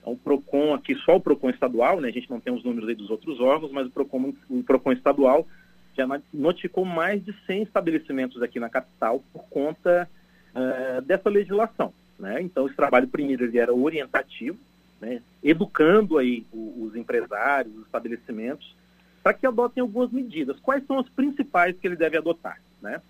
Então, 0.00 0.14
o 0.14 0.16
PROCON 0.16 0.72
aqui, 0.72 0.94
só 0.96 1.16
o 1.16 1.20
PROCON 1.20 1.50
estadual, 1.50 2.00
né, 2.00 2.08
a 2.08 2.12
gente 2.12 2.30
não 2.30 2.40
tem 2.40 2.52
os 2.52 2.64
números 2.64 2.88
aí 2.88 2.94
dos 2.94 3.10
outros 3.10 3.38
órgãos, 3.40 3.72
mas 3.72 3.86
o 3.86 3.90
PROCON, 3.90 4.32
o 4.48 4.62
PROCON 4.62 4.92
estadual 4.92 5.46
já 5.94 6.06
notificou 6.32 6.84
mais 6.84 7.22
de 7.22 7.34
100 7.46 7.64
estabelecimentos 7.64 8.40
aqui 8.42 8.58
na 8.58 8.70
capital 8.70 9.22
por 9.32 9.44
conta 9.50 10.08
uh, 10.54 11.02
dessa 11.02 11.28
legislação. 11.28 11.92
Né? 12.18 12.40
Então, 12.42 12.66
esse 12.66 12.76
trabalho 12.76 13.08
primeiro 13.08 13.44
ele 13.44 13.58
era 13.58 13.74
orientativo, 13.74 14.58
né, 15.00 15.22
educando 15.42 16.18
aí 16.18 16.46
os 16.52 16.94
empresários, 16.94 17.74
os 17.74 17.86
estabelecimentos, 17.86 18.76
para 19.22 19.34
que 19.34 19.46
adotem 19.46 19.80
algumas 19.80 20.10
medidas. 20.10 20.58
Quais 20.60 20.84
são 20.86 20.98
as 20.98 21.08
principais 21.08 21.76
que 21.78 21.86
ele 21.86 21.96
deve 21.96 22.16
adotar? 22.16 22.60
Né? 22.80 23.00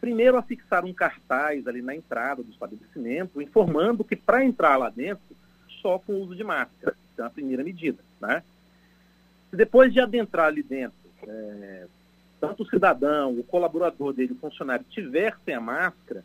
Primeiro, 0.00 0.36
a 0.36 0.42
fixar 0.42 0.84
um 0.84 0.92
cartaz 0.92 1.66
ali 1.66 1.82
na 1.82 1.94
entrada 1.94 2.42
do 2.42 2.50
estabelecimento, 2.50 3.40
informando 3.40 4.04
que 4.04 4.16
para 4.16 4.44
entrar 4.44 4.76
lá 4.76 4.90
dentro, 4.90 5.24
só 5.80 5.98
com 5.98 6.14
o 6.14 6.22
uso 6.22 6.34
de 6.34 6.44
máscara. 6.44 6.96
Então, 7.12 7.24
é 7.24 7.28
a 7.28 7.30
primeira 7.30 7.62
medida. 7.62 8.02
Né? 8.20 8.42
Depois 9.52 9.92
de 9.92 10.00
adentrar 10.00 10.46
ali 10.46 10.62
dentro, 10.62 10.96
é, 11.26 11.86
tanto 12.40 12.62
o 12.62 12.68
cidadão, 12.68 13.38
o 13.38 13.44
colaborador 13.44 14.12
dele, 14.12 14.32
o 14.32 14.38
funcionário, 14.38 14.84
tiver 14.90 15.36
sem 15.44 15.54
a 15.54 15.60
máscara, 15.60 16.24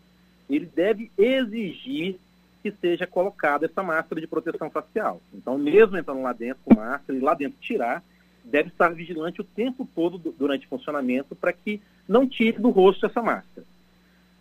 ele 0.49 0.65
deve 0.65 1.11
exigir 1.17 2.19
que 2.61 2.71
seja 2.71 3.07
colocada 3.07 3.65
essa 3.65 3.81
máscara 3.81 4.19
de 4.19 4.27
proteção 4.27 4.69
facial. 4.69 5.21
Então, 5.33 5.57
mesmo 5.57 5.97
entrando 5.97 6.21
lá 6.21 6.33
dentro 6.33 6.61
com 6.63 6.75
máscara 6.75 7.17
e 7.17 7.21
lá 7.21 7.33
dentro 7.33 7.57
tirar, 7.59 8.03
deve 8.43 8.69
estar 8.69 8.93
vigilante 8.93 9.41
o 9.41 9.43
tempo 9.43 9.87
todo 9.95 10.17
durante 10.17 10.65
o 10.65 10.69
funcionamento 10.69 11.35
para 11.35 11.53
que 11.53 11.81
não 12.07 12.27
tire 12.27 12.59
do 12.59 12.69
rosto 12.69 13.05
essa 13.05 13.21
máscara. 13.21 13.65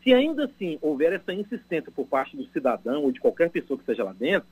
Se 0.02 0.12
ainda 0.12 0.46
assim 0.46 0.78
houver 0.80 1.12
essa 1.12 1.32
insistência 1.32 1.92
por 1.92 2.06
parte 2.06 2.36
do 2.36 2.46
cidadão 2.46 3.02
ou 3.04 3.12
de 3.12 3.20
qualquer 3.20 3.50
pessoa 3.50 3.76
que 3.76 3.82
esteja 3.82 4.04
lá 4.04 4.12
dentro, 4.12 4.48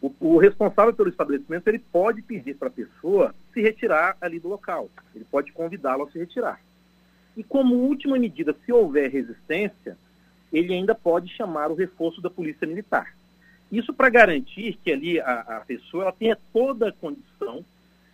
o, 0.00 0.12
o 0.18 0.38
responsável 0.38 0.92
pelo 0.92 1.08
estabelecimento 1.08 1.68
ele 1.68 1.78
pode 1.78 2.22
pedir 2.22 2.54
para 2.56 2.68
a 2.68 2.72
pessoa 2.72 3.34
se 3.52 3.60
retirar 3.60 4.16
ali 4.20 4.40
do 4.40 4.48
local. 4.48 4.88
Ele 5.14 5.24
pode 5.30 5.52
convidá-lo 5.52 6.04
a 6.04 6.10
se 6.10 6.18
retirar. 6.18 6.60
E 7.36 7.44
como 7.44 7.76
última 7.76 8.18
medida, 8.18 8.54
se 8.64 8.72
houver 8.72 9.10
resistência, 9.10 9.96
ele 10.52 10.74
ainda 10.74 10.94
pode 10.94 11.34
chamar 11.34 11.70
o 11.70 11.74
reforço 11.74 12.20
da 12.20 12.28
polícia 12.28 12.66
militar. 12.66 13.14
Isso 13.70 13.92
para 13.92 14.10
garantir 14.10 14.78
que 14.84 14.92
ali 14.92 15.18
a, 15.18 15.40
a 15.40 15.60
pessoa 15.60 16.04
ela 16.04 16.12
tenha 16.12 16.36
toda 16.52 16.88
a 16.88 16.92
condição 16.92 17.64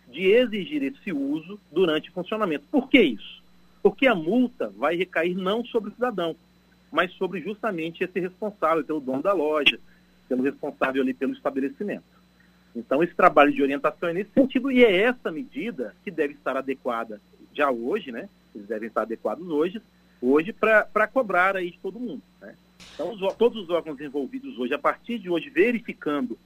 de 0.07 0.25
exigir 0.25 0.81
esse 0.83 1.11
uso 1.11 1.59
durante 1.71 2.09
o 2.09 2.13
funcionamento. 2.13 2.65
Por 2.71 2.87
que 2.87 3.01
isso? 3.01 3.43
Porque 3.83 4.07
a 4.07 4.15
multa 4.15 4.69
vai 4.77 4.95
recair 4.95 5.35
não 5.35 5.63
sobre 5.65 5.89
o 5.89 5.93
cidadão, 5.93 6.35
mas 6.91 7.11
sobre 7.13 7.41
justamente 7.41 8.03
esse 8.03 8.19
responsável, 8.19 8.83
pelo 8.83 8.99
dono 8.99 9.21
da 9.21 9.33
loja, 9.33 9.79
pelo 10.27 10.43
responsável 10.43 11.01
ali 11.01 11.13
pelo 11.13 11.33
estabelecimento. 11.33 12.03
Então, 12.75 13.03
esse 13.03 13.13
trabalho 13.13 13.51
de 13.51 13.61
orientação 13.61 14.09
é 14.09 14.13
nesse 14.13 14.31
sentido 14.31 14.71
e 14.71 14.83
é 14.83 15.01
essa 15.01 15.31
medida 15.31 15.95
que 16.03 16.11
deve 16.11 16.33
estar 16.33 16.55
adequada 16.55 17.19
já 17.53 17.69
hoje, 17.69 18.11
né? 18.11 18.29
Eles 18.53 18.67
devem 18.67 18.87
estar 18.87 19.01
adequados 19.01 19.47
hoje, 19.47 19.81
hoje 20.21 20.53
para 20.53 21.07
cobrar 21.07 21.55
aí 21.55 21.71
de 21.71 21.79
todo 21.79 21.99
mundo. 21.99 22.21
Né? 22.41 22.55
Então, 22.93 23.11
os, 23.11 23.33
todos 23.35 23.63
os 23.63 23.69
órgãos 23.69 23.99
envolvidos 23.99 24.57
hoje, 24.57 24.73
a 24.73 24.79
partir 24.79 25.19
de 25.19 25.29
hoje, 25.29 25.49
verificando 25.49 26.37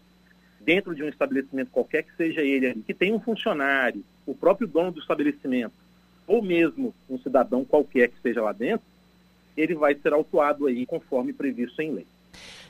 dentro 0.59 0.95
de 0.95 1.03
um 1.03 1.09
estabelecimento 1.09 1.71
qualquer 1.71 2.03
que 2.03 2.15
seja 2.15 2.41
ele, 2.41 2.81
que 2.85 2.93
tem 2.93 3.11
um 3.11 3.19
funcionário, 3.19 4.03
o 4.25 4.33
próprio 4.33 4.67
dono 4.67 4.91
do 4.91 4.99
estabelecimento, 4.99 5.73
ou 6.25 6.41
mesmo 6.41 6.93
um 7.09 7.17
cidadão 7.19 7.65
qualquer 7.65 8.09
que 8.09 8.15
esteja 8.15 8.41
lá 8.41 8.53
dentro, 8.53 8.85
ele 9.57 9.75
vai 9.75 9.93
ser 9.95 10.13
autuado 10.13 10.67
aí 10.67 10.85
conforme 10.85 11.33
previsto 11.33 11.81
em 11.81 11.91
lei. 11.91 12.07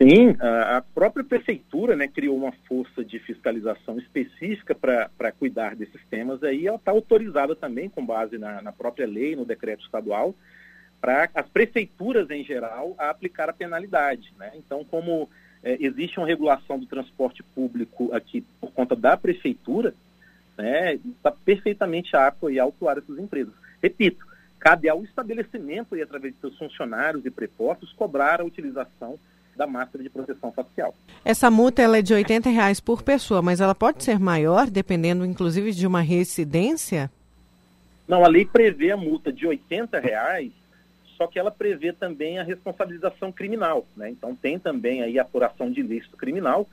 Sim, 0.00 0.36
a 0.40 0.82
própria 0.94 1.24
prefeitura 1.24 1.96
né, 1.96 2.06
criou 2.06 2.36
uma 2.36 2.52
força 2.68 3.02
de 3.02 3.18
fiscalização 3.18 3.98
específica 3.98 4.74
para 4.74 5.32
cuidar 5.32 5.74
desses 5.74 6.04
temas 6.10 6.42
aí, 6.42 6.66
ela 6.66 6.76
está 6.76 6.90
autorizada 6.90 7.56
também, 7.56 7.88
com 7.88 8.04
base 8.04 8.36
na, 8.36 8.60
na 8.60 8.72
própria 8.72 9.06
lei, 9.06 9.34
no 9.34 9.46
decreto 9.46 9.84
estadual, 9.84 10.34
para 11.00 11.30
as 11.34 11.48
prefeituras 11.48 12.30
em 12.30 12.44
geral 12.44 12.94
a 12.98 13.08
aplicar 13.08 13.48
a 13.48 13.54
penalidade. 13.54 14.34
Né? 14.38 14.52
Então, 14.56 14.84
como 14.84 15.30
é, 15.62 15.76
existe 15.80 16.18
uma 16.18 16.26
regulação 16.26 16.78
do 16.78 16.86
transporte 16.86 17.42
público 17.42 18.12
aqui 18.12 18.44
por 18.60 18.70
conta 18.72 18.94
da 18.94 19.16
prefeitura, 19.16 19.94
né, 20.56 20.94
está 20.94 21.30
perfeitamente 21.30 22.16
apto 22.16 22.50
e 22.50 22.58
autuar 22.58 22.98
essas 22.98 23.18
empresas. 23.18 23.52
Repito, 23.82 24.24
cabe 24.58 24.88
ao 24.88 25.04
estabelecimento, 25.04 25.96
e 25.96 26.02
através 26.02 26.34
de 26.34 26.40
seus 26.40 26.56
funcionários 26.56 27.24
e 27.24 27.30
prepostos, 27.30 27.92
cobrar 27.92 28.40
a 28.40 28.44
utilização 28.44 29.18
da 29.56 29.66
máscara 29.66 30.02
de 30.04 30.10
proteção 30.10 30.52
facial. 30.52 30.94
Essa 31.24 31.50
multa 31.50 31.82
é 31.82 32.02
de 32.02 32.14
R$ 32.14 32.22
reais 32.50 32.78
por 32.78 33.02
pessoa, 33.02 33.40
mas 33.40 33.60
ela 33.60 33.74
pode 33.74 34.04
ser 34.04 34.18
maior, 34.18 34.68
dependendo 34.68 35.24
inclusive 35.24 35.72
de 35.72 35.86
uma 35.86 36.00
residência? 36.00 37.10
Não, 38.06 38.24
a 38.24 38.28
lei 38.28 38.44
prevê 38.44 38.92
a 38.92 38.96
multa 38.96 39.32
de 39.32 39.46
R$ 39.46 39.60
reais, 40.02 40.52
só 41.16 41.26
que 41.26 41.38
ela 41.38 41.50
prevê 41.50 41.92
também 41.92 42.38
a 42.38 42.42
responsabilização 42.42 43.32
criminal. 43.32 43.86
Né? 43.96 44.10
Então 44.10 44.34
tem 44.34 44.58
também 44.58 45.02
aí 45.02 45.18
a 45.18 45.22
apuração 45.22 45.70
de 45.70 45.80
ilícito 45.80 46.16
criminal, 46.16 46.68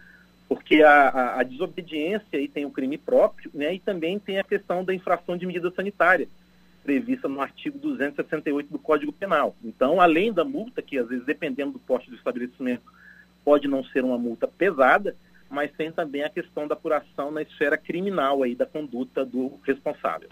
porque 0.47 0.83
a, 0.83 1.09
a, 1.09 1.39
a 1.39 1.43
desobediência 1.43 2.27
aí 2.33 2.47
tem 2.47 2.65
o 2.65 2.71
crime 2.71 2.97
próprio, 2.97 3.49
né? 3.53 3.73
e 3.73 3.79
também 3.79 4.19
tem 4.19 4.39
a 4.39 4.43
questão 4.43 4.83
da 4.83 4.93
infração 4.93 5.37
de 5.37 5.45
medida 5.45 5.71
sanitária, 5.71 6.27
prevista 6.83 7.27
no 7.27 7.41
artigo 7.41 7.79
268 7.79 8.71
do 8.71 8.79
Código 8.79 9.13
Penal. 9.13 9.55
Então, 9.63 10.01
além 10.01 10.33
da 10.33 10.43
multa, 10.43 10.81
que 10.81 10.97
às 10.97 11.07
vezes, 11.07 11.25
dependendo 11.25 11.71
do 11.73 11.79
porte 11.79 12.09
do 12.09 12.15
estabelecimento, 12.15 12.83
pode 13.43 13.67
não 13.67 13.83
ser 13.85 14.03
uma 14.03 14.17
multa 14.17 14.47
pesada, 14.47 15.15
mas 15.53 15.71
tem 15.77 15.91
também 15.91 16.23
a 16.23 16.29
questão 16.29 16.67
da 16.67 16.73
apuração 16.73 17.31
na 17.31 17.43
esfera 17.43 17.77
criminal 17.77 18.41
aí 18.41 18.55
da 18.55 18.65
conduta 18.65 19.23
do 19.23 19.59
responsável. 19.63 20.29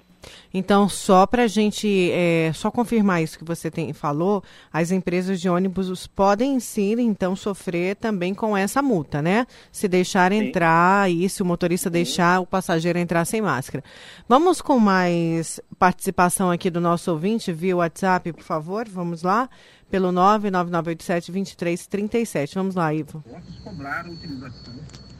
Então, 0.53 0.89
só 0.89 1.25
para 1.25 1.43
a 1.43 1.47
gente 1.47 2.11
é, 2.11 2.51
só 2.53 2.69
confirmar 2.69 3.23
isso 3.23 3.37
que 3.37 3.45
você 3.45 3.71
tem, 3.71 3.93
falou, 3.93 4.43
as 4.71 4.91
empresas 4.91 5.39
de 5.39 5.47
ônibus 5.47 6.07
podem 6.07 6.59
sim, 6.59 6.81
então, 6.99 7.35
sofrer 7.35 7.95
também 7.95 8.33
com 8.33 8.57
essa 8.57 8.81
multa, 8.81 9.21
né? 9.21 9.45
Se 9.71 9.87
deixar 9.87 10.31
sim. 10.31 10.39
entrar 10.39 11.09
e 11.09 11.29
se 11.29 11.41
o 11.41 11.45
motorista 11.45 11.89
sim. 11.89 11.93
deixar 11.93 12.39
o 12.41 12.45
passageiro 12.45 12.97
entrar 12.97 13.23
sem 13.25 13.41
máscara. 13.41 13.83
Vamos 14.27 14.61
com 14.61 14.79
mais 14.79 15.59
participação 15.77 16.49
aqui 16.49 16.69
do 16.69 16.81
nosso 16.81 17.11
ouvinte 17.11 17.53
via 17.53 17.77
WhatsApp, 17.77 18.33
por 18.33 18.43
favor. 18.43 18.87
Vamos 18.89 19.21
lá 19.23 19.47
pelo 19.91 20.11
99987-2337. 20.13 22.55
Vamos 22.55 22.75
lá, 22.75 22.93
Ivo. 22.93 23.21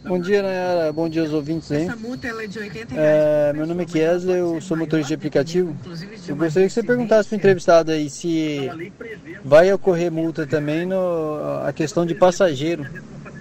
Bom 0.04 0.20
dia, 0.20 0.42
Nayara. 0.42 0.92
Bom 0.92 1.08
dia 1.08 1.22
aos 1.22 1.32
ouvintes 1.32 1.72
aí. 1.72 1.84
Essa 1.84 1.96
multa 1.96 2.28
é 2.28 2.48
de 2.48 2.58
80 2.58 2.96
reais. 2.96 3.08
É, 3.08 3.54
meu 3.54 3.68
nome 3.68 3.84
é 3.84 3.86
Kiesler, 3.86 4.38
eu 4.38 4.60
sou 4.60 4.76
motorista 4.76 5.10
de 5.10 5.14
aplicativo. 5.14 5.78
Eu 6.28 6.36
gostaria 6.36 6.68
que 6.68 6.74
você 6.74 6.82
perguntasse 6.82 7.30
para 7.30 7.36
o 7.36 7.38
entrevistado 7.38 7.92
aí 7.92 8.10
se 8.10 8.68
vai 9.44 9.72
ocorrer 9.72 10.12
multa 10.12 10.48
também 10.48 10.88
no 10.88 11.62
a 11.64 11.72
questão 11.72 12.04
de 12.06 12.16
passageiro 12.16 12.88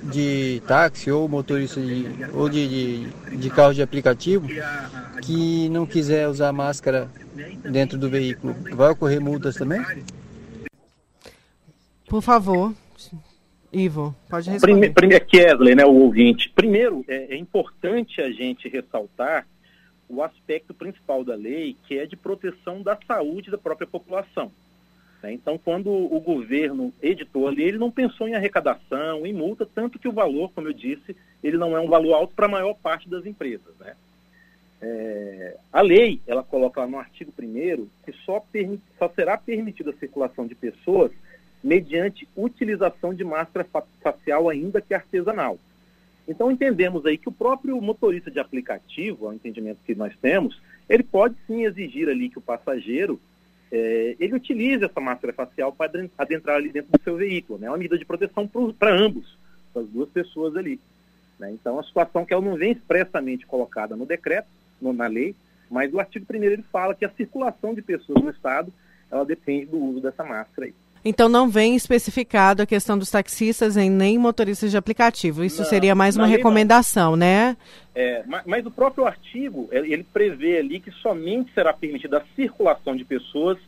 de 0.03 0.63
táxi 0.67 1.11
ou 1.11 1.29
motorista 1.29 1.81
de, 1.81 2.07
ou 2.33 2.49
de, 2.49 2.69
de, 2.69 3.07
de 3.37 3.51
carro 3.51 3.73
de 3.73 3.83
aplicativo 3.83 4.49
que 5.23 5.69
não 5.69 5.87
quiser 5.87 6.29
usar 6.29 6.53
máscara 6.53 7.09
dentro 7.71 7.97
do 7.97 8.11
veículo. 8.11 8.57
Vai 8.75 8.91
ocorrer 8.91 9.21
multas 9.21 9.55
também? 9.55 9.81
Por 12.11 12.23
favor. 12.23 12.75
Ivo, 13.73 14.13
pode 14.29 14.51
responder. 14.51 14.93
Primeiro, 14.93 15.25
Kesley, 15.25 15.77
né, 15.77 15.85
o 15.85 15.95
ouvinte. 15.95 16.51
Primeiro, 16.51 17.05
é, 17.07 17.35
é, 17.35 17.37
importante 17.37 18.21
a 18.21 18.29
gente 18.33 18.69
ressaltar 18.69 19.47
o 20.09 20.21
aspecto 20.21 20.75
principal 20.75 21.23
da 21.23 21.37
lei, 21.37 21.77
que 21.87 21.97
é 21.97 22.07
de 22.07 22.17
proteção 22.17 22.83
da 22.83 22.99
saúde 23.07 23.49
da 23.49 23.57
própria 23.57 23.87
população. 23.87 24.51
Né? 25.23 25.35
Então, 25.35 25.57
quando 25.57 25.89
o 25.89 26.19
governo 26.19 26.93
editou 27.01 27.47
a 27.47 27.51
lei, 27.53 27.69
ele 27.69 27.79
não 27.79 27.93
pensou 27.93 28.27
em 28.27 28.35
arrecadação, 28.35 29.25
em 29.25 29.33
multa, 29.33 29.65
tanto 29.65 29.97
que 29.97 30.09
o 30.09 30.13
valor, 30.13 30.51
como 30.51 30.67
eu 30.67 30.73
disse, 30.73 31.15
ele 31.45 31.57
não 31.57 31.77
é 31.77 31.81
um 31.81 31.89
valor 31.89 32.15
alto 32.15 32.35
para 32.35 32.47
a 32.47 32.51
maior 32.51 32.75
parte 32.75 33.09
das 33.09 33.25
empresas. 33.25 33.73
Né? 33.79 33.95
É, 34.83 35.57
a 35.73 35.81
lei, 35.81 36.21
ela 36.27 36.43
coloca 36.43 36.81
lá 36.81 36.89
no 36.89 36.99
artigo 36.99 37.33
1 37.41 37.87
que 38.05 38.13
só, 38.25 38.45
só 38.99 39.09
será 39.11 39.39
permitida 39.39 39.91
a 39.91 39.97
circulação 39.97 40.45
de 40.45 40.57
pessoas 40.57 41.13
mediante 41.63 42.29
utilização 42.37 43.13
de 43.15 43.25
máscara 43.25 43.67
facial 44.01 44.49
ainda 44.49 44.81
que 44.81 44.95
artesanal. 44.95 45.59
Então 46.27 46.51
entendemos 46.51 47.05
aí 47.05 47.19
que 47.19 47.29
o 47.29 47.33
próprio 47.33 47.81
motorista 47.81 48.31
de 48.31 48.39
aplicativo, 48.39 49.27
ao 49.27 49.35
entendimento 49.35 49.79
que 49.85 49.95
nós 49.95 50.17
temos, 50.21 50.61
ele 50.89 51.03
pode 51.03 51.35
sim 51.47 51.65
exigir 51.65 52.09
ali 52.09 52.29
que 52.29 52.39
o 52.39 52.43
passageiro 52.43 53.21
é, 53.71 54.17
ele 54.19 54.35
utilize 54.35 54.85
essa 54.85 55.01
máscara 55.01 55.33
facial 55.33 55.73
para 55.73 56.09
adentrar 56.19 56.57
ali 56.57 56.71
dentro 56.71 56.91
do 56.91 57.03
seu 57.03 57.17
veículo. 57.17 57.59
É 57.59 57.63
né? 57.63 57.71
uma 57.71 57.77
medida 57.77 57.99
de 57.99 58.05
proteção 58.05 58.49
para 58.79 58.95
ambos, 58.95 59.37
para 59.73 59.83
as 59.83 59.89
duas 59.89 60.09
pessoas 60.09 60.57
ali. 60.57 60.81
Né? 61.39 61.53
Então 61.53 61.79
a 61.79 61.83
situação 61.83 62.25
que 62.25 62.33
ela 62.33 62.43
não 62.43 62.57
vem 62.57 62.73
expressamente 62.73 63.47
colocada 63.47 63.97
no 63.97 64.07
decreto, 64.07 64.49
no, 64.81 64.93
na 64.93 65.07
lei, 65.07 65.35
mas 65.71 65.93
o 65.93 66.01
artigo 66.01 66.27
1 66.33 66.37
ele 66.43 66.63
fala 66.71 66.95
que 66.95 67.05
a 67.05 67.11
circulação 67.11 67.75
de 67.75 67.83
pessoas 67.83 68.23
no 68.23 68.31
Estado 68.31 68.73
ela 69.11 69.25
depende 69.25 69.67
do 69.67 69.79
uso 69.79 70.01
dessa 70.01 70.25
máscara 70.25 70.67
aí. 70.69 70.75
Então 71.05 71.29
não 71.29 71.49
vem 71.49 71.75
especificado 71.75 72.63
a 72.63 72.67
questão 72.67 72.99
dos 72.99 73.11
taxistas 73.11 73.77
em 73.77 73.89
nem 73.89 74.19
motoristas 74.19 74.71
de 74.71 74.77
aplicativo. 74.77 75.45
Isso 75.45 75.63
não, 75.63 75.69
seria 75.69 75.95
mais 75.95 76.17
uma 76.17 76.27
recomendação, 76.27 77.13
não. 77.13 77.19
né? 77.19 77.57
É, 77.95 78.23
mas, 78.27 78.43
mas, 78.47 78.67
o 78.67 78.71
próprio 78.71 79.07
artigo 79.07 79.69
ele 79.73 80.05
prevê 80.05 80.59
ali 80.59 80.79
que 80.79 80.91
somente 80.91 81.53
será 81.53 81.73
permitida 81.73 82.19
a 82.19 82.25
circulação 82.37 82.95
de 82.95 83.05
pessoas 83.05 83.59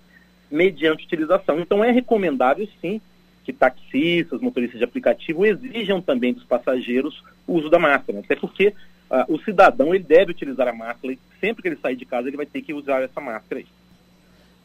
mediante 0.50 1.04
utilização. 1.04 1.58
Então 1.58 1.82
é 1.82 1.90
recomendável 1.90 2.68
sim 2.80 3.00
que 3.44 3.52
taxistas, 3.52 4.40
motoristas 4.40 4.78
de 4.78 4.84
aplicativo 4.84 5.44
exijam 5.44 6.00
também 6.00 6.32
dos 6.32 6.44
passageiros 6.44 7.22
o 7.46 7.54
uso 7.54 7.68
da 7.68 7.78
máscara, 7.78 8.20
até 8.20 8.36
porque 8.36 8.68
uh, 9.10 9.34
o 9.34 9.38
cidadão 9.40 9.94
ele 9.94 10.04
deve 10.04 10.30
utilizar 10.30 10.68
a 10.68 10.72
máscara 10.72 11.14
e 11.14 11.18
sempre 11.40 11.62
que 11.62 11.68
ele 11.68 11.76
sair 11.76 11.96
de 11.96 12.04
casa 12.04 12.28
ele 12.28 12.36
vai 12.36 12.46
ter 12.46 12.62
que 12.62 12.72
usar 12.72 13.02
essa 13.02 13.20
máscara 13.20 13.60
aí. 13.60 13.66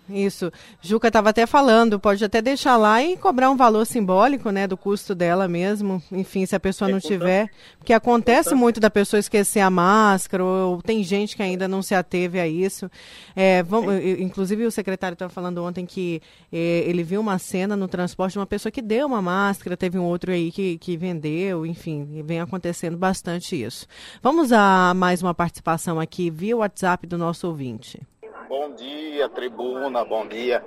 Isso. 0.09 0.51
Juca 0.81 1.07
estava 1.07 1.29
até 1.29 1.45
falando, 1.45 1.99
pode 1.99 2.23
até 2.23 2.41
deixar 2.41 2.77
lá 2.77 3.03
e 3.03 3.17
cobrar 3.17 3.51
um 3.51 3.57
valor 3.57 3.85
simbólico, 3.85 4.49
né, 4.51 4.65
do 4.65 4.77
custo 4.77 5.13
dela 5.13 5.47
mesmo. 5.47 6.01
Enfim, 6.11 6.45
se 6.45 6.55
a 6.55 6.59
pessoa 6.59 6.89
é 6.89 6.93
não 6.93 6.99
tiver. 6.99 7.49
Porque 7.77 7.93
acontece 7.93 8.55
muito 8.55 8.79
da 8.79 8.89
pessoa 8.89 9.19
esquecer 9.19 9.59
a 9.59 9.69
máscara, 9.69 10.43
ou 10.43 10.81
tem 10.81 11.03
gente 11.03 11.35
que 11.35 11.43
ainda 11.43 11.67
não 11.67 11.81
se 11.81 11.93
ateve 11.93 12.39
a 12.39 12.47
isso. 12.47 12.89
É, 13.35 13.63
vamos, 13.63 13.93
inclusive, 14.19 14.65
o 14.65 14.71
secretário 14.71 15.13
estava 15.13 15.31
falando 15.31 15.63
ontem 15.63 15.85
que 15.85 16.21
é, 16.51 16.83
ele 16.85 17.03
viu 17.03 17.19
uma 17.19 17.37
cena 17.37 17.75
no 17.75 17.87
transporte 17.87 18.33
de 18.33 18.39
uma 18.39 18.45
pessoa 18.45 18.71
que 18.71 18.81
deu 18.81 19.07
uma 19.07 19.21
máscara, 19.21 19.75
teve 19.75 19.99
um 19.99 20.03
outro 20.03 20.31
aí 20.31 20.51
que, 20.51 20.77
que 20.77 20.95
vendeu, 20.95 21.65
enfim, 21.65 22.23
vem 22.25 22.39
acontecendo 22.39 22.97
bastante 22.97 23.61
isso. 23.61 23.85
Vamos 24.21 24.51
a 24.51 24.93
mais 24.95 25.21
uma 25.21 25.33
participação 25.33 25.99
aqui 25.99 26.29
via 26.29 26.55
WhatsApp 26.57 27.05
do 27.05 27.17
nosso 27.17 27.47
ouvinte. 27.47 28.01
Bom 28.49 28.71
dia, 28.71 29.27
tribuna, 29.27 30.05
bom 30.05 30.25
dia. 30.25 30.63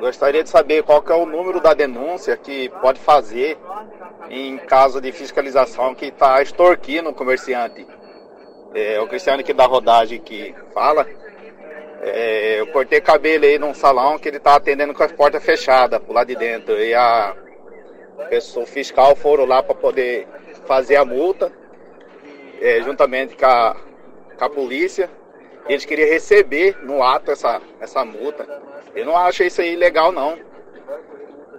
Gostaria 0.00 0.42
de 0.42 0.48
saber 0.48 0.82
qual 0.82 1.00
que 1.00 1.12
é 1.12 1.14
o 1.14 1.24
número 1.24 1.60
da 1.60 1.72
denúncia 1.72 2.36
que 2.36 2.68
pode 2.80 2.98
fazer 2.98 3.56
em 4.28 4.58
caso 4.58 5.00
de 5.00 5.12
fiscalização 5.12 5.94
que 5.94 6.06
está 6.06 6.42
extorquindo 6.42 7.10
o 7.10 7.14
comerciante. 7.14 7.86
É, 8.74 9.00
o 9.00 9.06
Cristiano 9.06 9.38
aqui 9.38 9.52
da 9.52 9.66
rodagem 9.66 10.20
que 10.20 10.52
fala. 10.74 11.06
É, 12.02 12.58
eu 12.58 12.66
cortei 12.72 13.00
cabelo 13.00 13.44
aí 13.44 13.56
num 13.56 13.72
salão 13.72 14.18
que 14.18 14.26
ele 14.28 14.38
está 14.38 14.56
atendendo 14.56 14.92
com 14.92 15.04
as 15.04 15.12
portas 15.12 15.44
fechadas 15.44 16.02
por 16.02 16.12
lá 16.12 16.24
de 16.24 16.34
dentro. 16.34 16.76
E 16.76 16.92
a 16.92 17.36
pessoa 18.28 18.66
fiscal 18.66 19.14
foram 19.14 19.44
lá 19.44 19.62
para 19.62 19.76
poder 19.76 20.26
fazer 20.66 20.96
a 20.96 21.04
multa, 21.04 21.52
é, 22.60 22.82
juntamente 22.82 23.36
com 23.36 23.46
a, 23.46 23.76
com 24.36 24.44
a 24.44 24.50
polícia 24.50 25.08
eles 25.68 25.84
queriam 25.84 26.08
receber 26.08 26.78
no 26.82 27.02
ato 27.02 27.30
essa, 27.30 27.60
essa 27.80 28.04
multa. 28.04 28.46
Eu 28.94 29.04
não 29.04 29.16
acho 29.16 29.42
isso 29.42 29.60
aí 29.60 29.76
legal, 29.76 30.12
não. 30.12 30.38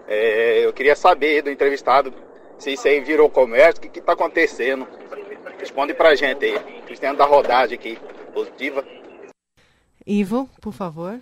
É, 0.08 0.66
eu 0.66 0.72
queria 0.72 0.96
saber 0.96 1.42
do 1.42 1.52
entrevistado 1.52 2.14
se 2.58 2.72
isso 2.72 2.88
aí 2.88 3.00
virou 3.02 3.30
comércio, 3.30 3.84
o 3.84 3.90
que 3.90 4.00
está 4.00 4.14
acontecendo. 4.14 4.88
Responde 5.60 5.94
pra 5.94 6.16
gente 6.16 6.46
aí. 6.46 6.60
Cristiano 6.86 7.18
da 7.18 7.26
rodagem 7.26 7.76
aqui, 7.78 8.00
positiva. 8.34 8.86
Ivo, 10.06 10.50
por 10.62 10.72
favor. 10.74 11.20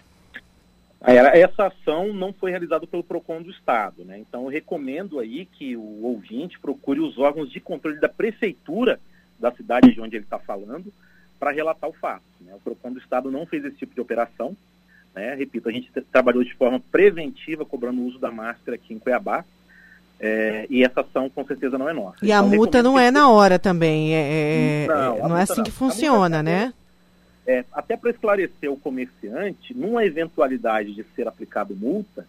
Essa 1.02 1.68
ação 1.68 2.12
não 2.14 2.34
foi 2.34 2.50
realizada 2.50 2.88
pelo 2.88 3.04
PROCON 3.04 3.42
do 3.42 3.52
Estado, 3.52 4.04
né? 4.04 4.18
Então 4.18 4.44
eu 4.44 4.50
recomendo 4.50 5.20
aí 5.20 5.46
que 5.46 5.78
o 5.78 6.04
ouvinte 6.04 6.60
procure 6.60 7.00
os 7.00 7.18
órgãos 7.20 7.52
de 7.52 7.60
controle 7.60 8.00
da 8.00 8.10
prefeitura 8.10 9.00
da 9.40 9.52
cidade 9.52 9.94
de 9.94 10.02
onde 10.02 10.16
ele 10.16 10.24
está 10.24 10.40
falando, 10.40 10.92
para 11.40 11.52
relatar 11.52 11.90
o 11.90 11.94
fato. 11.94 12.24
Né? 12.42 12.54
O 12.56 12.60
PROCON 12.60 12.94
do 12.94 13.00
Estado 13.00 13.32
não 13.32 13.46
fez 13.46 13.64
esse 13.66 13.78
tipo 13.78 13.94
de 13.94 14.02
operação. 14.02 14.56
Né? 15.14 15.34
Repito, 15.36 15.70
a 15.70 15.72
gente 15.72 15.90
trabalhou 16.12 16.44
de 16.44 16.54
forma 16.56 16.80
preventiva, 16.92 17.66
cobrando 17.66 18.02
o 18.02 18.06
uso 18.06 18.20
da 18.20 18.32
máscara 18.32 18.76
aqui 18.76 18.94
em 18.94 19.00
Cuiabá. 19.00 19.44
É, 20.18 20.66
e 20.70 20.84
essa 20.84 21.02
ação 21.02 21.30
com 21.30 21.46
certeza 21.46 21.78
não 21.78 21.90
é 21.90 21.94
nossa. 21.94 22.18
E 22.24 22.32
então, 22.32 22.40
a 22.40 22.44
multa 22.44 22.82
não 22.82 22.98
é 22.98 23.12
na 23.12 23.30
hora 23.30 23.60
também, 23.60 24.16
é, 24.16 24.86
é 24.86 24.88
não, 24.88 25.30
não 25.30 25.38
é 25.38 25.42
assim 25.42 25.62
que 25.62 25.72
funciona, 25.72 26.42
né? 26.42 26.74
É, 27.46 27.66
até 27.74 27.98
para 27.98 28.12
esclarecer 28.12 28.72
o 28.72 28.78
comerciante, 28.78 29.74
numa 29.74 30.06
eventualidade 30.06 30.96
de 30.96 31.04
ser 31.16 31.28
aplicado 31.28 31.76
multa, 31.76 32.26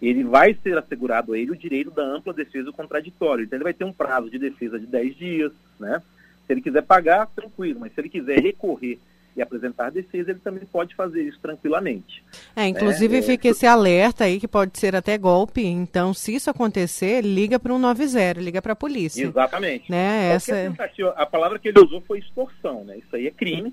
ele 0.00 0.24
vai 0.24 0.54
ser 0.62 0.76
assegurado 0.78 1.32
a 1.32 1.38
ele 1.38 1.50
o 1.50 1.56
direito 1.56 1.90
da 1.90 2.02
ampla 2.02 2.32
defesa 2.32 2.72
contraditória. 2.72 3.42
Então 3.42 3.56
ele 3.56 3.64
vai 3.64 3.74
ter 3.74 3.84
um 3.84 3.92
prazo 3.92 4.30
de 4.30 4.38
defesa 4.38 4.78
de 4.78 4.86
10 4.86 5.16
dias, 5.16 5.52
né? 5.78 6.02
Se 6.48 6.52
ele 6.54 6.62
quiser 6.62 6.82
pagar, 6.82 7.26
tranquilo, 7.36 7.80
mas 7.80 7.92
se 7.92 8.00
ele 8.00 8.08
quiser 8.08 8.40
recorrer 8.40 8.98
e 9.36 9.42
apresentar 9.42 9.90
defesa, 9.90 10.30
ele 10.30 10.40
também 10.40 10.64
pode 10.64 10.94
fazer 10.96 11.22
isso 11.22 11.38
tranquilamente. 11.40 12.24
É, 12.56 12.66
inclusive 12.66 13.18
é, 13.18 13.22
fica 13.22 13.46
é... 13.46 13.50
esse 13.50 13.66
alerta 13.66 14.24
aí 14.24 14.40
que 14.40 14.48
pode 14.48 14.76
ser 14.76 14.96
até 14.96 15.16
golpe. 15.16 15.64
Então, 15.64 16.12
se 16.12 16.34
isso 16.34 16.50
acontecer, 16.50 17.20
liga 17.20 17.58
para 17.58 17.72
o 17.72 17.76
190, 17.76 18.40
liga 18.40 18.60
para 18.60 18.72
a 18.72 18.76
polícia. 18.76 19.24
Exatamente. 19.24 19.88
Né? 19.88 20.32
Essa... 20.32 20.56
É 20.56 20.72
a 21.14 21.26
palavra 21.26 21.58
que 21.58 21.68
ele 21.68 21.78
usou 21.78 22.00
foi 22.00 22.18
extorsão, 22.18 22.82
né? 22.82 22.96
Isso 22.96 23.14
aí 23.14 23.26
é 23.26 23.30
crime. 23.30 23.72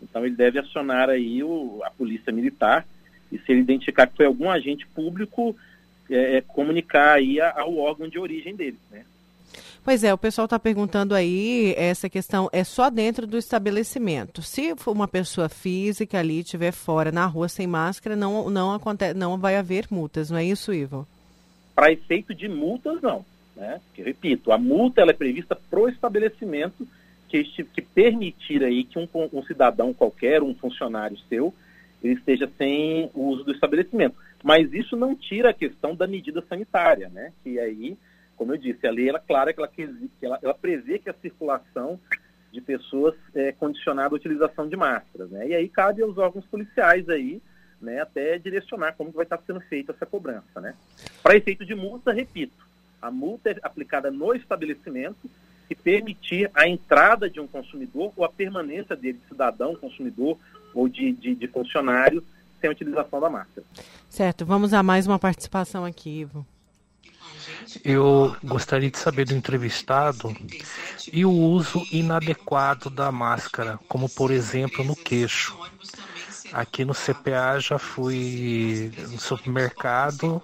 Então 0.00 0.24
ele 0.24 0.34
deve 0.34 0.58
acionar 0.58 1.10
aí 1.10 1.42
o, 1.42 1.82
a 1.84 1.90
polícia 1.90 2.32
militar 2.32 2.86
e 3.30 3.38
se 3.38 3.52
ele 3.52 3.60
identificar 3.60 4.06
que 4.06 4.16
foi 4.16 4.26
algum 4.26 4.50
agente 4.50 4.86
público, 4.88 5.56
é, 6.10 6.36
é 6.36 6.40
comunicar 6.40 7.14
aí 7.14 7.40
ao 7.40 7.76
órgão 7.76 8.08
de 8.08 8.18
origem 8.18 8.54
dele, 8.54 8.78
né? 8.90 9.04
Pois 9.84 10.04
é, 10.04 10.14
o 10.14 10.18
pessoal 10.18 10.44
está 10.44 10.60
perguntando 10.60 11.12
aí, 11.12 11.74
essa 11.76 12.08
questão 12.08 12.48
é 12.52 12.62
só 12.62 12.88
dentro 12.88 13.26
do 13.26 13.36
estabelecimento. 13.36 14.40
Se 14.40 14.76
for 14.76 14.92
uma 14.92 15.08
pessoa 15.08 15.48
física 15.48 16.20
ali 16.20 16.38
estiver 16.38 16.70
fora 16.70 17.10
na 17.10 17.26
rua 17.26 17.48
sem 17.48 17.66
máscara, 17.66 18.14
não, 18.14 18.48
não, 18.48 18.72
acontece, 18.72 19.14
não 19.14 19.36
vai 19.36 19.56
haver 19.56 19.86
multas, 19.90 20.30
não 20.30 20.38
é 20.38 20.44
isso, 20.44 20.72
Ivo? 20.72 21.06
Para 21.74 21.90
efeito 21.90 22.32
de 22.32 22.48
multas, 22.48 23.02
não. 23.02 23.24
Né? 23.56 23.80
Porque, 23.86 24.02
repito, 24.02 24.52
a 24.52 24.58
multa 24.58 25.00
ela 25.00 25.10
é 25.10 25.14
prevista 25.14 25.56
para 25.56 25.80
o 25.80 25.88
estabelecimento 25.88 26.86
que, 27.28 27.42
que 27.42 27.82
permitir 27.82 28.62
aí 28.62 28.84
que 28.84 28.98
um, 28.98 29.08
um 29.32 29.42
cidadão 29.42 29.92
qualquer, 29.92 30.44
um 30.44 30.54
funcionário 30.54 31.18
seu, 31.28 31.52
ele 32.04 32.14
esteja 32.14 32.48
sem 32.56 33.10
o 33.14 33.28
uso 33.28 33.42
do 33.42 33.52
estabelecimento. 33.52 34.14
Mas 34.44 34.72
isso 34.72 34.96
não 34.96 35.16
tira 35.16 35.50
a 35.50 35.54
questão 35.54 35.96
da 35.96 36.06
medida 36.06 36.40
sanitária, 36.48 37.08
né? 37.08 37.32
Que 37.42 37.58
aí 37.58 37.96
como 38.42 38.54
eu 38.54 38.58
disse, 38.58 38.84
a 38.88 38.90
lei 38.90 39.08
ela, 39.08 39.20
clara 39.20 39.52
que 39.52 39.60
ela, 39.60 39.70
ela, 40.20 40.38
ela 40.42 40.54
prevê 40.54 40.98
que 40.98 41.08
a 41.08 41.14
circulação 41.14 41.96
de 42.50 42.60
pessoas 42.60 43.14
é 43.32 43.52
condicionada 43.52 44.12
à 44.12 44.16
utilização 44.16 44.68
de 44.68 44.74
máscaras. 44.74 45.30
Né? 45.30 45.50
E 45.50 45.54
aí 45.54 45.68
cabe 45.68 46.02
aos 46.02 46.18
órgãos 46.18 46.44
policiais 46.46 47.08
aí, 47.08 47.40
né, 47.80 48.00
até 48.00 48.38
direcionar 48.38 48.94
como 48.96 49.12
vai 49.12 49.22
estar 49.22 49.40
sendo 49.46 49.60
feita 49.60 49.92
essa 49.92 50.04
cobrança. 50.04 50.60
Né? 50.60 50.74
Para 51.22 51.36
efeito 51.36 51.64
de 51.64 51.72
multa, 51.72 52.12
repito, 52.12 52.66
a 53.00 53.12
multa 53.12 53.50
é 53.50 53.56
aplicada 53.62 54.10
no 54.10 54.34
estabelecimento 54.34 55.30
que 55.68 55.76
permitir 55.76 56.50
a 56.52 56.66
entrada 56.66 57.30
de 57.30 57.38
um 57.38 57.46
consumidor 57.46 58.12
ou 58.16 58.24
a 58.24 58.28
permanência 58.28 58.96
dele, 58.96 59.18
de 59.22 59.28
cidadão, 59.28 59.76
consumidor 59.76 60.36
ou 60.74 60.88
de, 60.88 61.12
de, 61.12 61.36
de 61.36 61.46
funcionário, 61.46 62.24
sem 62.60 62.68
a 62.68 62.72
utilização 62.72 63.20
da 63.20 63.30
máscara. 63.30 63.64
Certo, 64.08 64.44
vamos 64.44 64.74
a 64.74 64.82
mais 64.82 65.06
uma 65.06 65.20
participação 65.20 65.84
aqui, 65.84 66.22
Ivo. 66.22 66.44
Eu 67.84 68.36
gostaria 68.42 68.90
de 68.90 68.98
saber 68.98 69.24
do 69.24 69.34
entrevistado 69.34 70.34
e 71.12 71.24
o 71.24 71.30
uso 71.30 71.86
inadequado 71.90 72.90
da 72.90 73.10
máscara, 73.12 73.78
como 73.88 74.08
por 74.08 74.30
exemplo 74.30 74.84
no 74.84 74.96
queixo. 74.96 75.56
Aqui 76.52 76.84
no 76.84 76.94
CPA 76.94 77.58
já 77.58 77.78
fui 77.78 78.92
no 79.10 79.18
supermercado 79.18 80.42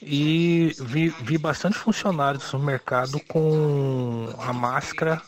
e 0.00 0.72
vi, 0.80 1.08
vi 1.08 1.36
bastante 1.36 1.76
funcionários 1.76 2.44
do 2.44 2.50
supermercado 2.50 3.18
com 3.28 4.32
a 4.38 4.52
máscara 4.52 5.20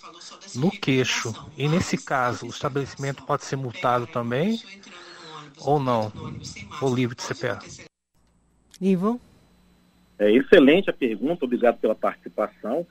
no 0.54 0.70
queixo. 0.70 1.34
E 1.56 1.68
nesse 1.68 1.98
caso, 1.98 2.46
o 2.46 2.50
estabelecimento 2.50 3.24
pode 3.24 3.44
ser 3.44 3.56
multado 3.56 4.06
também 4.06 4.62
ou 5.58 5.80
não? 5.80 6.12
Ou 6.80 6.94
livre 6.94 7.16
de 7.16 7.22
CPA? 7.22 7.58
Ivo? 8.80 9.20
É 10.18 10.30
excelente 10.30 10.90
a 10.90 10.92
pergunta, 10.92 11.44
obrigado 11.44 11.78
pela 11.78 11.94
participação. 11.94 12.86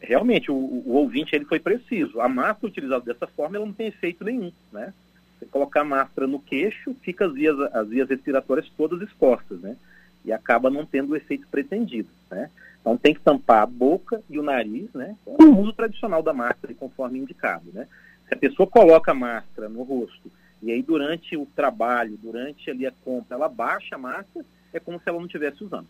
Realmente, 0.00 0.50
o, 0.50 0.54
o 0.54 0.92
ouvinte 0.92 1.34
ele 1.34 1.44
foi 1.44 1.58
preciso. 1.58 2.20
A 2.20 2.28
máscara 2.28 2.68
utilizada 2.68 3.04
dessa 3.04 3.26
forma 3.26 3.56
ela 3.56 3.66
não 3.66 3.72
tem 3.72 3.88
efeito 3.88 4.24
nenhum, 4.24 4.52
né? 4.72 4.92
Você 5.38 5.46
colocar 5.46 5.80
a 5.80 5.84
máscara 5.84 6.26
no 6.26 6.38
queixo, 6.38 6.94
fica 7.02 7.26
as 7.26 7.32
vias, 7.32 7.58
as 7.72 7.88
vias 7.88 8.08
respiratórias 8.08 8.68
todas 8.76 9.00
expostas, 9.02 9.60
né? 9.60 9.76
E 10.24 10.32
acaba 10.32 10.70
não 10.70 10.86
tendo 10.86 11.10
o 11.12 11.16
efeito 11.16 11.48
pretendido, 11.48 12.08
né? 12.30 12.50
Então 12.80 12.96
tem 12.96 13.12
que 13.12 13.20
tampar 13.20 13.62
a 13.62 13.66
boca 13.66 14.22
e 14.30 14.38
o 14.38 14.42
nariz, 14.42 14.92
né? 14.94 15.16
O 15.26 15.44
uso 15.60 15.72
tradicional 15.72 16.22
da 16.22 16.32
máscara, 16.32 16.72
conforme 16.74 17.18
indicado, 17.18 17.70
né? 17.72 17.88
Se 18.28 18.34
a 18.34 18.36
pessoa 18.36 18.68
coloca 18.68 19.10
a 19.10 19.14
máscara 19.14 19.68
no 19.68 19.82
rosto 19.82 20.30
e 20.62 20.70
aí 20.70 20.82
durante 20.82 21.36
o 21.36 21.46
trabalho, 21.46 22.18
durante 22.22 22.70
ali 22.70 22.86
a 22.86 22.92
compra, 23.04 23.36
ela 23.36 23.48
baixa 23.48 23.94
a 23.94 23.98
máscara, 23.98 24.44
é 24.72 24.78
como 24.78 24.98
se 24.98 25.08
ela 25.08 25.18
não 25.18 25.26
estivesse 25.26 25.62
usando. 25.62 25.86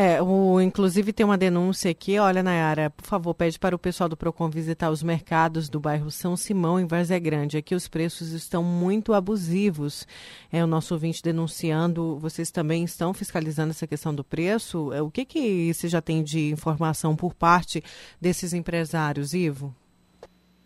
É, 0.00 0.22
o, 0.22 0.60
inclusive 0.60 1.12
tem 1.12 1.26
uma 1.26 1.36
denúncia 1.36 1.90
aqui, 1.90 2.20
olha, 2.20 2.40
Nayara, 2.40 2.88
por 2.88 3.04
favor, 3.04 3.34
pede 3.34 3.58
para 3.58 3.74
o 3.74 3.78
pessoal 3.80 4.08
do 4.08 4.16
PROCON 4.16 4.48
visitar 4.48 4.92
os 4.92 5.02
mercados 5.02 5.68
do 5.68 5.80
bairro 5.80 6.08
São 6.08 6.36
Simão, 6.36 6.78
em 6.78 6.86
Várzea 6.86 7.18
Grande. 7.18 7.56
Aqui 7.56 7.74
os 7.74 7.88
preços 7.88 8.30
estão 8.30 8.62
muito 8.62 9.12
abusivos. 9.12 10.06
É 10.52 10.62
o 10.62 10.68
nosso 10.68 10.94
ouvinte 10.94 11.20
denunciando, 11.20 12.16
vocês 12.20 12.48
também 12.52 12.84
estão 12.84 13.12
fiscalizando 13.12 13.70
essa 13.70 13.88
questão 13.88 14.14
do 14.14 14.22
preço? 14.22 14.92
É, 14.92 15.02
o 15.02 15.10
que, 15.10 15.24
que 15.24 15.74
você 15.74 15.88
já 15.88 16.00
tem 16.00 16.22
de 16.22 16.48
informação 16.52 17.16
por 17.16 17.34
parte 17.34 17.82
desses 18.20 18.52
empresários, 18.52 19.34
Ivo? 19.34 19.74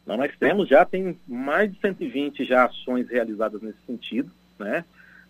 Não, 0.04 0.18
nós 0.18 0.36
temos 0.38 0.68
já, 0.68 0.84
tem 0.84 1.18
mais 1.26 1.72
de 1.72 1.80
120 1.80 2.44
já 2.44 2.66
ações 2.66 3.08
realizadas 3.08 3.62
nesse 3.62 3.80
sentido, 3.86 4.30
né? 4.58 4.84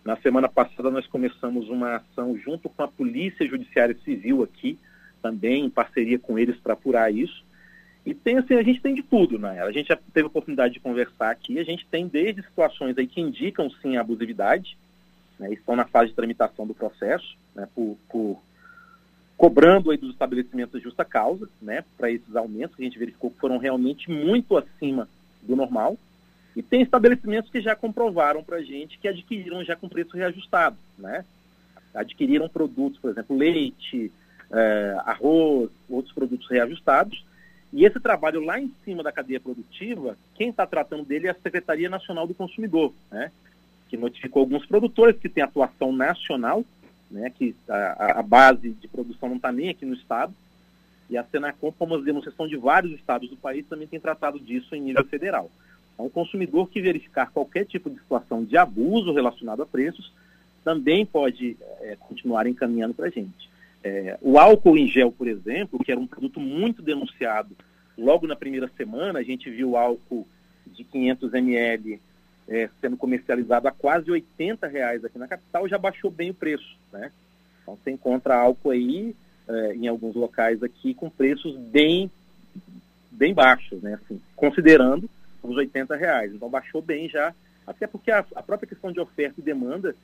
Na 0.05 0.17
semana 0.17 0.49
passada 0.49 0.91
nós 0.91 1.07
começamos 1.07 1.69
uma 1.69 1.97
ação 1.97 2.37
junto 2.37 2.69
com 2.69 2.83
a 2.83 2.89
Polícia 2.89 3.47
Judiciária 3.47 3.97
Civil 4.05 4.43
aqui, 4.43 4.79
também 5.23 5.65
em 5.65 5.71
parceria 5.71 6.19
com 6.19 6.39
eles 6.39 6.57
para 6.57 6.73
apurar 6.73 7.13
isso. 7.13 7.45
E 8.05 8.13
tem 8.13 8.39
assim, 8.39 8.55
a 8.55 8.63
gente 8.65 8.81
tem 8.81 8.95
de 8.95 9.03
tudo, 9.03 9.39
né? 9.39 9.63
A 9.63 9.71
gente 9.71 9.89
já 9.89 9.97
teve 10.13 10.25
a 10.25 10.27
oportunidade 10.27 10.75
de 10.75 10.81
conversar 10.81 11.31
aqui, 11.31 11.59
a 11.61 11.65
gente 11.65 11.87
tem 11.87 12.09
desde 12.09 12.43
situações 12.43 12.99
aí 12.99 13.07
que 13.07 13.21
indicam 13.21 13.71
sim 13.81 13.97
a 13.97 14.01
abusividade, 14.01 14.77
né? 15.39 15.53
estão 15.53 15.77
na 15.77 15.85
fase 15.85 16.11
de 16.11 16.17
tramitação 16.17 16.67
do 16.67 16.75
processo, 16.75 17.37
né? 17.55 17.69
Por, 17.73 17.97
por 18.09 18.43
cobrando 19.37 19.93
aí 19.93 19.97
dos 19.97 20.11
estabelecimentos 20.11 20.83
justa 20.83 21.05
causa, 21.05 21.49
né? 21.61 21.85
Para 21.97 22.11
esses 22.11 22.35
aumentos 22.35 22.75
que 22.75 22.83
a 22.83 22.85
gente 22.85 22.99
verificou 22.99 23.31
que 23.31 23.39
foram 23.39 23.59
realmente 23.59 24.11
muito 24.11 24.57
acima 24.57 25.09
do 25.41 25.55
normal. 25.55 25.97
E 26.55 26.63
tem 26.63 26.83
estabelecimentos 26.83 27.51
que 27.51 27.61
já 27.61 27.75
comprovaram 27.75 28.43
para 28.45 28.59
a 28.59 28.63
gente 28.63 28.99
que 28.99 29.09
adquiriram 29.09 29.65
já 29.65 29.75
com 29.75 29.89
preço 29.89 30.17
reajustado, 30.17 30.77
né? 30.99 31.25
Adquiriram 31.95 32.49
produtos, 32.49 32.99
por 32.99 33.11
exemplo, 33.11 33.37
leite, 33.37 34.13
é, 34.51 34.97
arroz, 35.05 35.71
outros 35.89 36.15
produtos 36.15 36.49
reajustados. 36.49 37.25
E 37.73 37.87
esse 37.87 37.99
trabalho 37.99 38.45
lá 38.45 38.61
em 38.61 38.71
cima 38.85 39.03
da 39.03 39.11
cadeia 39.11 39.41
produtiva, 39.41 40.17
quem 40.35 40.51
está 40.51 40.67
tratando 40.67 41.05
dele 41.05 41.27
é 41.27 41.31
a 41.31 41.35
Secretaria 41.35 41.89
Nacional 41.89 42.27
do 42.27 42.35
Consumidor, 42.35 42.93
né? 43.11 43.33
Que 43.89 43.97
notificou 43.97 44.41
alguns 44.41 44.67
produtores 44.67 45.19
que 45.19 45.29
têm 45.29 45.43
atuação 45.43 45.91
nacional, 45.91 46.65
né? 47.11 47.31
Que 47.31 47.57
a, 47.67 48.21
a 48.21 48.23
base 48.23 48.71
de 48.71 48.89
produção 48.89 49.31
não 49.31 49.37
está 49.37 49.51
nem 49.51 49.71
aqui 49.71 49.87
no 49.87 49.95
estado. 49.95 50.35
E 51.09 51.17
a 51.17 51.25
Senacom, 51.25 51.73
como 51.73 51.95
a 51.95 52.01
demonstração 52.01 52.47
de 52.47 52.57
vários 52.57 52.93
estados 52.93 53.29
do 53.29 53.37
país, 53.37 53.67
também 53.67 53.89
tem 53.89 54.01
tratado 54.01 54.39
disso 54.39 54.75
em 54.75 54.81
nível 54.81 55.05
federal. 55.05 55.51
Então, 55.95 56.07
o 56.07 56.11
consumidor 56.11 56.69
que 56.69 56.81
verificar 56.81 57.31
qualquer 57.31 57.65
tipo 57.67 57.91
de 57.91 57.99
situação 57.99 58.45
de 58.45 58.57
abuso 58.57 59.13
relacionado 59.13 59.63
a 59.63 59.67
preços 59.67 60.13
também 60.65 61.05
pode 61.05 61.57
é, 61.81 61.97
continuar 61.99 62.47
encaminhando 62.47 62.95
para 62.95 63.07
a 63.07 63.11
gente. 63.11 63.51
É, 63.85 64.17
o 64.23 64.39
álcool 64.39 64.79
em 64.79 64.87
gel, 64.87 65.11
por 65.11 65.27
exemplo, 65.27 65.83
que 65.83 65.91
era 65.91 66.01
um 66.01 66.07
produto 66.07 66.39
muito 66.39 66.81
denunciado 66.81 67.57
logo 67.99 68.27
na 68.27 68.37
primeira 68.37 68.71
semana, 68.77 69.19
a 69.19 69.23
gente 69.23 69.51
viu 69.51 69.77
álcool 69.77 70.27
de 70.67 70.85
500 70.85 71.35
ml 71.35 72.01
é, 72.49 72.69
sendo 72.81 72.97
comercializado 72.97 73.69
a 73.69 73.73
quase 73.73 74.11
80 74.11 74.67
reais 74.67 75.05
aqui 75.05 75.19
na 75.19 75.29
capital, 75.29 75.69
já 75.69 75.79
baixou 75.79 76.11
bem 76.11 76.31
o 76.31 76.35
preço. 76.35 76.77
Né? 76.93 77.11
Então 77.63 77.77
você 77.77 77.91
encontra 77.91 78.37
álcool 78.37 78.71
aí 78.71 79.15
é, 79.49 79.75
em 79.75 79.89
alguns 79.89 80.15
locais 80.15 80.63
aqui 80.63 80.95
com 80.95 81.11
preços 81.11 81.57
bem, 81.57 82.11
bem 83.11 83.35
baixos, 83.35 83.83
né? 83.83 83.99
assim, 84.05 84.21
considerando 84.37 85.09
uns 85.43 85.57
80 85.57 85.97
reais. 85.97 86.33
Então 86.33 86.49
baixou 86.49 86.83
bem 86.83 87.09
já, 87.09 87.35
até 87.67 87.87
porque 87.87 88.11
a, 88.11 88.25
a, 88.35 88.43
própria 88.43 88.69
questão 88.69 88.93
de 88.93 89.01
oferta 89.01 89.41
e 89.41 89.43
demanda 89.43 89.95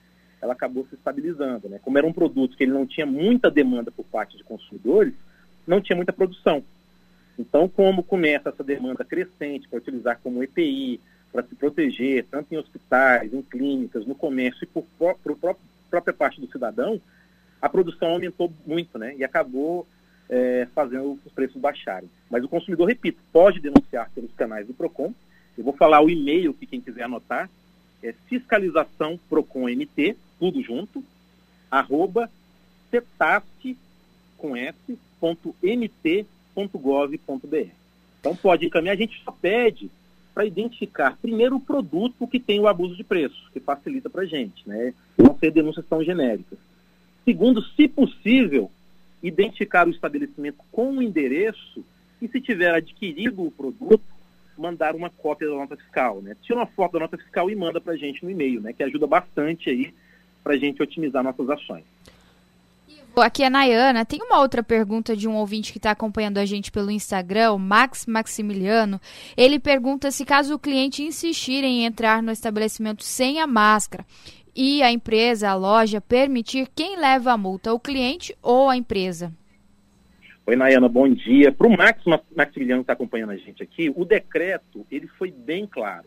ela 0.41 0.53
acabou 0.53 0.87
se 0.89 0.95
estabilizando. 0.95 1.69
Né? 1.69 1.81
Como 1.83 1.99
era 1.99 2.07
um 2.07 2.13
produto 2.13 2.57
que 2.57 2.63
ele 2.63 2.73
não 2.73 2.87
tinha 2.87 3.07
muita 3.07 3.51
demanda 3.51 3.91
por 3.91 4.05
parte 4.05 4.37
de 4.37 4.45
consumidores, 4.45 5.13
não 5.67 5.81
tinha 5.81 5.97
muita 5.97 6.13
produção. 6.13 6.63
Então, 7.39 7.69
como 7.69 8.03
começa 8.03 8.49
essa 8.49 8.65
demanda 8.65 9.05
crescente 9.05 9.69
para 9.69 9.79
utilizar 9.79 10.19
como 10.23 10.43
EPI, 10.43 11.01
para 11.33 11.43
se 11.43 11.55
proteger, 11.55 12.27
tanto 12.31 12.53
em 12.53 12.57
hospitais, 12.57 13.33
em 13.33 13.43
clínicas, 13.43 14.07
no 14.07 14.15
comércio 14.15 14.65
e 14.65 14.67
por, 14.67 14.85
por, 14.99 15.17
por 15.17 15.57
própria 15.91 16.15
parte 16.15 16.41
do 16.41 16.51
cidadão, 16.51 17.01
a 17.61 17.69
produção 17.69 18.11
aumentou 18.11 18.53
muito, 18.67 18.99
né? 18.99 19.15
E 19.17 19.25
acabou 19.25 19.87
é, 20.29 20.67
fazendo 20.75 21.19
os 21.25 21.33
preços 21.33 21.61
baixarem. 21.61 22.09
Mas 22.31 22.45
o 22.45 22.49
consumidor, 22.49 22.89
repito, 22.89 23.21
pode 23.33 23.61
denunciar 23.61 24.11
pelos 24.15 24.33
canais 24.33 24.67
do 24.67 24.75
PROCON, 24.75 25.13
eu 25.59 25.65
vou 25.65 25.73
falar 25.73 26.01
o 26.01 26.09
e-mail 26.09 26.55
que 26.55 26.67
quem 26.67 26.81
quiser 26.81 27.03
anotar, 27.03 27.51
é 28.01 28.15
fiscalização 28.29 29.19
PROCONMT, 29.29 30.17
tudo 30.39 30.63
junto, 30.63 31.03
arroba 31.69 32.31
cetasc, 32.91 33.77
com 34.37 34.57
s, 34.57 34.99
ponto 35.21 35.55
mt, 35.61 36.25
ponto 36.55 36.79
gov, 36.79 37.19
ponto 37.19 37.47
br. 37.49 37.67
Então 38.21 38.37
pode 38.37 38.67
encaminhar, 38.67 38.95
a 38.95 38.99
gente 38.99 39.21
só 39.25 39.33
pede 39.33 39.91
para 40.33 40.47
identificar, 40.47 41.19
primeiro, 41.21 41.57
o 41.57 41.61
produto 41.61 42.29
que 42.29 42.39
tem 42.39 42.61
o 42.61 42.69
abuso 42.69 42.95
de 42.95 43.03
preço, 43.03 43.51
que 43.53 43.59
facilita 43.59 44.09
para 44.09 44.23
a 44.23 44.27
gente, 44.27 44.69
né? 44.69 44.95
Não 45.17 45.37
ser 45.37 45.51
denúncias 45.51 45.85
tão 45.87 46.05
genéricas. 46.05 46.57
Segundo, 47.25 47.61
se 47.61 47.89
possível, 47.89 48.71
identificar 49.21 49.89
o 49.89 49.91
estabelecimento 49.91 50.59
com 50.71 50.93
o 50.93 51.03
endereço 51.03 51.85
e, 52.23 52.29
se 52.29 52.41
tiver 52.41 52.73
adquirido 52.73 53.45
o 53.45 53.51
produto, 53.51 54.18
mandar 54.59 54.95
uma 54.95 55.09
cópia 55.09 55.49
da 55.49 55.55
nota 55.55 55.77
fiscal, 55.77 56.21
né? 56.21 56.37
Tira 56.43 56.59
uma 56.59 56.67
foto 56.67 56.93
da 56.93 57.01
nota 57.01 57.17
fiscal 57.17 57.49
e 57.49 57.57
manda 57.57 57.81
para 57.81 57.93
a 57.93 57.97
gente 57.97 58.25
no 58.25 58.31
e-mail, 58.31 58.61
né? 58.61 58.73
Que 58.73 58.83
ajuda 58.83 59.07
bastante 59.07 59.71
aí 59.71 59.95
para 60.43 60.55
a 60.55 60.59
gente 60.59 60.83
otimizar 60.83 61.23
nossas 61.23 61.49
ações. 61.49 61.85
Aqui 63.17 63.43
é 63.43 63.47
a 63.47 63.51
Nayana. 63.51 64.05
Tem 64.05 64.21
uma 64.23 64.39
outra 64.39 64.63
pergunta 64.63 65.17
de 65.17 65.27
um 65.27 65.35
ouvinte 65.35 65.73
que 65.73 65.79
está 65.79 65.91
acompanhando 65.91 66.39
a 66.39 66.45
gente 66.45 66.71
pelo 66.71 66.91
Instagram, 66.91 67.53
o 67.53 67.59
Max 67.59 68.07
Maximiliano. 68.07 69.01
Ele 69.37 69.59
pergunta 69.59 70.11
se 70.13 70.25
caso 70.25 70.55
o 70.55 70.59
cliente 70.59 71.03
insistir 71.03 71.65
em 71.65 71.85
entrar 71.85 72.23
no 72.23 72.31
estabelecimento 72.31 73.03
sem 73.03 73.41
a 73.41 73.47
máscara 73.47 74.07
e 74.55 74.83
a 74.83 74.93
empresa, 74.93 75.51
a 75.51 75.55
loja, 75.55 76.01
permitir, 76.01 76.69
quem 76.75 76.97
leva 76.97 77.33
a 77.33 77.37
multa, 77.37 77.73
o 77.73 77.81
cliente 77.81 78.37
ou 78.41 78.69
a 78.69 78.77
empresa? 78.77 79.33
Oi, 80.49 80.57
Nayana, 80.57 80.89
bom 80.89 81.07
dia. 81.07 81.53
Para 81.53 81.67
o 81.67 81.77
Max 81.77 82.03
Maximiliano 82.35 82.81
que 82.81 82.85
está 82.85 82.95
acompanhando 82.95 83.33
a 83.33 83.37
gente 83.37 83.63
aqui, 83.63 83.93
o 83.95 84.03
decreto 84.03 84.87
ele 84.91 85.07
foi 85.07 85.31
bem 85.31 85.67
claro. 85.67 86.07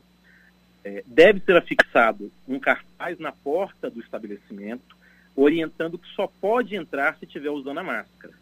É, 0.83 1.03
deve 1.05 1.41
ser 1.41 1.55
afixado 1.55 2.31
um 2.47 2.57
cartaz 2.57 3.19
na 3.19 3.31
porta 3.31 3.87
do 3.87 3.99
estabelecimento 3.99 4.97
orientando 5.35 5.95
que 5.95 6.07
só 6.15 6.25
pode 6.25 6.75
entrar 6.75 7.15
se 7.19 7.25
estiver 7.25 7.51
usando 7.51 7.77
a 7.77 7.83
máscara. 7.83 8.33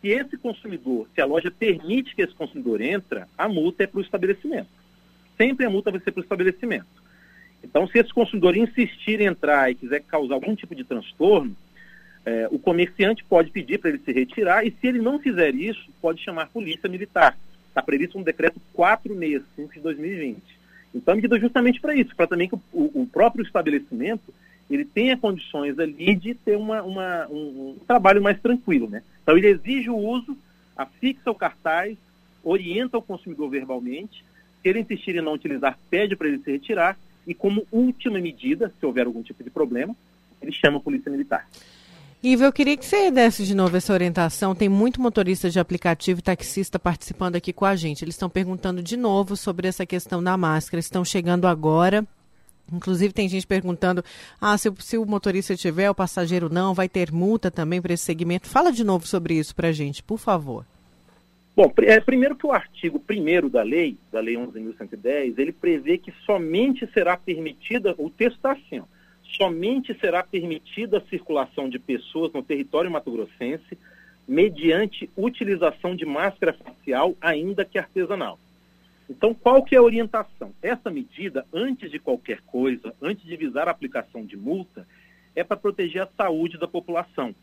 Se 0.00 0.08
esse 0.08 0.38
consumidor, 0.38 1.06
se 1.14 1.20
a 1.20 1.26
loja 1.26 1.50
permite 1.50 2.16
que 2.16 2.22
esse 2.22 2.34
consumidor 2.34 2.80
entra, 2.80 3.28
a 3.36 3.46
multa 3.50 3.84
é 3.84 3.86
para 3.86 3.98
o 3.98 4.02
estabelecimento. 4.02 4.70
Sempre 5.36 5.66
a 5.66 5.70
multa 5.70 5.90
vai 5.90 6.00
ser 6.00 6.12
para 6.12 6.20
o 6.20 6.24
estabelecimento. 6.24 7.02
Então, 7.62 7.86
se 7.86 7.98
esse 7.98 8.14
consumidor 8.14 8.56
insistir 8.56 9.20
em 9.20 9.26
entrar 9.26 9.70
e 9.70 9.74
quiser 9.74 10.00
causar 10.04 10.36
algum 10.36 10.54
tipo 10.54 10.74
de 10.74 10.84
transtorno, 10.84 11.54
é, 12.24 12.48
o 12.50 12.58
comerciante 12.58 13.24
pode 13.24 13.50
pedir 13.50 13.78
para 13.78 13.90
ele 13.90 13.98
se 14.04 14.12
retirar 14.12 14.64
e 14.64 14.70
se 14.70 14.86
ele 14.86 15.00
não 15.00 15.18
fizer 15.18 15.54
isso, 15.54 15.90
pode 16.00 16.22
chamar 16.22 16.48
polícia 16.48 16.88
militar. 16.88 17.36
Está 17.68 17.82
previsto 17.82 18.18
um 18.18 18.22
decreto 18.22 18.60
465 18.74 19.74
de 19.74 19.80
2020. 19.80 20.42
Então, 20.94 21.12
a 21.12 21.14
medida 21.16 21.36
é 21.36 21.40
justamente 21.40 21.80
para 21.80 21.94
isso, 21.94 22.14
para 22.14 22.26
também 22.26 22.48
que 22.48 22.54
o, 22.54 22.60
o, 22.72 23.08
próprio 23.10 23.44
estabelecimento 23.44 24.32
ele 24.70 24.84
tenha 24.84 25.16
condições 25.16 25.78
ali 25.78 26.14
de 26.14 26.34
ter 26.34 26.56
uma, 26.56 26.82
uma 26.82 27.26
um, 27.28 27.76
um, 27.80 27.84
trabalho 27.86 28.22
mais 28.22 28.40
tranquilo. 28.40 28.88
Né? 28.88 29.02
Então, 29.22 29.36
ele 29.36 29.48
exige 29.48 29.90
o 29.90 29.96
uso, 29.96 30.36
afixa 30.76 31.30
o 31.30 31.34
cartaz, 31.34 31.96
orienta 32.44 32.98
o 32.98 33.02
consumidor 33.02 33.48
verbalmente, 33.48 34.24
se 34.62 34.68
ele 34.68 34.80
insistir 34.80 35.16
em 35.16 35.22
não 35.22 35.32
utilizar, 35.32 35.78
pede 35.90 36.14
para 36.14 36.28
ele 36.28 36.38
se 36.38 36.52
retirar 36.52 36.96
e, 37.26 37.34
como 37.34 37.66
última 37.72 38.20
medida, 38.20 38.72
se 38.78 38.86
houver 38.86 39.06
algum 39.06 39.22
tipo 39.22 39.42
de 39.42 39.50
problema, 39.50 39.96
ele 40.40 40.52
chama 40.52 40.76
a 40.76 40.80
polícia 40.80 41.10
militar. 41.10 41.48
Ivo, 42.24 42.44
eu 42.44 42.52
queria 42.52 42.76
que 42.76 42.86
você 42.86 43.10
desse 43.10 43.44
de 43.44 43.52
novo 43.52 43.76
essa 43.76 43.92
orientação. 43.92 44.54
Tem 44.54 44.68
muito 44.68 45.02
motorista 45.02 45.50
de 45.50 45.58
aplicativo 45.58 46.20
e 46.20 46.22
taxista 46.22 46.78
participando 46.78 47.34
aqui 47.34 47.52
com 47.52 47.64
a 47.64 47.74
gente. 47.74 48.04
Eles 48.04 48.14
estão 48.14 48.30
perguntando 48.30 48.80
de 48.80 48.96
novo 48.96 49.36
sobre 49.36 49.66
essa 49.66 49.84
questão 49.84 50.22
da 50.22 50.36
máscara. 50.36 50.78
Estão 50.78 51.04
chegando 51.04 51.48
agora. 51.48 52.06
Inclusive 52.72 53.12
tem 53.12 53.28
gente 53.28 53.44
perguntando, 53.44 54.04
ah, 54.40 54.56
se, 54.56 54.72
se, 54.78 54.96
o 54.96 55.04
motorista 55.04 55.56
tiver, 55.56 55.90
o 55.90 55.94
passageiro 55.96 56.48
não, 56.48 56.72
vai 56.72 56.88
ter 56.88 57.10
multa 57.10 57.50
também 57.50 57.82
para 57.82 57.92
esse 57.92 58.04
segmento. 58.04 58.48
Fala 58.48 58.70
de 58.70 58.84
novo 58.84 59.04
sobre 59.04 59.34
isso 59.34 59.52
para 59.52 59.68
a 59.68 59.72
gente, 59.72 60.00
por 60.00 60.16
favor. 60.16 60.64
Bom, 61.56 61.72
é, 61.80 61.98
primeiro 61.98 62.36
que 62.36 62.46
o 62.46 62.52
artigo 62.52 63.02
1 63.10 63.48
da 63.48 63.62
lei, 63.62 63.98
da 64.12 64.20
lei 64.20 64.36
11.110, 64.36 65.34
ele 65.38 65.52
prevê 65.52 65.98
que 65.98 66.14
somente 66.24 66.88
será 66.94 67.16
permitida, 67.16 67.96
o 67.98 68.08
texto 68.08 68.36
está 68.36 68.52
assim, 68.52 68.78
ó, 68.78 68.84
somente 69.36 69.94
será 69.98 70.22
permitida 70.22 70.98
a 70.98 71.08
circulação 71.08 71.68
de 71.68 71.78
pessoas 71.78 72.32
no 72.32 72.42
território 72.42 72.90
mato-grossense 72.90 73.78
mediante 74.26 75.10
utilização 75.16 75.96
de 75.96 76.04
máscara 76.04 76.52
facial, 76.52 77.16
ainda 77.20 77.64
que 77.64 77.78
artesanal. 77.78 78.38
Então, 79.10 79.34
qual 79.34 79.62
que 79.62 79.74
é 79.74 79.78
a 79.78 79.82
orientação? 79.82 80.52
Essa 80.62 80.90
medida, 80.90 81.44
antes 81.52 81.90
de 81.90 81.98
qualquer 81.98 82.40
coisa, 82.42 82.94
antes 83.02 83.24
de 83.24 83.36
visar 83.36 83.68
a 83.68 83.70
aplicação 83.70 84.24
de 84.24 84.36
multa, 84.36 84.86
é 85.34 85.42
para 85.42 85.56
proteger 85.56 86.02
a 86.02 86.08
saúde 86.16 86.58
da 86.58 86.68
população, 86.68 87.34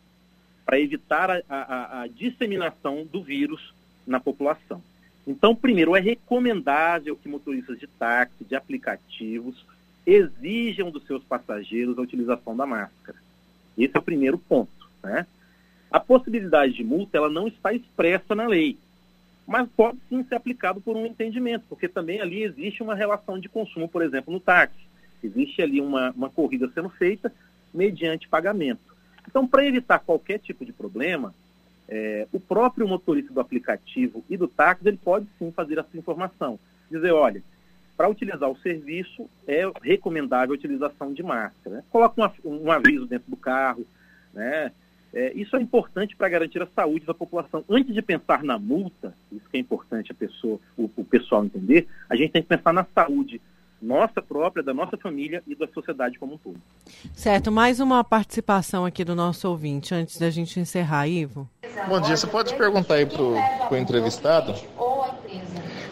para 0.65 0.79
evitar 0.79 1.29
a, 1.29 1.41
a, 1.49 2.01
a 2.01 2.07
disseminação 2.07 3.05
do 3.05 3.21
vírus 3.21 3.73
na 4.07 4.19
população. 4.19 4.81
Então, 5.27 5.53
primeiro, 5.53 5.95
é 5.95 5.99
recomendável 5.99 7.15
que 7.15 7.27
motoristas 7.27 7.77
de 7.77 7.87
táxi, 7.87 8.45
de 8.45 8.55
aplicativos, 8.55 9.65
exijam 10.05 10.91
dos 10.91 11.05
seus 11.05 11.23
passageiros 11.23 11.97
a 11.97 12.01
utilização 12.01 12.55
da 12.55 12.65
máscara. 12.65 13.17
Esse 13.77 13.95
é 13.95 13.99
o 13.99 14.03
primeiro 14.03 14.37
ponto. 14.37 14.89
Né? 15.03 15.25
A 15.91 15.99
possibilidade 15.99 16.73
de 16.73 16.83
multa 16.83 17.17
ela 17.17 17.29
não 17.29 17.47
está 17.47 17.73
expressa 17.73 18.35
na 18.35 18.47
lei, 18.47 18.77
mas 19.47 19.67
pode 19.75 19.97
sim 20.07 20.23
ser 20.23 20.35
aplicado 20.35 20.79
por 20.79 20.95
um 20.95 21.05
entendimento, 21.05 21.65
porque 21.67 21.87
também 21.87 22.21
ali 22.21 22.43
existe 22.43 22.83
uma 22.83 22.95
relação 22.95 23.39
de 23.39 23.49
consumo, 23.49 23.87
por 23.87 24.01
exemplo, 24.01 24.33
no 24.33 24.39
táxi. 24.39 24.87
Existe 25.23 25.61
ali 25.61 25.81
uma, 25.81 26.11
uma 26.11 26.29
corrida 26.29 26.69
sendo 26.73 26.89
feita 26.89 27.33
mediante 27.73 28.27
pagamento. 28.27 28.81
Então, 29.27 29.47
para 29.47 29.65
evitar 29.65 29.99
qualquer 29.99 30.39
tipo 30.39 30.65
de 30.65 30.71
problema, 30.71 31.33
é, 31.87 32.27
o 32.31 32.39
próprio 32.39 32.87
motorista 32.87 33.33
do 33.33 33.39
aplicativo 33.39 34.23
e 34.29 34.37
do 34.37 34.47
táxi 34.47 34.87
ele 34.87 34.97
pode 34.97 35.27
sim 35.37 35.51
fazer 35.51 35.79
essa 35.79 35.97
informação. 35.97 36.59
Dizer, 36.89 37.11
olha, 37.11 37.43
para 37.99 38.07
utilizar 38.07 38.49
o 38.49 38.57
serviço, 38.59 39.29
é 39.45 39.69
recomendável 39.83 40.53
a 40.53 40.57
utilização 40.57 41.13
de 41.13 41.21
máscara. 41.21 41.75
Né? 41.75 41.83
Coloca 41.89 42.31
um, 42.45 42.67
um, 42.67 42.71
aviso 42.71 43.05
dentro 43.05 43.29
do 43.29 43.35
carro. 43.35 43.85
Né? 44.33 44.71
É, 45.13 45.33
isso 45.33 45.53
é 45.57 45.61
importante 45.61 46.15
para 46.15 46.29
garantir 46.29 46.61
a 46.61 46.67
saúde 46.73 47.05
da 47.05 47.13
população. 47.13 47.61
Antes 47.69 47.93
de 47.93 48.01
pensar 48.01 48.41
na 48.41 48.57
multa, 48.57 49.13
isso 49.29 49.43
que 49.51 49.57
é 49.57 49.59
importante 49.59 50.13
a 50.13 50.15
pessoa, 50.15 50.61
o, 50.77 50.89
o 50.95 51.03
pessoal 51.03 51.43
entender, 51.43 51.89
a 52.09 52.15
gente 52.15 52.31
tem 52.31 52.41
que 52.41 52.47
pensar 52.47 52.71
na 52.71 52.87
saúde 52.95 53.41
nossa 53.81 54.21
própria, 54.21 54.63
da 54.63 54.73
nossa 54.73 54.95
família 54.95 55.43
e 55.45 55.53
da 55.53 55.67
sociedade 55.67 56.17
como 56.17 56.35
um 56.35 56.37
todo. 56.37 56.61
Certo, 57.13 57.51
mais 57.51 57.81
uma 57.81 58.01
participação 58.01 58.85
aqui 58.85 59.03
do 59.03 59.13
nosso 59.13 59.49
ouvinte, 59.49 59.93
antes 59.93 60.17
da 60.17 60.29
gente 60.29 60.57
encerrar, 60.57 61.05
Ivo. 61.05 61.49
Bom 61.89 61.99
dia, 61.99 62.15
você 62.15 62.27
pode 62.27 62.55
perguntar 62.55 62.93
aí 62.93 63.05
para 63.05 63.21
o 63.21 63.75
entrevistado? 63.75 64.53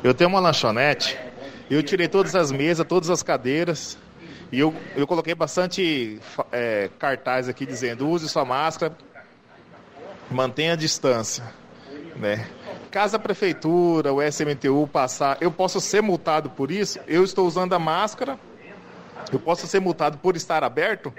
Eu 0.02 0.14
tenho 0.14 0.30
uma 0.30 0.40
lanchonete 0.40 1.27
eu 1.70 1.84
tirei 1.84 2.08
todas 2.08 2.36
as 2.36 2.52
mesas, 2.52 2.86
todas 2.86 3.10
as 3.10 3.22
cadeiras. 3.22 3.98
E 4.52 4.60
eu, 4.60 4.74
eu 4.96 5.06
coloquei 5.06 5.36
bastante 5.36 6.20
é, 6.52 6.90
cartaz 6.98 7.50
aqui 7.50 7.66
dizendo: 7.66 8.08
use 8.08 8.30
sua 8.30 8.46
máscara, 8.46 8.96
mantenha 10.32 10.74
a 10.74 10.76
distância. 10.76 11.44
Né? 12.16 12.48
Caso 12.90 13.16
a 13.16 13.20
prefeitura, 13.20 14.14
o 14.14 14.22
SMTU 14.22 14.88
passar, 14.92 15.38
eu 15.42 15.52
posso 15.52 15.80
ser 15.82 16.02
multado 16.02 16.50
por 16.50 16.72
isso? 16.72 17.00
Eu 17.08 17.24
estou 17.24 17.46
usando 17.46 17.74
a 17.74 17.80
máscara, 17.80 18.40
eu 19.32 19.40
posso 19.40 19.68
ser 19.68 19.80
multado 19.80 20.18
por 20.18 20.36
estar 20.36 20.64
aberto? 20.64 21.14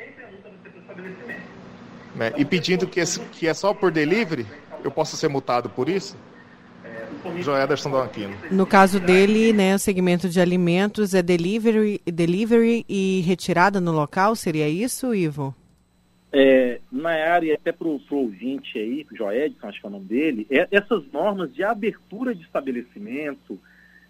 Né? 2.14 2.32
E 2.36 2.44
pedindo 2.44 2.86
que, 2.86 3.00
que 3.32 3.46
é 3.46 3.54
só 3.54 3.74
por 3.74 3.92
delivery, 3.92 4.46
eu 4.82 4.90
posso 4.90 5.16
ser 5.16 5.28
multado 5.28 5.68
por 5.68 5.88
isso? 5.88 6.16
Joederson 7.42 7.96
Aquino. 7.96 8.36
No 8.50 8.66
caso 8.66 9.00
dele, 9.00 9.52
né, 9.52 9.74
o 9.74 9.78
segmento 9.78 10.28
de 10.28 10.40
alimentos 10.40 11.14
é 11.14 11.22
delivery, 11.22 12.00
delivery 12.04 12.84
e 12.88 13.20
retirada 13.20 13.80
no 13.80 13.92
local, 13.92 14.34
seria 14.34 14.68
isso, 14.68 15.14
Ivo? 15.14 15.54
É, 16.30 16.80
na 16.92 17.10
área, 17.10 17.54
até 17.54 17.72
para 17.72 17.88
o 17.88 18.00
ouvinte 18.10 18.78
aí, 18.78 19.06
Joedson, 19.12 19.66
acho 19.66 19.80
que 19.80 19.86
é 19.86 19.88
o 19.88 19.92
nome 19.92 20.04
dele, 20.04 20.46
é, 20.50 20.68
essas 20.70 21.02
normas 21.10 21.54
de 21.54 21.62
abertura 21.62 22.34
de 22.34 22.42
estabelecimento, 22.42 23.58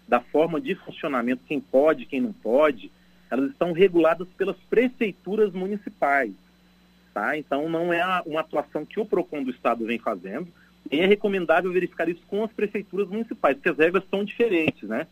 da 0.07 0.19
forma 0.19 0.59
de 0.59 0.75
funcionamento, 0.75 1.43
quem 1.47 1.61
pode, 1.61 2.05
quem 2.05 2.19
não 2.19 2.33
pode, 2.33 2.91
elas 3.29 3.51
estão 3.51 3.71
reguladas 3.71 4.27
pelas 4.37 4.57
prefeituras 4.69 5.53
municipais. 5.53 6.31
Tá? 7.13 7.37
Então, 7.37 7.69
não 7.69 7.93
é 7.93 8.03
uma 8.25 8.41
atuação 8.41 8.85
que 8.85 8.99
o 8.99 9.05
PROCON 9.05 9.43
do 9.43 9.51
Estado 9.51 9.85
vem 9.85 9.99
fazendo, 9.99 10.47
é 10.89 11.05
recomendável 11.05 11.71
verificar 11.71 12.09
isso 12.09 12.21
com 12.27 12.43
as 12.43 12.51
prefeituras 12.51 13.07
municipais, 13.07 13.55
porque 13.55 13.69
as 13.69 13.77
regras 13.77 14.03
são 14.09 14.23
diferentes, 14.23 14.87
né? 14.87 15.07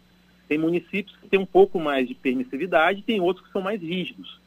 Tem 0.47 0.57
municípios 0.57 1.15
que 1.17 1.27
têm 1.27 1.39
um 1.39 1.45
pouco 1.45 1.79
mais 1.79 2.07
de 2.07 2.15
permissividade, 2.15 3.03
tem 3.03 3.19
outros 3.19 3.45
que 3.45 3.51
são 3.51 3.61
mais 3.61 3.81
rígidos. 3.81 4.39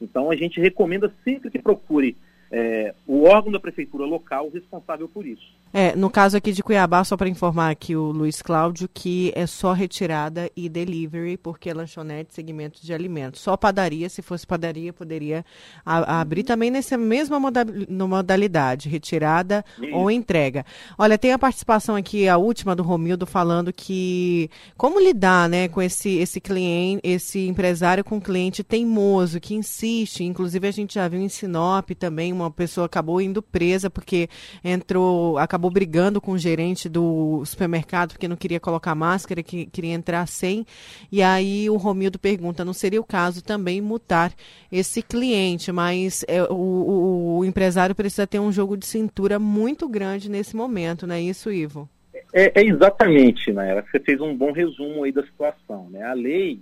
Então, 0.00 0.30
a 0.30 0.36
gente 0.36 0.60
recomenda 0.60 1.12
sempre 1.22 1.50
que 1.50 1.58
procure 1.58 2.16
é, 2.56 2.94
o 3.04 3.24
órgão 3.24 3.50
da 3.50 3.58
prefeitura 3.58 4.04
local 4.04 4.48
responsável 4.48 5.08
por 5.08 5.26
isso. 5.26 5.42
É, 5.72 5.96
no 5.96 6.08
caso 6.08 6.36
aqui 6.36 6.52
de 6.52 6.62
Cuiabá, 6.62 7.02
só 7.02 7.16
para 7.16 7.28
informar 7.28 7.68
aqui 7.68 7.96
o 7.96 8.12
Luiz 8.12 8.40
Cláudio, 8.40 8.88
que 8.94 9.32
é 9.34 9.44
só 9.44 9.72
retirada 9.72 10.48
e 10.56 10.68
delivery, 10.68 11.36
porque 11.36 11.68
é 11.68 11.74
lanchonete, 11.74 12.32
segmento 12.32 12.80
de 12.80 12.94
alimentos. 12.94 13.40
Só 13.40 13.56
padaria, 13.56 14.08
se 14.08 14.22
fosse 14.22 14.46
padaria, 14.46 14.92
poderia 14.92 15.44
a, 15.84 16.18
a 16.18 16.20
abrir 16.20 16.44
também 16.44 16.70
nessa 16.70 16.96
mesma 16.96 17.40
modalidade, 17.40 18.88
retirada 18.88 19.64
ou 19.92 20.08
entrega. 20.08 20.64
Olha, 20.96 21.18
tem 21.18 21.32
a 21.32 21.38
participação 21.40 21.96
aqui, 21.96 22.28
a 22.28 22.36
última 22.36 22.76
do 22.76 22.84
Romildo, 22.84 23.26
falando 23.26 23.72
que 23.72 24.48
como 24.76 25.00
lidar 25.00 25.48
né, 25.48 25.66
com 25.66 25.82
esse, 25.82 26.18
esse 26.18 26.40
cliente, 26.40 27.00
esse 27.02 27.48
empresário 27.48 28.04
com 28.04 28.20
cliente 28.20 28.62
teimoso, 28.62 29.40
que 29.40 29.56
insiste. 29.56 30.22
Inclusive, 30.22 30.68
a 30.68 30.70
gente 30.70 30.94
já 30.94 31.08
viu 31.08 31.20
em 31.20 31.28
Sinop 31.28 31.90
também, 31.98 32.32
uma 32.32 32.43
pessoa 32.50 32.86
acabou 32.86 33.20
indo 33.20 33.42
presa 33.42 33.88
porque 33.88 34.28
entrou, 34.62 35.38
acabou 35.38 35.70
brigando 35.70 36.20
com 36.20 36.32
o 36.32 36.38
gerente 36.38 36.88
do 36.88 37.44
supermercado 37.44 38.12
porque 38.12 38.28
não 38.28 38.36
queria 38.36 38.60
colocar 38.60 38.94
máscara, 38.94 39.42
que 39.42 39.66
queria 39.66 39.92
entrar 39.92 40.26
sem. 40.26 40.66
E 41.10 41.22
aí 41.22 41.68
o 41.70 41.76
Romildo 41.76 42.18
pergunta: 42.18 42.64
não 42.64 42.72
seria 42.72 43.00
o 43.00 43.04
caso 43.04 43.42
também 43.42 43.80
mutar 43.80 44.32
esse 44.70 45.02
cliente? 45.02 45.72
Mas 45.72 46.24
é, 46.28 46.42
o, 46.44 46.54
o, 46.54 47.38
o 47.38 47.44
empresário 47.44 47.94
precisa 47.94 48.26
ter 48.26 48.38
um 48.38 48.52
jogo 48.52 48.76
de 48.76 48.86
cintura 48.86 49.38
muito 49.38 49.88
grande 49.88 50.30
nesse 50.30 50.56
momento, 50.56 51.06
não 51.06 51.14
é 51.14 51.20
isso, 51.20 51.50
Ivo? 51.52 51.88
É, 52.32 52.60
é 52.60 52.64
exatamente, 52.64 53.52
né? 53.52 53.80
Você 53.82 54.00
fez 54.00 54.20
um 54.20 54.36
bom 54.36 54.50
resumo 54.50 55.04
aí 55.04 55.12
da 55.12 55.22
situação, 55.22 55.88
né? 55.90 56.02
A 56.02 56.12
lei, 56.12 56.60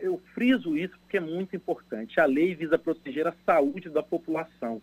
eu 0.00 0.20
friso 0.34 0.76
isso 0.76 0.98
porque 0.98 1.16
é 1.16 1.20
muito 1.20 1.54
importante. 1.54 2.20
A 2.20 2.24
lei 2.24 2.54
visa 2.54 2.78
proteger 2.78 3.26
a 3.26 3.34
saúde 3.46 3.88
da 3.88 4.02
população, 4.02 4.82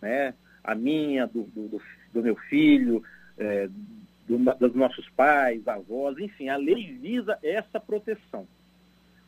né? 0.00 0.34
A 0.62 0.74
minha, 0.74 1.26
do, 1.26 1.44
do, 1.44 1.82
do 2.12 2.22
meu 2.22 2.36
filho, 2.36 3.02
é, 3.38 3.68
do, 4.28 4.38
dos 4.58 4.74
nossos 4.74 5.08
pais, 5.10 5.66
avós, 5.66 6.18
enfim, 6.18 6.48
a 6.48 6.56
lei 6.56 6.92
visa 6.92 7.38
essa 7.42 7.80
proteção. 7.80 8.46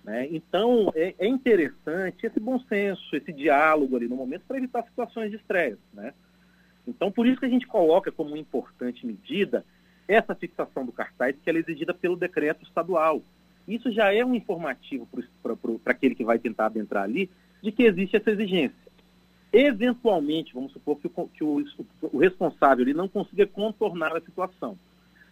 Né? 0.05 0.29
Então, 0.31 0.93
é, 0.95 1.15
é, 1.19 1.27
interessante 1.27 2.27
esse 2.27 2.41
bom 2.41 2.59
senso, 2.61 3.15
esse 3.15 3.33
diálogo 3.33 3.97
ali 3.97 4.09
no 4.09 4.17
momento 4.17 4.45
para 4.47 4.59
evitar 4.59 4.83
situações 4.85 5.31
de 5.31 5.37
estresse. 5.37 5.81
Né? 5.93 6.13
Então, 6.87 7.11
por 7.11 7.27
isso 7.27 7.41
que 7.41 7.47
a 7.47 7.51
gente 7.51 7.67
coloca 7.67 8.11
como 8.11 8.37
importante 8.37 9.07
medida 9.07 9.65
essa 10.09 10.35
fixação 10.35 10.85
do 10.85 10.93
cartaz, 10.93 11.37
que 11.43 11.49
é 11.49 11.55
exigida 11.55 11.95
pelo 11.95 12.17
decreto 12.17 12.65
estadual. 12.65 13.23
Isso 13.75 13.91
já 13.91 14.13
é 14.13 14.25
um 14.25 14.35
informativo 14.35 15.09
para 15.43 15.57
aquele 15.87 16.15
que 16.15 16.25
vai 16.25 16.39
tentar 16.39 16.67
adentrar 16.67 17.05
ali 17.05 17.31
de 17.63 17.71
que 17.71 17.85
existe 17.85 18.17
essa 18.17 18.31
exigência. 18.31 18.91
Eventualmente, 19.53 20.55
vamos 20.55 20.73
supor 20.73 20.99
que 20.99 21.07
o, 21.07 21.29
que 21.29 21.45
o, 21.45 21.65
o 22.13 22.19
responsável 22.19 22.85
ele 22.85 22.95
não 22.95 23.09
consiga 23.09 23.47
contornar 23.47 24.17
a 24.17 24.21
situação. 24.21 24.79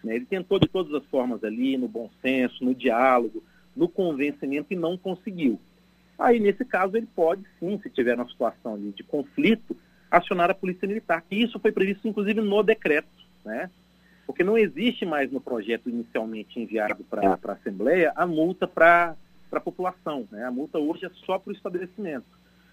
Né? 0.02 0.16
Ele 0.16 0.24
tentou 0.24 0.58
de 0.58 0.68
todas 0.68 0.92
as 0.94 1.04
formas 1.06 1.42
ali, 1.44 1.76
no 1.76 1.88
bom 1.88 2.10
senso, 2.20 2.64
no 2.64 2.74
diálogo, 2.74 3.42
no 3.76 3.88
convencimento 3.88 4.72
e 4.72 4.76
não 4.76 4.96
conseguiu. 4.96 5.58
Aí, 6.18 6.40
nesse 6.40 6.64
caso, 6.64 6.96
ele 6.96 7.06
pode 7.14 7.42
sim, 7.60 7.78
se 7.80 7.88
tiver 7.90 8.16
uma 8.16 8.28
situação 8.28 8.76
de, 8.76 8.90
de 8.90 9.04
conflito, 9.04 9.76
acionar 10.10 10.50
a 10.50 10.54
Polícia 10.54 10.88
Militar. 10.88 11.24
E 11.30 11.42
isso 11.42 11.60
foi 11.60 11.70
previsto, 11.70 12.08
inclusive, 12.08 12.40
no 12.40 12.62
decreto, 12.62 13.08
né? 13.44 13.70
Porque 14.28 14.44
não 14.44 14.58
existe 14.58 15.06
mais 15.06 15.32
no 15.32 15.40
projeto 15.40 15.88
inicialmente 15.88 16.60
enviado 16.60 17.02
para 17.02 17.38
a 17.42 17.52
Assembleia 17.52 18.12
a 18.14 18.26
multa 18.26 18.68
para 18.68 19.16
a 19.50 19.58
população. 19.58 20.28
Né? 20.30 20.44
A 20.44 20.50
multa 20.50 20.78
hoje 20.78 21.06
é 21.06 21.10
só 21.24 21.38
para 21.38 21.50
o 21.50 21.56
estabelecimento. 21.56 22.26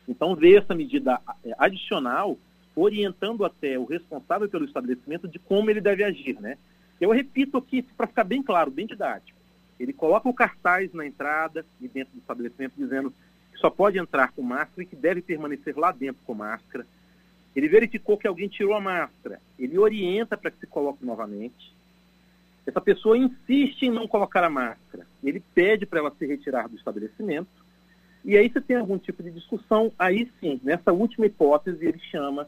Então, 0.05 0.35
ver 0.35 0.61
essa 0.61 0.75
medida 0.75 1.17
é, 1.45 1.55
adicional, 1.57 2.37
orientando 2.75 3.45
até 3.45 3.79
o 3.79 3.85
responsável 3.85 4.49
pelo 4.49 4.65
estabelecimento 4.65 5.29
de 5.29 5.39
como 5.39 5.69
ele 5.69 5.79
deve 5.79 6.03
agir, 6.03 6.37
né? 6.41 6.57
Eu 6.99 7.11
repito 7.11 7.57
aqui, 7.57 7.81
para 7.81 8.05
ficar 8.05 8.25
bem 8.25 8.43
claro, 8.43 8.69
bem 8.69 8.85
didático. 8.85 9.39
Ele 9.79 9.93
coloca 9.93 10.27
o 10.27 10.33
cartaz 10.33 10.93
na 10.93 11.07
entrada 11.07 11.65
e 11.79 11.87
dentro 11.87 12.13
do 12.13 12.19
estabelecimento 12.19 12.73
dizendo 12.77 13.13
que 13.53 13.57
só 13.59 13.69
pode 13.69 13.97
entrar 13.97 14.33
com 14.33 14.41
máscara 14.41 14.83
e 14.83 14.85
que 14.85 14.95
deve 14.95 15.21
permanecer 15.21 15.77
lá 15.77 15.93
dentro 15.93 16.21
com 16.25 16.33
máscara. 16.33 16.85
Ele 17.55 17.69
verificou 17.69 18.17
que 18.17 18.27
alguém 18.27 18.47
tirou 18.47 18.73
a 18.73 18.81
máscara. 18.81 19.39
Ele 19.57 19.77
orienta 19.77 20.35
para 20.37 20.51
que 20.51 20.59
se 20.59 20.67
coloque 20.67 21.05
novamente. 21.05 21.73
Essa 22.65 22.81
pessoa 22.81 23.17
insiste 23.17 23.83
em 23.83 23.91
não 23.91 24.07
colocar 24.07 24.43
a 24.43 24.49
máscara. 24.49 25.07
Ele 25.23 25.41
pede 25.53 25.85
para 25.85 25.99
ela 25.99 26.13
se 26.17 26.25
retirar 26.25 26.67
do 26.67 26.75
estabelecimento 26.75 27.65
e 28.25 28.35
aí, 28.35 28.51
se 28.51 28.59
tem 28.59 28.75
algum 28.75 28.97
tipo 28.97 29.21
de 29.21 29.29
discussão, 29.29 29.91
aí 29.99 30.27
sim, 30.39 30.59
nessa 30.63 30.91
última 30.91 31.27
hipótese, 31.27 31.85
ele 31.85 31.99
chama 32.09 32.47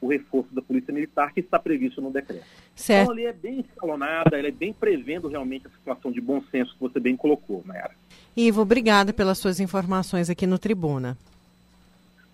o 0.00 0.08
reforço 0.08 0.52
da 0.52 0.60
Polícia 0.60 0.92
Militar 0.92 1.32
que 1.32 1.38
está 1.38 1.60
previsto 1.60 2.02
no 2.02 2.10
decreto. 2.10 2.44
Certo. 2.74 3.02
Então, 3.02 3.12
ali 3.12 3.26
é 3.26 3.32
bem 3.32 3.60
escalonada, 3.60 4.36
ela 4.36 4.48
é 4.48 4.50
bem 4.50 4.72
prevendo 4.72 5.28
realmente 5.28 5.68
a 5.68 5.70
situação 5.70 6.10
de 6.10 6.20
bom 6.20 6.42
senso 6.50 6.74
que 6.74 6.80
você 6.80 6.98
bem 6.98 7.16
colocou, 7.16 7.62
Mayara. 7.64 7.94
Ivo, 8.36 8.62
obrigada 8.62 9.12
pelas 9.12 9.38
suas 9.38 9.60
informações 9.60 10.28
aqui 10.28 10.44
no 10.44 10.58
Tribuna. 10.58 11.16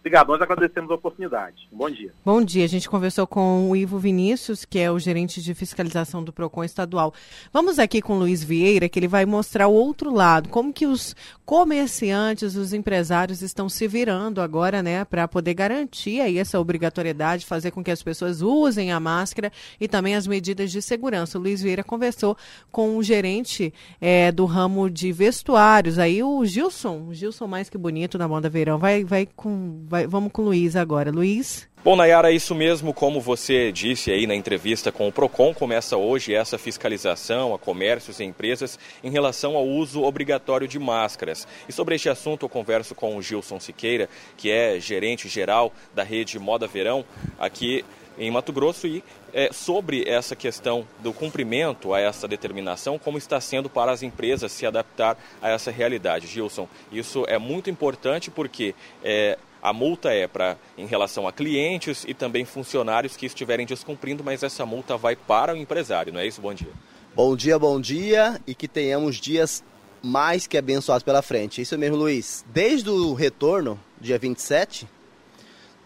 Obrigado, 0.08 0.28
nós 0.28 0.40
agradecemos 0.40 0.90
a 0.90 0.94
oportunidade. 0.94 1.68
Bom 1.70 1.90
dia. 1.90 2.14
Bom 2.24 2.42
dia. 2.42 2.64
A 2.64 2.68
gente 2.68 2.88
conversou 2.88 3.26
com 3.26 3.68
o 3.68 3.76
Ivo 3.76 3.98
Vinícius, 3.98 4.64
que 4.64 4.78
é 4.78 4.90
o 4.90 4.98
gerente 4.98 5.42
de 5.42 5.52
fiscalização 5.52 6.24
do 6.24 6.32
PROCON 6.32 6.64
estadual. 6.64 7.12
Vamos 7.52 7.78
aqui 7.78 8.00
com 8.00 8.14
o 8.14 8.20
Luiz 8.20 8.42
Vieira, 8.42 8.88
que 8.88 8.98
ele 8.98 9.06
vai 9.06 9.26
mostrar 9.26 9.68
o 9.68 9.74
outro 9.74 10.10
lado, 10.10 10.48
como 10.48 10.72
que 10.72 10.86
os 10.86 11.14
comerciantes, 11.44 12.56
os 12.56 12.72
empresários 12.72 13.42
estão 13.42 13.68
se 13.68 13.86
virando 13.86 14.40
agora, 14.40 14.82
né, 14.82 15.04
para 15.04 15.28
poder 15.28 15.52
garantir 15.52 16.20
aí 16.20 16.38
essa 16.38 16.58
obrigatoriedade, 16.58 17.44
fazer 17.44 17.70
com 17.70 17.84
que 17.84 17.90
as 17.90 18.02
pessoas 18.02 18.40
usem 18.40 18.92
a 18.92 19.00
máscara 19.00 19.52
e 19.78 19.86
também 19.88 20.14
as 20.14 20.26
medidas 20.26 20.70
de 20.70 20.80
segurança. 20.80 21.38
O 21.38 21.40
Luiz 21.42 21.62
Vieira 21.62 21.84
conversou 21.84 22.36
com 22.70 22.96
o 22.96 23.02
gerente 23.02 23.74
é, 24.00 24.32
do 24.32 24.46
ramo 24.46 24.88
de 24.88 25.12
vestuários, 25.12 25.98
aí 25.98 26.22
o 26.22 26.42
Gilson, 26.46 27.08
o 27.08 27.14
Gilson 27.14 27.46
mais 27.46 27.68
que 27.68 27.76
bonito 27.76 28.16
na 28.16 28.28
Banda 28.28 28.48
Verão, 28.48 28.78
vai, 28.78 29.04
vai 29.04 29.26
com 29.34 29.84
vai, 29.86 29.97
vamos 30.06 30.32
com 30.32 30.42
o 30.42 30.44
Luiz 30.46 30.76
agora. 30.76 31.10
Luiz? 31.10 31.68
Bom, 31.84 31.94
Nayara, 31.94 32.32
isso 32.32 32.54
mesmo, 32.54 32.92
como 32.92 33.20
você 33.20 33.70
disse 33.70 34.10
aí 34.10 34.26
na 34.26 34.34
entrevista 34.34 34.90
com 34.90 35.06
o 35.06 35.12
PROCON, 35.12 35.54
começa 35.54 35.96
hoje 35.96 36.34
essa 36.34 36.58
fiscalização 36.58 37.54
a 37.54 37.58
comércios 37.58 38.18
e 38.18 38.24
empresas 38.24 38.78
em 39.02 39.10
relação 39.10 39.56
ao 39.56 39.64
uso 39.64 40.02
obrigatório 40.02 40.66
de 40.66 40.78
máscaras. 40.78 41.46
E 41.68 41.72
sobre 41.72 41.94
este 41.94 42.08
assunto 42.08 42.44
eu 42.44 42.48
converso 42.48 42.94
com 42.96 43.16
o 43.16 43.22
Gilson 43.22 43.60
Siqueira, 43.60 44.08
que 44.36 44.50
é 44.50 44.80
gerente 44.80 45.28
geral 45.28 45.72
da 45.94 46.02
rede 46.02 46.38
Moda 46.38 46.66
Verão 46.66 47.04
aqui 47.38 47.84
em 48.18 48.30
Mato 48.30 48.52
Grosso 48.52 48.86
e 48.86 49.02
é, 49.32 49.52
sobre 49.52 50.02
essa 50.08 50.34
questão 50.34 50.86
do 51.00 51.12
cumprimento 51.12 51.94
a 51.94 52.00
essa 52.00 52.26
determinação, 52.26 52.98
como 52.98 53.16
está 53.16 53.40
sendo 53.40 53.70
para 53.70 53.92
as 53.92 54.02
empresas 54.02 54.50
se 54.50 54.66
adaptar 54.66 55.16
a 55.40 55.50
essa 55.50 55.70
realidade. 55.70 56.26
Gilson, 56.26 56.68
isso 56.90 57.24
é 57.28 57.38
muito 57.38 57.70
importante 57.70 58.30
porque 58.30 58.74
é, 59.04 59.38
a 59.62 59.72
multa 59.72 60.10
é 60.10 60.26
para 60.26 60.56
em 60.76 60.86
relação 60.86 61.26
a 61.26 61.32
clientes 61.32 62.04
e 62.06 62.14
também 62.14 62.44
funcionários 62.44 63.16
que 63.16 63.26
estiverem 63.26 63.66
descumprindo, 63.66 64.22
mas 64.22 64.42
essa 64.42 64.64
multa 64.64 64.96
vai 64.96 65.16
para 65.16 65.52
o 65.52 65.56
empresário, 65.56 66.12
não 66.12 66.20
é 66.20 66.26
isso? 66.26 66.40
Bom 66.40 66.54
dia. 66.54 66.72
Bom 67.14 67.34
dia, 67.34 67.58
bom 67.58 67.80
dia 67.80 68.40
e 68.46 68.54
que 68.54 68.68
tenhamos 68.68 69.16
dias 69.16 69.64
mais 70.00 70.46
que 70.46 70.56
abençoados 70.56 71.02
pela 71.02 71.22
frente. 71.22 71.60
Isso 71.60 71.76
mesmo, 71.76 71.96
Luiz. 71.96 72.44
Desde 72.48 72.88
o 72.88 73.14
retorno, 73.14 73.80
dia 74.00 74.18
27, 74.18 74.88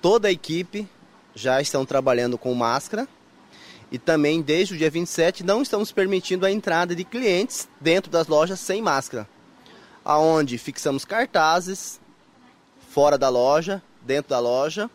toda 0.03 0.29
a 0.29 0.33
equipe 0.33 0.87
já 1.35 1.61
estão 1.62 1.87
trabalhando 1.87 2.37
com 2.37 2.55
máscara 2.55 3.09
e 3.91 3.99
também 3.99 4.43
desde 4.43 4.75
o 4.75 4.77
dia 4.77 4.91
27 4.91 5.43
não 5.43 5.62
estamos 5.62 5.93
permitindo 5.93 6.45
a 6.45 6.51
entrada 6.51 6.95
de 6.95 7.05
clientes 7.05 7.68
dentro 7.81 8.11
das 8.11 8.27
lojas 8.27 8.61
sem 8.61 8.83
máscara. 8.83 9.27
Aonde 10.05 10.59
fixamos 10.59 11.05
cartazes 11.05 12.01
fora 12.93 13.16
da 13.16 13.30
loja, 13.30 13.82
dentro 14.03 14.28
da 14.28 14.38
loja. 14.38 14.90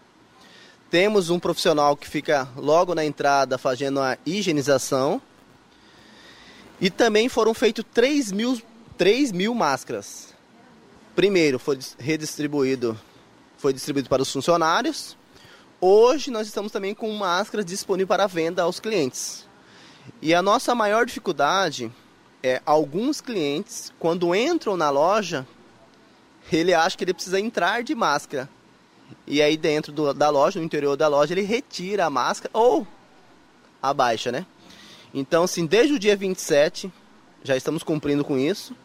Temos 0.91 1.31
um 1.31 1.39
profissional 1.39 1.97
que 1.97 2.07
fica 2.07 2.47
logo 2.55 2.93
na 2.93 3.03
entrada 3.03 3.57
fazendo 3.57 3.99
a 3.99 4.19
higienização. 4.23 5.19
E 6.79 6.91
também 6.91 7.27
foram 7.27 7.55
feitos 7.55 7.83
3 7.91 8.31
mil, 8.31 8.61
3 8.99 9.31
mil 9.31 9.55
máscaras. 9.55 10.35
Primeiro 11.15 11.57
foi 11.57 11.79
redistribuído, 11.97 12.97
foi 13.57 13.73
distribuído 13.73 14.07
para 14.07 14.21
os 14.21 14.31
funcionários. 14.31 15.17
Hoje 15.81 16.29
nós 16.29 16.45
estamos 16.45 16.71
também 16.71 16.93
com 16.93 17.11
máscaras 17.13 17.65
disponíveis 17.65 18.07
para 18.07 18.27
venda 18.27 18.61
aos 18.61 18.79
clientes. 18.79 19.43
E 20.21 20.35
a 20.35 20.41
nossa 20.43 20.75
maior 20.75 21.03
dificuldade 21.03 21.91
é 22.43 22.61
alguns 22.63 23.21
clientes, 23.21 23.91
quando 23.97 24.35
entram 24.35 24.77
na 24.77 24.91
loja, 24.91 25.47
ele 26.55 26.73
acha 26.73 26.97
que 26.97 27.03
ele 27.03 27.13
precisa 27.13 27.39
entrar 27.39 27.83
de 27.83 27.93
máscara. 27.93 28.49
E 29.25 29.41
aí 29.41 29.57
dentro 29.57 29.91
do, 29.91 30.13
da 30.13 30.29
loja, 30.29 30.59
no 30.59 30.65
interior 30.65 30.95
da 30.95 31.07
loja, 31.07 31.33
ele 31.33 31.41
retira 31.41 32.05
a 32.05 32.09
máscara 32.09 32.49
ou 32.53 32.87
abaixa, 33.81 34.31
né? 34.31 34.45
Então, 35.13 35.43
assim, 35.43 35.65
desde 35.65 35.93
o 35.93 35.99
dia 35.99 36.15
27, 36.15 36.91
já 37.43 37.55
estamos 37.55 37.83
cumprindo 37.83 38.23
com 38.23 38.37
isso. 38.37 38.75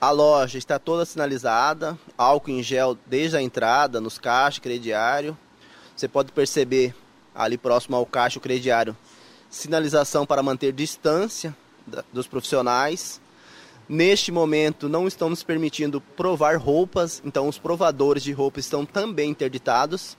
A 0.00 0.10
loja 0.10 0.58
está 0.58 0.78
toda 0.78 1.04
sinalizada, 1.04 1.96
álcool 2.18 2.50
em 2.50 2.62
gel 2.62 2.98
desde 3.06 3.36
a 3.36 3.42
entrada, 3.42 4.00
nos 4.00 4.18
caixas, 4.18 4.58
crediário. 4.58 5.38
Você 5.94 6.08
pode 6.08 6.32
perceber 6.32 6.94
ali 7.34 7.56
próximo 7.56 7.96
ao 7.96 8.04
caixa 8.04 8.38
o 8.38 8.42
crediário 8.42 8.96
sinalização 9.52 10.24
para 10.24 10.42
manter 10.42 10.72
distância 10.72 11.54
dos 12.12 12.26
profissionais. 12.26 13.20
Neste 13.88 14.30
momento 14.30 14.88
não 14.88 15.06
estão 15.06 15.28
nos 15.28 15.42
permitindo 15.42 16.00
provar 16.00 16.56
roupas, 16.56 17.20
então 17.24 17.48
os 17.48 17.58
provadores 17.58 18.22
de 18.22 18.32
roupas 18.32 18.64
estão 18.64 18.86
também 18.86 19.30
interditados. 19.30 20.16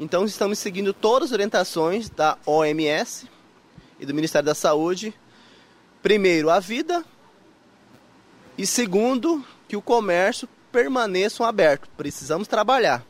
Então 0.00 0.24
estamos 0.24 0.58
seguindo 0.58 0.92
todas 0.92 1.28
as 1.28 1.32
orientações 1.32 2.10
da 2.10 2.36
OMS 2.44 3.28
e 3.98 4.06
do 4.06 4.14
Ministério 4.14 4.46
da 4.46 4.54
Saúde. 4.54 5.14
Primeiro, 6.02 6.50
a 6.50 6.60
vida 6.60 7.04
e 8.56 8.66
segundo, 8.66 9.44
que 9.68 9.76
o 9.76 9.82
comércio 9.82 10.48
permaneçam 10.72 11.46
aberto. 11.46 11.88
Precisamos 11.96 12.48
trabalhar, 12.48 13.04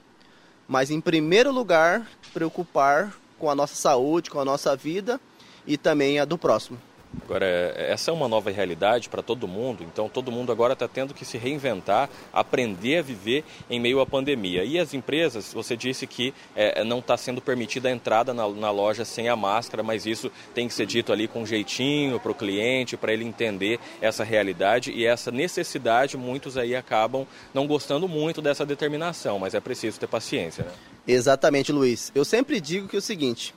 mas 0.66 0.90
em 0.90 1.00
primeiro 1.00 1.50
lugar, 1.50 2.06
preocupar 2.34 3.14
com 3.38 3.50
a 3.50 3.54
nossa 3.54 3.74
saúde, 3.74 4.30
com 4.30 4.40
a 4.40 4.44
nossa 4.44 4.76
vida 4.76 5.20
e 5.66 5.76
também 5.76 6.18
a 6.18 6.24
do 6.24 6.36
próximo. 6.36 6.87
Agora, 7.24 7.46
essa 7.76 8.10
é 8.10 8.14
uma 8.14 8.28
nova 8.28 8.50
realidade 8.50 9.08
para 9.08 9.22
todo 9.22 9.46
mundo, 9.46 9.84
então 9.84 10.08
todo 10.08 10.32
mundo 10.32 10.50
agora 10.50 10.72
está 10.72 10.88
tendo 10.88 11.14
que 11.14 11.24
se 11.24 11.36
reinventar, 11.36 12.08
aprender 12.32 12.98
a 12.98 13.02
viver 13.02 13.44
em 13.68 13.78
meio 13.78 14.00
à 14.00 14.06
pandemia. 14.06 14.64
E 14.64 14.78
as 14.78 14.94
empresas, 14.94 15.52
você 15.52 15.76
disse 15.76 16.06
que 16.06 16.32
é, 16.56 16.82
não 16.84 17.00
está 17.00 17.16
sendo 17.16 17.40
permitida 17.40 17.88
a 17.88 17.92
entrada 17.92 18.32
na, 18.32 18.48
na, 18.48 18.70
loja 18.70 19.04
sem 19.04 19.28
a 19.28 19.36
máscara, 19.36 19.82
mas 19.82 20.06
isso 20.06 20.30
tem 20.54 20.68
que 20.68 20.74
ser 20.74 20.86
dito 20.86 21.12
ali 21.12 21.28
com 21.28 21.44
jeitinho 21.44 22.18
para 22.20 22.32
o 22.32 22.34
cliente, 22.34 22.96
para 22.96 23.12
ele 23.12 23.24
entender 23.24 23.78
essa 24.00 24.24
realidade 24.24 24.90
e 24.92 25.04
essa 25.04 25.30
necessidade. 25.30 26.16
Muitos 26.16 26.56
aí 26.56 26.74
acabam 26.74 27.26
não 27.52 27.66
gostando 27.66 28.08
muito 28.08 28.40
dessa 28.40 28.64
determinação, 28.64 29.38
mas 29.38 29.54
é 29.54 29.60
preciso 29.60 29.98
ter 29.98 30.06
paciência. 30.06 30.64
Né? 30.64 30.70
Exatamente, 31.06 31.72
Luiz. 31.72 32.12
Eu 32.14 32.24
sempre 32.24 32.60
digo 32.60 32.86
que 32.86 32.96
é 32.96 32.98
o 32.98 33.02
seguinte: 33.02 33.54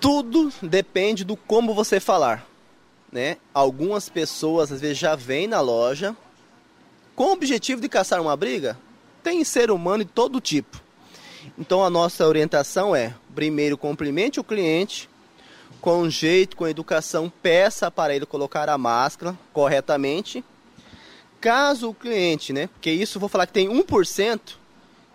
tudo 0.00 0.52
depende 0.62 1.24
do 1.24 1.36
como 1.36 1.74
você 1.74 2.00
falar, 2.00 2.46
né? 3.10 3.36
Algumas 3.52 4.08
pessoas 4.08 4.70
às 4.72 4.80
vezes 4.80 4.98
já 4.98 5.14
vêm 5.14 5.46
na 5.46 5.60
loja 5.60 6.16
com 7.14 7.24
o 7.24 7.32
objetivo 7.32 7.80
de 7.80 7.88
caçar 7.88 8.20
uma 8.20 8.36
briga. 8.36 8.78
Tem 9.22 9.42
ser 9.44 9.70
humano 9.70 10.04
de 10.04 10.10
todo 10.10 10.40
tipo. 10.40 10.80
Então 11.58 11.84
a 11.84 11.90
nossa 11.90 12.26
orientação 12.26 12.94
é: 12.94 13.14
primeiro 13.34 13.76
cumprimente 13.76 14.38
o 14.38 14.44
cliente 14.44 15.08
com 15.80 16.10
jeito, 16.10 16.56
com 16.56 16.66
educação, 16.66 17.32
peça 17.42 17.90
para 17.90 18.14
ele 18.14 18.26
colocar 18.26 18.68
a 18.68 18.76
máscara 18.76 19.38
corretamente. 19.52 20.44
Caso 21.40 21.90
o 21.90 21.94
cliente, 21.94 22.52
né? 22.52 22.66
Porque 22.66 22.90
isso 22.90 23.20
vou 23.20 23.28
falar 23.28 23.46
que 23.46 23.52
tem 23.52 23.68
1% 23.68 24.40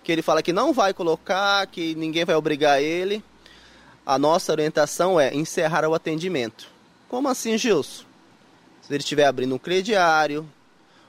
que 0.04 0.12
ele 0.12 0.22
fala 0.22 0.44
que 0.44 0.54
não 0.54 0.74
vai 0.74 0.94
colocar, 0.94 1.68
que 1.68 1.96
ninguém 1.96 2.26
vai 2.26 2.36
obrigar 2.36 2.82
ele 2.82 3.24
a 4.06 4.20
nossa 4.20 4.52
orientação 4.52 5.20
é 5.20 5.34
encerrar 5.34 5.88
o 5.88 5.94
atendimento. 5.94 6.68
Como 7.08 7.30
assim, 7.30 7.58
Gilson? 7.58 8.04
Se 8.82 8.92
ele 8.92 9.00
estiver 9.00 9.26
abrindo 9.26 9.56
um 9.56 9.60
crediário, 9.60 10.48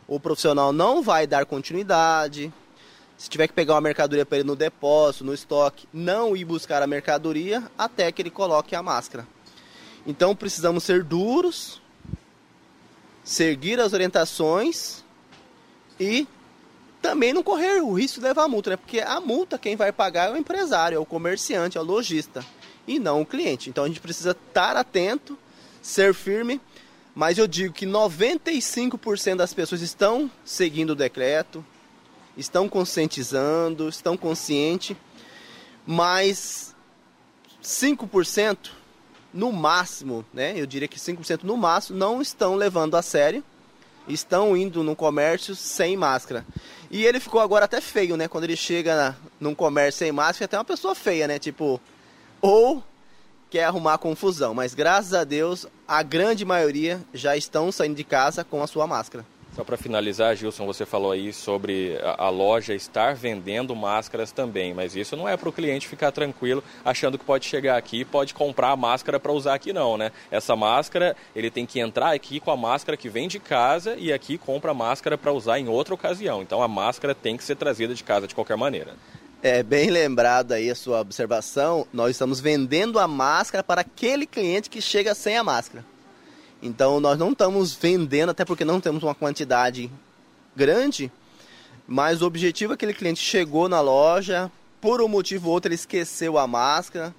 o 0.06 0.20
profissional 0.20 0.72
não 0.72 1.02
vai 1.02 1.26
dar 1.26 1.44
continuidade. 1.44 2.52
Se 3.18 3.28
tiver 3.28 3.48
que 3.48 3.52
pegar 3.52 3.74
uma 3.74 3.80
mercadoria 3.80 4.24
para 4.24 4.38
ele 4.38 4.46
no 4.46 4.54
depósito, 4.54 5.24
no 5.24 5.34
estoque, 5.34 5.88
não 5.92 6.36
ir 6.36 6.44
buscar 6.44 6.82
a 6.82 6.86
mercadoria 6.86 7.64
até 7.76 8.12
que 8.12 8.22
ele 8.22 8.30
coloque 8.30 8.76
a 8.76 8.82
máscara. 8.82 9.26
Então 10.06 10.36
precisamos 10.36 10.84
ser 10.84 11.02
duros, 11.02 11.80
seguir 13.24 13.80
as 13.80 13.92
orientações 13.92 15.02
e 15.98 16.28
também 17.02 17.32
não 17.32 17.42
correr 17.42 17.82
o 17.82 17.92
risco 17.92 18.20
de 18.20 18.26
levar 18.26 18.46
multa, 18.46 18.70
né? 18.70 18.76
Porque 18.76 19.00
a 19.00 19.20
multa 19.20 19.58
quem 19.58 19.74
vai 19.74 19.90
pagar 19.90 20.28
é 20.28 20.32
o 20.32 20.36
empresário, 20.36 20.96
é 20.96 20.98
o 20.98 21.06
comerciante, 21.06 21.76
é 21.76 21.80
o 21.80 21.84
lojista 21.84 22.44
e 22.86 22.98
não 22.98 23.22
o 23.22 23.26
cliente. 23.26 23.70
Então 23.70 23.84
a 23.84 23.88
gente 23.88 24.00
precisa 24.00 24.30
estar 24.30 24.76
atento, 24.76 25.38
ser 25.82 26.14
firme, 26.14 26.60
mas 27.14 27.38
eu 27.38 27.46
digo 27.46 27.72
que 27.72 27.86
95% 27.86 29.36
das 29.36 29.54
pessoas 29.54 29.80
estão 29.80 30.30
seguindo 30.44 30.90
o 30.90 30.96
decreto, 30.96 31.64
estão 32.36 32.68
conscientizando, 32.68 33.88
estão 33.88 34.16
conscientes, 34.16 34.96
mas 35.86 36.74
5% 37.62 38.70
no 39.32 39.52
máximo, 39.52 40.24
né? 40.32 40.54
Eu 40.56 40.66
diria 40.66 40.88
que 40.88 40.98
5% 40.98 41.42
no 41.42 41.56
máximo 41.56 41.98
não 41.98 42.20
estão 42.20 42.54
levando 42.54 42.96
a 42.96 43.02
sério, 43.02 43.42
estão 44.08 44.56
indo 44.56 44.82
no 44.82 44.94
comércio 44.94 45.54
sem 45.54 45.96
máscara. 45.96 46.44
E 46.90 47.04
ele 47.04 47.18
ficou 47.18 47.40
agora 47.40 47.64
até 47.64 47.80
feio, 47.80 48.16
né? 48.16 48.28
Quando 48.28 48.44
ele 48.44 48.56
chega 48.56 49.16
num 49.40 49.54
comércio 49.54 50.00
sem 50.00 50.12
máscara, 50.12 50.44
até 50.44 50.58
uma 50.58 50.64
pessoa 50.64 50.94
feia, 50.94 51.26
né? 51.26 51.38
Tipo, 51.38 51.80
ou 52.44 52.82
quer 53.48 53.64
arrumar 53.64 53.96
confusão. 53.96 54.52
Mas 54.52 54.74
graças 54.74 55.14
a 55.14 55.24
Deus, 55.24 55.66
a 55.88 56.02
grande 56.02 56.44
maioria 56.44 57.00
já 57.14 57.34
estão 57.34 57.72
saindo 57.72 57.96
de 57.96 58.04
casa 58.04 58.44
com 58.44 58.62
a 58.62 58.66
sua 58.66 58.86
máscara. 58.86 59.24
Só 59.56 59.62
para 59.62 59.76
finalizar, 59.76 60.34
Gilson, 60.34 60.66
você 60.66 60.84
falou 60.84 61.12
aí 61.12 61.32
sobre 61.32 61.96
a, 62.18 62.28
loja 62.28 62.74
estar 62.74 63.14
vendendo 63.14 63.74
máscaras 63.74 64.32
também, 64.32 64.74
mas 64.74 64.96
isso 64.96 65.16
não 65.16 65.28
é 65.28 65.36
para 65.36 65.48
o 65.48 65.52
cliente 65.52 65.86
ficar 65.86 66.10
tranquilo 66.10 66.62
achando 66.84 67.16
que 67.16 67.24
pode 67.24 67.46
chegar 67.46 67.76
aqui 67.76 68.00
e 68.00 68.04
pode 68.04 68.34
comprar 68.34 68.72
a 68.72 68.76
máscara 68.76 69.20
para 69.20 69.32
usar 69.32 69.54
aqui 69.54 69.72
não, 69.72 69.96
né? 69.96 70.10
Essa 70.28 70.56
máscara, 70.56 71.16
ele 71.36 71.52
tem 71.52 71.64
que 71.64 71.78
entrar 71.78 72.12
aqui 72.12 72.40
com 72.40 72.50
a 72.50 72.56
máscara 72.56 72.96
que 72.96 73.08
vem 73.08 73.28
de 73.28 73.38
casa 73.38 73.94
e 73.96 74.12
aqui 74.12 74.36
compra 74.36 74.72
a 74.72 74.74
máscara 74.74 75.16
para 75.16 75.32
usar 75.32 75.60
em 75.60 75.68
outra 75.68 75.94
ocasião. 75.94 76.42
Então 76.42 76.60
a 76.60 76.66
máscara 76.66 77.14
tem 77.14 77.36
que 77.36 77.44
ser 77.44 77.54
trazida 77.54 77.94
de 77.94 78.02
casa 78.02 78.26
de 78.26 78.34
qualquer 78.34 78.56
maneira. 78.56 78.94
É 79.46 79.62
bem 79.62 79.90
lembrado 79.90 80.52
aí 80.52 80.70
a 80.70 80.74
sua 80.74 81.02
observação. 81.02 81.86
Nós 81.92 82.12
estamos 82.12 82.40
vendendo 82.40 82.98
a 82.98 83.06
máscara 83.06 83.62
para 83.62 83.82
aquele 83.82 84.24
cliente 84.24 84.70
que 84.70 84.80
chega 84.80 85.14
sem 85.14 85.36
a 85.36 85.44
máscara. 85.44 85.84
Então 86.62 86.98
nós 86.98 87.18
não 87.18 87.32
estamos 87.32 87.74
vendendo, 87.74 88.30
até 88.30 88.42
porque 88.42 88.64
não 88.64 88.80
temos 88.80 89.02
uma 89.02 89.14
quantidade 89.14 89.90
grande, 90.56 91.12
mas 91.86 92.22
o 92.22 92.26
objetivo 92.26 92.72
é 92.72 92.76
que 92.78 92.86
aquele 92.86 92.98
cliente 92.98 93.20
chegou 93.20 93.68
na 93.68 93.82
loja, 93.82 94.50
por 94.80 95.02
um 95.02 95.08
motivo 95.08 95.48
ou 95.48 95.52
outro 95.52 95.68
ele 95.68 95.74
esqueceu 95.74 96.38
a 96.38 96.46
máscara, 96.46 97.14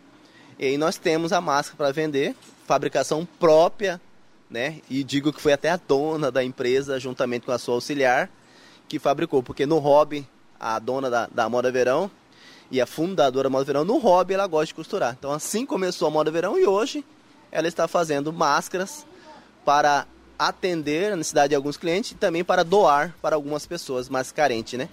e 0.58 0.66
aí 0.66 0.78
nós 0.80 0.98
temos 0.98 1.32
a 1.32 1.40
máscara 1.40 1.78
para 1.78 1.92
vender, 1.92 2.36
fabricação 2.66 3.24
própria, 3.40 4.02
né? 4.50 4.82
E 4.90 5.04
digo 5.04 5.32
que 5.32 5.40
foi 5.40 5.54
até 5.54 5.70
a 5.70 5.78
dona 5.78 6.32
da 6.32 6.44
empresa, 6.44 7.00
juntamente 7.00 7.46
com 7.46 7.52
a 7.52 7.60
sua 7.60 7.76
auxiliar, 7.76 8.32
que 8.90 8.98
fabricou, 8.98 9.44
porque 9.44 9.68
no 9.68 9.78
hobby 9.78 10.28
a 10.60 10.80
dona 10.80 11.10
da, 11.10 11.28
da 11.28 11.50
Moda 11.50 11.72
Verão 11.72 12.10
e 12.72 12.82
a 12.82 12.86
fundadora 12.86 13.50
da 13.50 13.50
Moda 13.50 13.66
Verão, 13.66 13.86
no 13.86 13.98
hobby 13.98 14.34
ela 14.34 14.48
gosta 14.48 14.68
de 14.68 14.76
costurar. 14.76 15.16
Então 15.18 15.32
assim 15.32 15.66
começou 15.66 16.08
a 16.08 16.12
Moda 16.12 16.32
Verão 16.32 16.58
e 16.58 16.66
hoje 16.66 17.04
ela 17.52 17.68
está 17.68 17.88
fazendo 17.88 18.34
máscaras 18.34 19.06
para 19.64 20.06
atender 20.38 21.14
a 21.14 21.16
necessidade 21.16 21.50
de 21.50 21.56
alguns 21.56 21.78
clientes 21.78 22.12
e 22.12 22.16
também 22.16 22.44
para 22.44 22.64
doar 22.64 23.16
para 23.22 23.36
algumas 23.36 23.66
pessoas 23.66 24.10
mais 24.10 24.32
carentes, 24.32 24.78
né? 24.78 24.90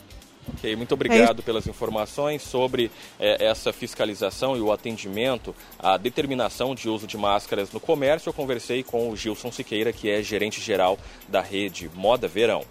Ok, 0.54 0.74
muito 0.74 0.92
obrigado 0.92 1.40
pelas 1.42 1.66
informações 1.68 2.42
sobre 2.42 2.90
é, 3.18 3.46
essa 3.46 3.72
fiscalização 3.72 4.56
e 4.56 4.60
o 4.60 4.72
atendimento, 4.72 5.54
a 5.78 5.96
determinação 5.96 6.74
de 6.74 6.88
uso 6.88 7.06
de 7.06 7.16
máscaras 7.16 7.70
no 7.70 7.78
comércio. 7.78 8.28
Eu 8.28 8.32
conversei 8.32 8.82
com 8.82 9.08
o 9.08 9.16
Gilson 9.16 9.52
Siqueira, 9.52 9.92
que 9.92 10.10
é 10.10 10.20
gerente 10.20 10.60
geral 10.60 10.98
da 11.28 11.40
rede 11.40 11.88
Moda 11.94 12.26
Verão. 12.26 12.64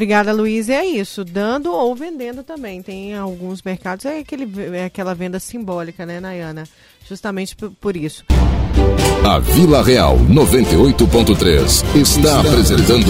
Obrigada, 0.00 0.32
Luiz. 0.32 0.70
É 0.70 0.82
isso, 0.82 1.22
dando 1.26 1.70
ou 1.70 1.94
vendendo 1.94 2.42
também. 2.42 2.80
Tem 2.80 3.14
alguns 3.14 3.62
mercados, 3.62 4.06
é, 4.06 4.20
aquele, 4.20 4.50
é 4.74 4.86
aquela 4.86 5.14
venda 5.14 5.38
simbólica, 5.38 6.06
né, 6.06 6.18
Nayana? 6.18 6.64
Justamente 7.06 7.54
por, 7.54 7.70
por 7.72 7.94
isso. 7.94 8.24
A 9.22 9.38
Vila 9.38 9.82
Real 9.82 10.16
98.3 10.16 11.94
está 11.94 12.40
apresentando 12.40 13.04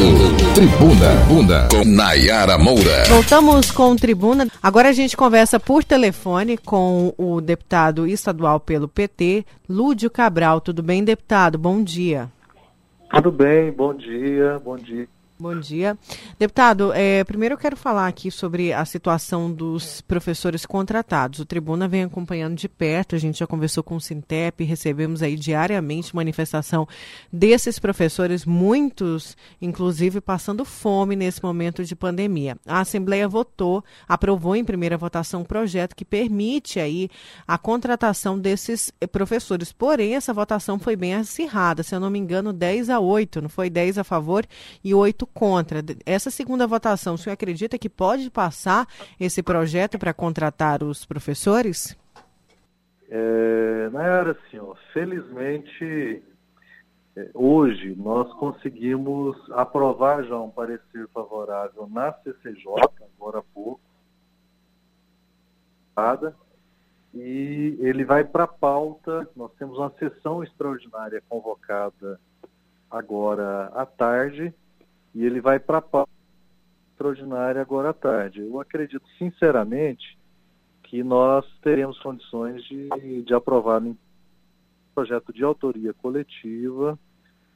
Tribuna 0.53 1.15
Bunda 1.29 1.69
com 1.71 1.85
Nayara 1.85 2.59
Moura. 2.59 3.05
Voltamos 3.09 3.71
com 3.71 3.95
Tribuna. 3.95 4.49
Agora 4.61 4.89
a 4.89 4.93
gente 4.93 5.17
conversa 5.17 5.61
por 5.61 5.85
telefone 5.85 6.59
com 6.59 7.15
o 7.17 7.41
deputado 7.41 8.05
estadual 8.05 8.59
pelo 8.59 8.89
PT, 8.89 9.47
Lúdio 9.69 10.11
Cabral. 10.11 10.61
Tudo 10.61 10.83
bem, 10.83 11.05
deputado? 11.05 11.57
Bom 11.57 11.85
dia. 11.85 12.29
Tudo 13.15 13.31
bem, 13.31 13.71
bom 13.71 13.95
dia, 13.95 14.61
bom 14.65 14.77
dia. 14.77 15.07
Bom 15.41 15.59
dia. 15.59 15.97
Deputado, 16.39 16.93
é, 16.93 17.25
primeiro 17.25 17.55
eu 17.55 17.59
quero 17.59 17.75
falar 17.75 18.07
aqui 18.07 18.31
sobre 18.31 18.75
a 18.75 18.85
situação 18.85 19.51
dos 19.51 20.03
professores 20.03 20.67
contratados. 20.67 21.39
O 21.39 21.47
Tribuna 21.47 21.89
vem 21.89 22.03
acompanhando 22.03 22.55
de 22.57 22.69
perto, 22.69 23.17
a 23.17 23.19
gente 23.19 23.39
já 23.39 23.47
conversou 23.47 23.83
com 23.83 23.97
o 23.97 24.01
Sintep, 24.03 24.63
recebemos 24.63 25.23
aí 25.23 25.37
diariamente 25.37 26.15
manifestação 26.15 26.87
desses 27.33 27.79
professores, 27.79 28.45
muitos, 28.45 29.35
inclusive, 29.63 30.21
passando 30.21 30.63
fome 30.63 31.17
nesse 31.17 31.43
momento 31.43 31.87
de 31.87 31.97
pandemia. 31.97 32.59
A 32.67 32.81
Assembleia 32.81 33.27
votou, 33.27 33.83
aprovou 34.07 34.55
em 34.55 34.63
primeira 34.63 34.99
votação 34.99 35.41
um 35.41 35.45
projeto 35.45 35.97
que 35.97 36.05
permite 36.05 36.79
aí 36.79 37.09
a 37.49 37.57
contratação 37.57 38.39
desses 38.39 38.93
eh, 39.01 39.07
professores. 39.07 39.73
Porém, 39.73 40.17
essa 40.17 40.35
votação 40.35 40.79
foi 40.79 40.97
bem 40.97 41.15
acirrada, 41.15 41.83
se 41.83 41.95
eu 41.95 42.01
não 42.01 42.11
me 42.11 42.19
engano, 42.19 42.53
10 42.53 42.91
a 42.91 43.01
8, 43.01 43.41
não 43.41 43.49
foi 43.49 43.71
10 43.71 43.97
a 43.97 44.05
favor 44.05 44.45
e 44.85 44.93
8 44.93 45.30
contra. 45.35 45.81
Essa 46.05 46.31
segunda 46.31 46.67
votação, 46.67 47.15
o 47.15 47.19
senhor 47.19 47.35
acredita 47.35 47.79
que 47.79 47.89
pode 47.89 48.31
passar 48.31 48.87
esse 49.19 49.43
projeto 49.43 49.99
para 49.99 50.13
contratar 50.13 50.83
os 50.83 51.05
professores? 51.05 51.97
É, 53.09 53.89
na 53.93 54.05
era 54.05 54.31
assim, 54.33 54.59
ó, 54.59 54.75
felizmente, 54.93 56.23
é, 57.17 57.31
hoje 57.35 57.95
nós 57.97 58.33
conseguimos 58.35 59.37
aprovar 59.51 60.23
já 60.25 60.39
um 60.39 60.51
parecer 60.51 61.09
favorável 61.13 61.89
na 61.91 62.13
CCJ, 62.13 62.67
agora 63.19 63.39
há 63.39 63.43
pouco, 63.55 63.81
e 67.13 67.77
ele 67.81 68.05
vai 68.05 68.25
para 68.25 68.45
a 68.45 68.49
pauta. 68.49 69.29
Nós 69.37 69.51
temos 69.59 69.79
uma 69.79 69.93
sessão 69.99 70.43
extraordinária 70.43 71.23
convocada 71.29 72.21
agora 72.91 73.67
à 73.75 73.85
tarde, 73.85 74.55
e 75.15 75.25
ele 75.25 75.41
vai 75.41 75.59
para 75.59 75.79
a 75.79 75.83
pauta 75.83 76.11
extraordinária 76.93 77.61
agora 77.61 77.91
à 77.91 77.93
tarde. 77.93 78.41
Eu 78.41 78.61
acredito 78.61 79.07
sinceramente 79.19 80.19
que 80.83 81.03
nós 81.03 81.47
teremos 81.63 81.99
condições 82.01 82.63
de, 82.65 83.23
de 83.23 83.35
aprovar 83.35 83.83
um 83.83 83.97
projeto 84.95 85.33
de 85.33 85.45
autoria 85.45 85.95
coletiva, 85.95 86.99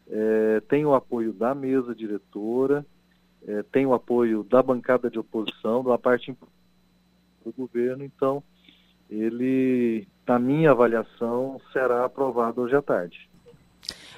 é, 0.09 0.61
tem 0.69 0.85
o 0.85 0.95
apoio 0.95 1.33
da 1.33 1.55
mesa 1.55 1.95
diretora, 1.95 2.87
é, 3.47 3.63
tem 3.65 3.85
o 3.85 3.93
apoio 3.93 4.45
da 4.45 4.63
bancada 4.63 5.11
de 5.11 5.19
oposição, 5.19 5.83
da 5.83 5.99
parte 5.99 6.37
do 7.45 7.53
governo, 7.53 8.05
então 8.05 8.43
ele, 9.11 10.07
na 10.27 10.39
minha 10.39 10.71
avaliação, 10.71 11.61
será 11.73 12.05
aprovado 12.05 12.63
hoje 12.63 12.75
à 12.75 12.83
tarde. 12.83 13.29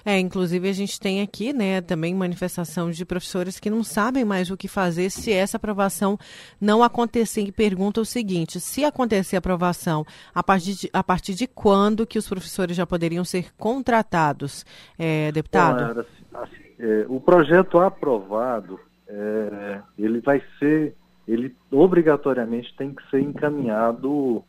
É, 0.08 0.20
inclusive 0.20 0.68
a 0.68 0.72
gente 0.72 1.00
tem 1.00 1.20
aqui, 1.20 1.52
né, 1.52 1.80
também 1.80 2.14
manifestação 2.14 2.92
de 2.92 3.04
professores 3.04 3.58
que 3.58 3.68
não 3.68 3.82
sabem 3.82 4.24
mais 4.24 4.52
o 4.52 4.56
que 4.56 4.68
fazer 4.68 5.10
se 5.10 5.32
essa 5.32 5.56
aprovação 5.56 6.16
não 6.60 6.80
acontecer. 6.80 7.40
E 7.40 7.50
pergunta 7.50 8.00
o 8.00 8.04
seguinte: 8.04 8.60
se 8.60 8.84
acontecer 8.84 9.34
a 9.34 9.40
aprovação, 9.40 10.06
a 10.32 10.44
partir 10.44 10.74
de, 10.74 10.90
a 10.92 11.02
partir 11.02 11.34
de 11.34 11.48
quando 11.48 12.06
que 12.06 12.20
os 12.20 12.28
professores 12.28 12.76
já 12.76 12.86
poderiam 12.86 13.24
ser 13.24 13.52
contratados, 13.56 14.64
é, 14.96 15.32
deputado? 15.32 16.04
Bom, 16.30 16.38
assim, 16.40 16.64
é, 16.78 17.04
o 17.08 17.20
projeto 17.20 17.80
aprovado, 17.80 18.78
é, 19.08 19.80
ele 19.98 20.20
vai 20.20 20.40
ser, 20.60 20.94
ele 21.26 21.52
obrigatoriamente 21.68 22.72
tem 22.76 22.94
que 22.94 23.02
ser 23.10 23.20
encaminhado 23.20 24.44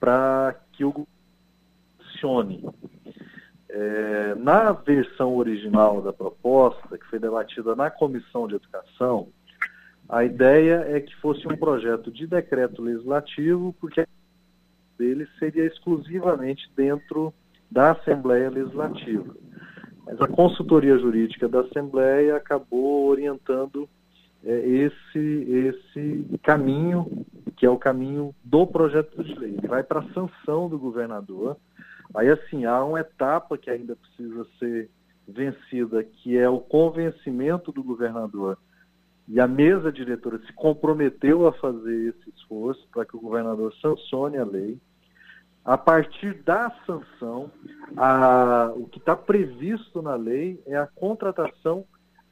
para 0.00 0.58
que 0.72 0.86
o 0.86 1.06
funcione. 2.20 2.64
É, 3.72 4.34
na 4.36 4.72
versão 4.72 5.36
original 5.36 6.02
da 6.02 6.12
proposta, 6.12 6.98
que 6.98 7.06
foi 7.06 7.18
debatida 7.20 7.76
na 7.76 7.88
Comissão 7.88 8.48
de 8.48 8.56
Educação, 8.56 9.28
a 10.08 10.24
ideia 10.24 10.84
é 10.88 11.00
que 11.00 11.14
fosse 11.16 11.46
um 11.46 11.56
projeto 11.56 12.10
de 12.10 12.26
decreto 12.26 12.82
legislativo, 12.82 13.72
porque 13.80 14.04
dele 14.98 15.26
seria 15.38 15.64
exclusivamente 15.66 16.68
dentro 16.76 17.32
da 17.70 17.92
Assembleia 17.92 18.50
Legislativa. 18.50 19.34
Mas 20.04 20.20
a 20.20 20.26
consultoria 20.26 20.98
jurídica 20.98 21.48
da 21.48 21.60
Assembleia 21.60 22.36
acabou 22.36 23.06
orientando 23.06 23.88
é, 24.44 24.58
esse, 24.58 25.18
esse 25.18 26.38
caminho, 26.42 27.24
que 27.56 27.64
é 27.64 27.70
o 27.70 27.78
caminho 27.78 28.34
do 28.42 28.66
projeto 28.66 29.22
de 29.22 29.34
lei. 29.38 29.54
Ele 29.56 29.68
vai 29.68 29.84
para 29.84 30.00
a 30.00 30.12
sanção 30.12 30.68
do 30.68 30.78
governador, 30.78 31.56
Aí, 32.14 32.28
assim, 32.28 32.64
há 32.64 32.84
uma 32.84 33.00
etapa 33.00 33.56
que 33.56 33.70
ainda 33.70 33.94
precisa 33.94 34.46
ser 34.58 34.90
vencida, 35.28 36.02
que 36.02 36.36
é 36.36 36.48
o 36.48 36.58
convencimento 36.58 37.70
do 37.70 37.82
governador. 37.82 38.58
E 39.28 39.38
a 39.38 39.46
mesa 39.46 39.92
diretora 39.92 40.38
se 40.40 40.52
comprometeu 40.52 41.46
a 41.46 41.52
fazer 41.52 42.08
esse 42.08 42.30
esforço 42.30 42.86
para 42.92 43.04
que 43.04 43.16
o 43.16 43.20
governador 43.20 43.72
sancione 43.80 44.38
a 44.38 44.44
lei. 44.44 44.80
A 45.64 45.78
partir 45.78 46.42
da 46.42 46.70
sanção, 46.84 47.50
a, 47.96 48.72
o 48.74 48.88
que 48.88 48.98
está 48.98 49.14
previsto 49.14 50.02
na 50.02 50.16
lei 50.16 50.60
é 50.66 50.76
a 50.76 50.86
contratação 50.86 51.84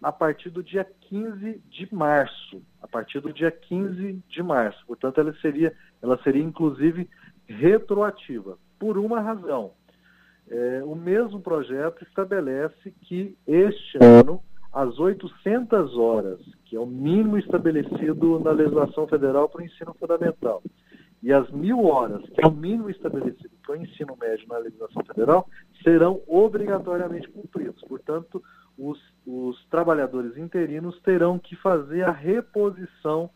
a 0.02 0.10
partir 0.10 0.50
do 0.50 0.62
dia 0.62 0.84
15 1.02 1.62
de 1.70 1.94
março. 1.94 2.62
A 2.82 2.88
partir 2.88 3.20
do 3.20 3.32
dia 3.32 3.50
15 3.50 4.24
de 4.28 4.42
março. 4.42 4.84
Portanto, 4.86 5.20
ela 5.20 5.32
seria, 5.40 5.72
ela 6.02 6.20
seria 6.24 6.42
inclusive 6.42 7.08
retroativa 7.46 8.58
por 8.78 8.98
uma 8.98 9.20
razão. 9.20 9.72
É, 10.50 10.82
o 10.84 10.94
mesmo 10.94 11.40
projeto 11.40 12.02
estabelece 12.04 12.90
que 13.02 13.36
este 13.46 13.98
ano 14.02 14.42
as 14.72 14.98
800 14.98 15.96
horas, 15.96 16.40
que 16.64 16.76
é 16.76 16.80
o 16.80 16.86
mínimo 16.86 17.38
estabelecido 17.38 18.38
na 18.40 18.50
legislação 18.50 19.06
federal 19.06 19.48
para 19.48 19.62
o 19.62 19.64
ensino 19.64 19.94
fundamental, 19.94 20.62
e 21.22 21.32
as 21.32 21.50
mil 21.50 21.84
horas, 21.84 22.22
que 22.30 22.44
é 22.44 22.46
o 22.46 22.52
mínimo 22.52 22.88
estabelecido 22.88 23.50
para 23.66 23.76
o 23.76 23.82
ensino 23.82 24.16
médio 24.20 24.46
na 24.48 24.58
legislação 24.58 25.04
federal, 25.04 25.48
serão 25.82 26.20
obrigatoriamente 26.26 27.28
cumpridos. 27.28 27.82
Portanto, 27.82 28.42
os, 28.78 28.98
os 29.26 29.64
trabalhadores 29.66 30.36
interinos 30.36 31.00
terão 31.02 31.38
que 31.38 31.56
fazer 31.56 32.02
a 32.02 32.12
reposição 32.12 33.28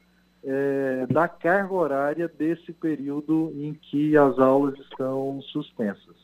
é, 0.45 1.07
da 1.11 1.28
carga 1.28 1.72
horária 1.72 2.28
desse 2.28 2.72
período 2.72 3.53
em 3.57 3.74
que 3.74 4.16
as 4.16 4.38
aulas 4.38 4.78
estão 4.78 5.40
suspensas. 5.43 6.22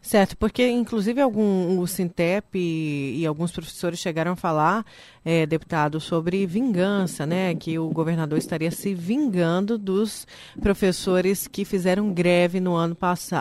Certo, 0.00 0.36
porque 0.36 0.68
inclusive 0.68 1.20
algum, 1.20 1.78
o 1.78 1.86
Sintep 1.86 2.58
e, 2.58 3.20
e 3.20 3.26
alguns 3.26 3.52
professores 3.52 3.98
chegaram 3.98 4.32
a 4.32 4.36
falar, 4.36 4.84
é, 5.24 5.46
deputado, 5.46 5.98
sobre 6.00 6.44
vingança, 6.44 7.24
né? 7.24 7.54
Que 7.54 7.78
o 7.78 7.88
governador 7.88 8.38
estaria 8.38 8.70
se 8.70 8.94
vingando 8.94 9.78
dos 9.78 10.26
professores 10.60 11.46
que 11.46 11.64
fizeram 11.64 12.12
greve 12.12 12.60
no 12.60 12.74
ano, 12.74 12.96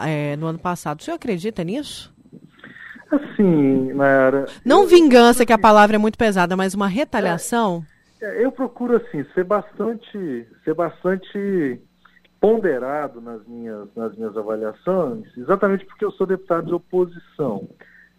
é, 0.06 0.38
no 0.38 0.48
ano 0.48 0.60
passado. 0.60 1.00
O 1.00 1.04
senhor 1.04 1.16
acredita 1.16 1.64
nisso? 1.64 2.14
Assim, 3.12 3.92
Nayara. 3.94 4.46
Não 4.64 4.88
vingança, 4.88 5.46
que 5.46 5.52
a 5.52 5.58
palavra 5.58 5.98
é 5.98 6.00
muito 6.00 6.18
pesada, 6.18 6.56
mas 6.56 6.74
uma 6.74 6.88
retaliação? 6.88 7.84
É, 7.86 8.01
eu 8.22 8.52
procuro, 8.52 8.98
assim, 8.98 9.24
ser 9.34 9.44
bastante, 9.44 10.48
ser 10.64 10.74
bastante 10.74 11.82
ponderado 12.40 13.22
nas 13.22 13.46
minhas, 13.48 13.88
nas 13.96 14.16
minhas 14.16 14.36
avaliações, 14.36 15.26
exatamente 15.38 15.86
porque 15.86 16.06
eu 16.06 16.12
sou 16.12 16.26
deputado 16.26 16.68
de 16.68 16.74
oposição. 16.74 17.70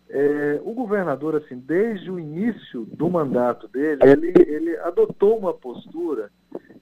É, 0.09 0.61
o 0.62 0.74
governador, 0.74 1.36
assim, 1.36 1.59
desde 1.59 2.11
o 2.11 2.20
início 2.20 2.84
do 2.84 3.09
mandato 3.09 3.66
dele, 3.68 4.00
ele, 4.03 4.32
ele 4.36 4.76
adotou 4.78 5.38
uma 5.38 5.55
postura, 5.55 6.30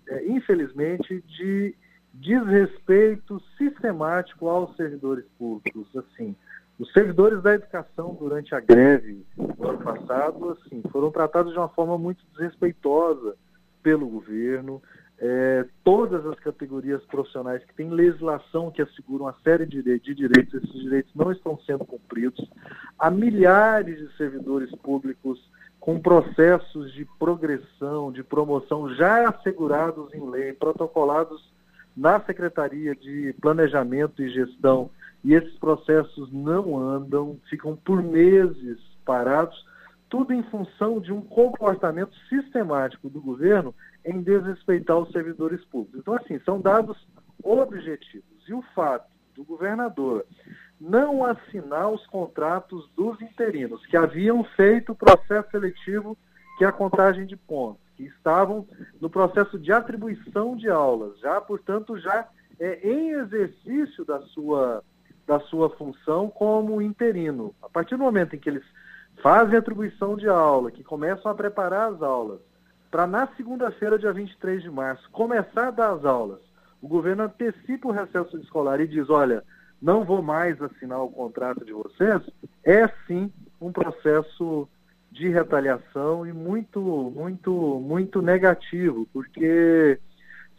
é, 0.09 0.27
infelizmente, 0.27 1.23
de 1.23 1.75
desrespeito 2.13 3.41
sistemático 3.57 4.49
aos 4.49 4.75
servidores 4.77 5.25
públicos. 5.39 5.87
Assim, 5.97 6.35
os 6.81 6.91
servidores 6.95 7.43
da 7.43 7.53
educação 7.53 8.17
durante 8.19 8.55
a 8.55 8.61
greve 8.61 9.23
do 9.37 9.69
ano 9.69 9.79
passado, 9.81 10.51
assim, 10.53 10.83
foram 10.91 11.11
tratados 11.11 11.53
de 11.53 11.59
uma 11.59 11.69
forma 11.69 11.99
muito 11.99 12.25
desrespeitosa 12.33 13.37
pelo 13.83 14.09
governo. 14.09 14.83
É, 15.19 15.67
todas 15.85 16.25
as 16.25 16.41
categorias 16.41 17.05
profissionais 17.05 17.63
que 17.63 17.75
têm 17.75 17.91
legislação 17.91 18.71
que 18.71 18.81
assegura 18.81 19.25
uma 19.25 19.37
série 19.45 19.67
de, 19.67 19.83
direitos, 19.83 20.55
esses 20.55 20.81
direitos 20.81 21.13
não 21.15 21.31
estão 21.31 21.59
sendo 21.67 21.85
cumpridos. 21.85 22.51
Há 22.99 23.11
milhares 23.11 23.99
de 23.99 24.17
servidores 24.17 24.75
públicos 24.77 25.39
com 25.79 26.01
processos 26.01 26.95
de 26.95 27.05
progressão, 27.19 28.11
de 28.11 28.23
promoção 28.23 28.95
já 28.95 29.29
assegurados 29.29 30.15
em 30.15 30.31
lei, 30.31 30.55
protocolados 30.55 31.53
na 31.95 32.19
Secretaria 32.21 32.95
de 32.95 33.35
Planejamento 33.39 34.23
e 34.23 34.31
Gestão 34.31 34.91
e 35.23 35.35
esses 35.35 35.55
processos 35.59 36.33
não 36.33 36.79
andam, 36.79 37.39
ficam 37.49 37.77
por 37.77 38.03
meses 38.03 38.79
parados, 39.05 39.65
tudo 40.09 40.33
em 40.33 40.43
função 40.45 41.01
de 41.01 41.13
um 41.13 41.21
comportamento 41.21 42.15
sistemático 42.29 43.09
do 43.09 43.21
governo 43.21 43.75
em 44.05 44.21
desrespeitar 44.23 44.99
os 44.99 45.11
servidores 45.13 45.65
públicos. 45.67 46.01
Então, 46.01 46.15
assim, 46.15 46.39
são 46.41 46.61
dados 46.61 46.97
objetivos. 47.43 48.25
E 48.49 48.53
o 48.53 48.63
fato 48.75 49.09
do 49.35 49.45
governador 49.45 50.27
não 50.81 51.25
assinar 51.25 51.91
os 51.91 52.05
contratos 52.07 52.89
dos 52.97 53.21
interinos 53.21 53.85
que 53.87 53.97
haviam 53.97 54.43
feito 54.43 54.93
o 54.93 54.97
processo 54.97 55.51
seletivo, 55.51 56.17
que 56.59 56.65
é 56.65 56.69
a 56.69 56.73
contagem 56.73 57.27
de 57.27 57.37
pontos, 57.37 57.83
que 57.97 58.05
estavam 58.05 58.67
no 59.01 59.11
processo 59.11 59.59
de 59.59 59.73
atribuição 59.73 60.57
de 60.57 60.69
aulas, 60.69 61.19
já, 61.21 61.41
portanto, 61.41 61.99
já 61.99 62.27
é, 62.59 62.89
em 62.89 63.11
exercício 63.11 64.05
da 64.05 64.21
sua 64.23 64.83
da 65.31 65.39
sua 65.39 65.71
função 65.71 66.29
como 66.29 66.83
interino. 66.83 67.55
A 67.63 67.69
partir 67.69 67.97
do 67.97 68.03
momento 68.03 68.35
em 68.35 68.39
que 68.41 68.49
eles 68.49 68.65
fazem 69.23 69.57
atribuição 69.57 70.17
de 70.17 70.29
aula, 70.29 70.73
que 70.73 70.83
começam 70.83 71.31
a 71.31 71.35
preparar 71.37 71.93
as 71.93 72.03
aulas, 72.03 72.41
para 72.91 73.07
na 73.07 73.29
segunda-feira, 73.37 73.97
dia 73.97 74.13
23 74.13 74.61
de 74.61 74.69
março, 74.69 75.09
começar 75.13 75.69
a 75.69 75.71
dar 75.71 75.93
as 75.93 76.05
aulas, 76.05 76.41
o 76.83 76.89
governo 76.89 77.23
antecipa 77.23 77.87
o 77.87 77.93
recesso 77.93 78.37
escolar 78.39 78.81
e 78.81 78.89
diz, 78.89 79.09
olha, 79.09 79.45
não 79.81 80.03
vou 80.05 80.21
mais 80.21 80.61
assinar 80.61 81.01
o 81.01 81.13
contrato 81.13 81.65
de 81.65 81.73
vocês, 81.73 82.23
é 82.65 82.89
sim 83.07 83.33
um 83.61 83.71
processo 83.71 84.69
de 85.13 85.29
retaliação 85.29 86.27
e 86.27 86.33
muito, 86.33 86.81
muito, 87.15 87.53
muito 87.79 88.21
negativo, 88.21 89.07
porque 89.13 89.97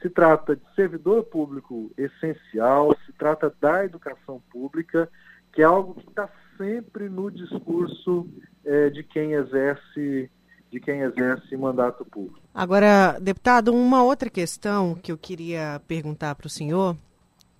se 0.02 0.10
trata 0.10 0.56
de 0.56 0.64
servidor 0.76 1.24
público 1.26 1.92
essencial, 1.98 2.96
se 3.06 3.14
trata 3.14 3.54
da 3.62 3.86
educação 3.86 4.42
pública, 4.52 5.10
que 5.54 5.62
é 5.62 5.66
algo 5.66 5.94
que 5.96 6.10
está 6.10 6.30
sempre 6.58 7.10
no 7.10 7.30
discurso 7.30 8.28
é, 8.66 8.90
de 8.90 9.04
quem 9.04 9.34
exerce 9.34 10.30
de 10.72 10.80
quem 10.80 11.02
exerce 11.02 11.58
mandato 11.58 12.06
público. 12.06 12.40
Agora, 12.54 13.20
deputado, 13.20 13.74
uma 13.74 14.04
outra 14.04 14.30
questão 14.30 14.96
que 14.96 15.12
eu 15.12 15.18
queria 15.18 15.82
perguntar 15.86 16.34
para 16.34 16.48
o 16.48 16.50
senhor 16.50 16.96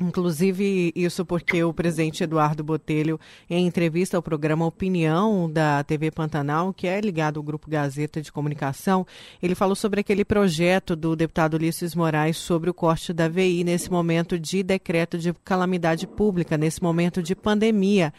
Inclusive, 0.02 0.92
isso 0.96 1.24
porque 1.24 1.64
o 1.64 1.72
presidente 1.72 2.24
Eduardo 2.24 2.64
Botelho, 2.64 3.20
em 3.48 3.68
entrevista 3.68 4.18
ao 4.18 4.24
programa 4.24 4.66
Opinião 4.66 5.48
da 5.48 5.84
TV 5.84 6.10
Pantanal, 6.10 6.74
que 6.74 6.88
é 6.88 7.00
ligado 7.00 7.38
ao 7.38 7.44
Grupo 7.44 7.70
Gazeta 7.70 8.20
de 8.20 8.32
Comunicação, 8.32 9.06
ele 9.44 9.54
falou 9.54 9.76
sobre 9.76 10.00
aquele 10.00 10.26
projeto 10.26 10.96
do 10.96 11.16
deputado 11.16 11.54
Ulisses 11.54 11.94
Moraes 11.94 12.38
sobre 12.38 12.68
o 12.68 12.74
corte 12.74 13.14
da 13.14 13.28
VI 13.28 13.64
nesse 13.64 13.92
momento 13.92 14.40
de 14.40 14.64
decreto 14.64 15.20
de 15.20 15.34
calamidade 15.46 16.08
pública, 16.08 16.58
nesse 16.58 16.82
momento 16.82 17.22
de 17.22 17.36
pandemia. 17.36 18.12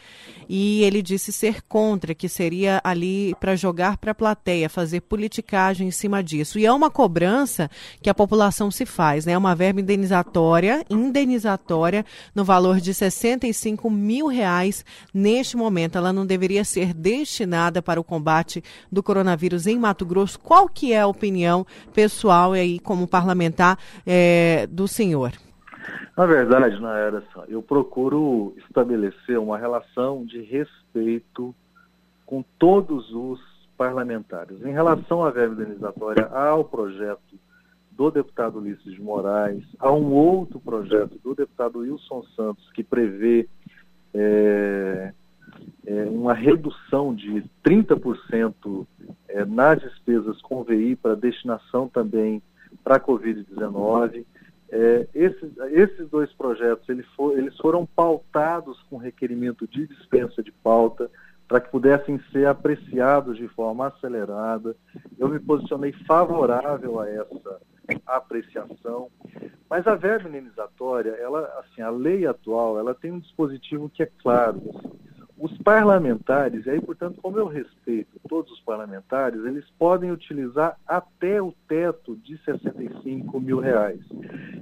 E 0.49 0.85
ele 0.85 1.03
disse 1.03 1.33
ser 1.33 1.63
contra, 1.63 2.15
que 2.15 2.29
seria 2.29 2.81
ali 2.85 3.35
para 3.41 3.57
jogar 3.57 3.97
para 3.97 4.13
a 4.13 4.15
plateia, 4.15 4.69
fazer 4.69 5.01
politicagem 5.01 5.89
em 5.89 5.91
cima 5.91 6.23
disso. 6.23 6.61
E 6.61 6.67
é 6.67 6.73
uma 6.73 6.93
cobrança 6.93 7.69
que 8.01 8.09
a 8.09 8.15
população 8.15 8.71
se 8.71 8.87
faz, 8.87 9.27
né? 9.27 9.33
É 9.33 9.39
uma 9.39 9.57
verba 9.57 9.81
indenizatória, 9.81 10.85
indenizatória 10.89 11.72
no 12.35 12.45
valor 12.45 12.81
de 12.81 12.93
65 12.93 13.91
mil 13.91 14.27
reais 14.27 14.85
neste 15.13 15.57
momento. 15.57 15.97
Ela 15.97 16.13
não 16.13 16.27
deveria 16.27 16.65
ser 16.65 16.93
destinada 16.93 17.83
para 17.83 18.01
o 18.01 18.05
combate 18.05 18.63
do 18.91 19.03
coronavírus 19.03 19.67
em 19.67 19.79
Mato 19.79 20.05
Grosso. 20.05 20.39
Qual 20.39 20.69
que 20.69 20.93
é 20.93 21.01
a 21.01 21.07
opinião 21.07 21.67
pessoal 21.95 22.53
aí 22.53 22.79
como 22.79 23.07
parlamentar 23.07 23.79
é, 24.07 24.67
do 24.71 24.87
senhor? 24.89 25.33
Na 26.17 26.27
verdade, 26.27 26.79
na 26.81 26.99
era 26.99 27.23
eu 27.49 27.63
procuro 27.63 28.55
estabelecer 28.59 29.39
uma 29.39 29.57
relação 29.59 30.25
de 30.25 30.43
respeito 30.43 31.55
com 32.27 32.45
todos 32.59 33.13
os 33.13 33.41
parlamentares. 33.77 34.63
Em 34.65 34.73
relação 34.73 35.25
à 35.25 35.31
verba 35.31 35.63
indenizatória 35.63 36.27
ao 36.27 36.65
projeto 36.65 37.21
do 37.97 38.11
deputado 38.11 38.59
Ulisses 38.59 38.93
de 38.93 39.01
Moraes, 39.01 39.65
há 39.79 39.93
um 39.93 40.13
outro 40.13 40.59
projeto 40.61 41.19
do 41.23 41.35
deputado 41.35 41.81
Wilson 41.81 42.25
Santos 42.35 42.71
que 42.73 42.83
prevê 42.83 43.49
é, 44.15 45.13
é, 45.87 46.05
uma 46.05 46.35
redução 46.35 47.15
de 47.15 47.45
30% 47.65 48.87
é, 49.29 49.45
nas 49.45 49.81
despesas 49.81 50.41
com 50.43 50.65
VI 50.65 50.97
para 50.97 51.15
destinação 51.15 51.89
também 51.89 52.43
para 52.83 52.97
a 52.97 53.01
Covid-19. 53.01 54.25
É, 54.71 55.07
esses, 55.15 55.53
esses 55.73 56.09
dois 56.09 56.33
projetos 56.33 56.87
for, 57.15 57.39
eles 57.39 57.57
foram 57.59 57.85
pautados 57.85 58.81
com 58.89 58.97
requerimento 58.97 59.67
de 59.69 59.87
dispensa 59.87 60.43
de 60.43 60.51
pauta 60.51 61.11
para 61.53 61.61
que 61.61 61.69
pudessem 61.69 62.19
ser 62.33 62.47
apreciados 62.47 63.37
de 63.37 63.47
forma 63.49 63.89
acelerada. 63.89 64.75
Eu 65.19 65.29
me 65.29 65.39
posicionei 65.39 65.93
favorável 66.09 66.99
a 66.99 67.07
essa 67.11 67.61
apreciação. 68.07 69.11
Mas 69.69 69.87
a 69.87 69.95
verba 69.95 70.31
indenizatória, 70.31 71.11
ela, 71.11 71.43
assim, 71.59 71.83
a 71.83 71.91
lei 71.91 72.27
atual, 72.27 72.79
ela 72.79 72.95
tem 72.95 73.13
um 73.13 73.19
dispositivo 73.19 73.91
que 73.91 74.03
é 74.03 74.09
claro. 74.23 74.63
Assim, 74.67 74.93
os 75.37 75.59
parlamentares, 75.59 76.65
e 76.65 76.71
aí, 76.71 76.81
portanto, 76.81 77.21
como 77.21 77.39
eu 77.39 77.47
respeito 77.47 78.19
todos 78.27 78.51
os 78.51 78.61
parlamentares, 78.61 79.45
eles 79.45 79.69
podem 79.79 80.11
utilizar 80.11 80.79
até 80.87 81.43
o 81.43 81.53
teto 81.69 82.17
de 82.17 82.39
65 82.45 83.39
mil 83.39 83.59
reais. 83.59 84.01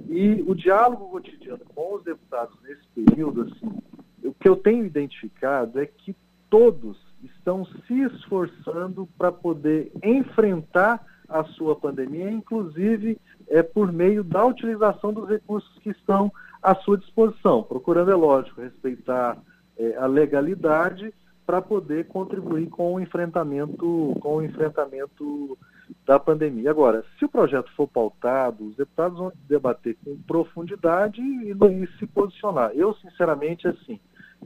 E 0.09 0.43
o 0.45 0.53
diálogo 0.53 1.07
cotidiano 1.09 1.61
com 1.73 1.95
os 1.95 2.03
deputados 2.03 2.57
nesse 2.63 2.85
período, 2.93 3.43
assim, 3.43 3.77
o 4.25 4.33
que 4.33 4.49
eu 4.49 4.57
tenho 4.57 4.85
identificado 4.85 5.79
é 5.79 5.85
que 5.85 6.13
todos 6.51 6.97
estão 7.23 7.65
se 7.87 8.01
esforçando 8.01 9.07
para 9.17 9.31
poder 9.31 9.91
enfrentar 10.03 11.03
a 11.27 11.45
sua 11.45 11.75
pandemia, 11.77 12.29
inclusive 12.29 13.17
é, 13.47 13.63
por 13.63 13.91
meio 13.91 14.21
da 14.21 14.45
utilização 14.45 15.13
dos 15.13 15.29
recursos 15.29 15.73
que 15.79 15.89
estão 15.89 16.31
à 16.61 16.75
sua 16.75 16.97
disposição, 16.97 17.63
procurando, 17.63 18.11
é 18.11 18.15
lógico, 18.15 18.61
respeitar 18.61 19.37
é, 19.77 19.95
a 19.95 20.05
legalidade 20.05 21.13
para 21.45 21.61
poder 21.61 22.07
contribuir 22.07 22.69
com 22.69 22.95
o 22.95 22.99
enfrentamento, 22.99 24.15
com 24.19 24.35
o 24.35 24.43
enfrentamento 24.43 25.57
da 26.05 26.19
pandemia. 26.19 26.69
Agora, 26.69 27.03
se 27.17 27.25
o 27.25 27.29
projeto 27.29 27.71
for 27.75 27.87
pautado, 27.87 28.67
os 28.67 28.75
deputados 28.75 29.17
vão 29.17 29.31
debater 29.47 29.97
com 30.03 30.17
profundidade 30.27 31.21
e, 31.21 31.51
e 31.51 31.87
se 31.97 32.05
posicionar. 32.07 32.71
Eu, 32.73 32.93
sinceramente, 32.95 33.67
assim, 33.67 33.99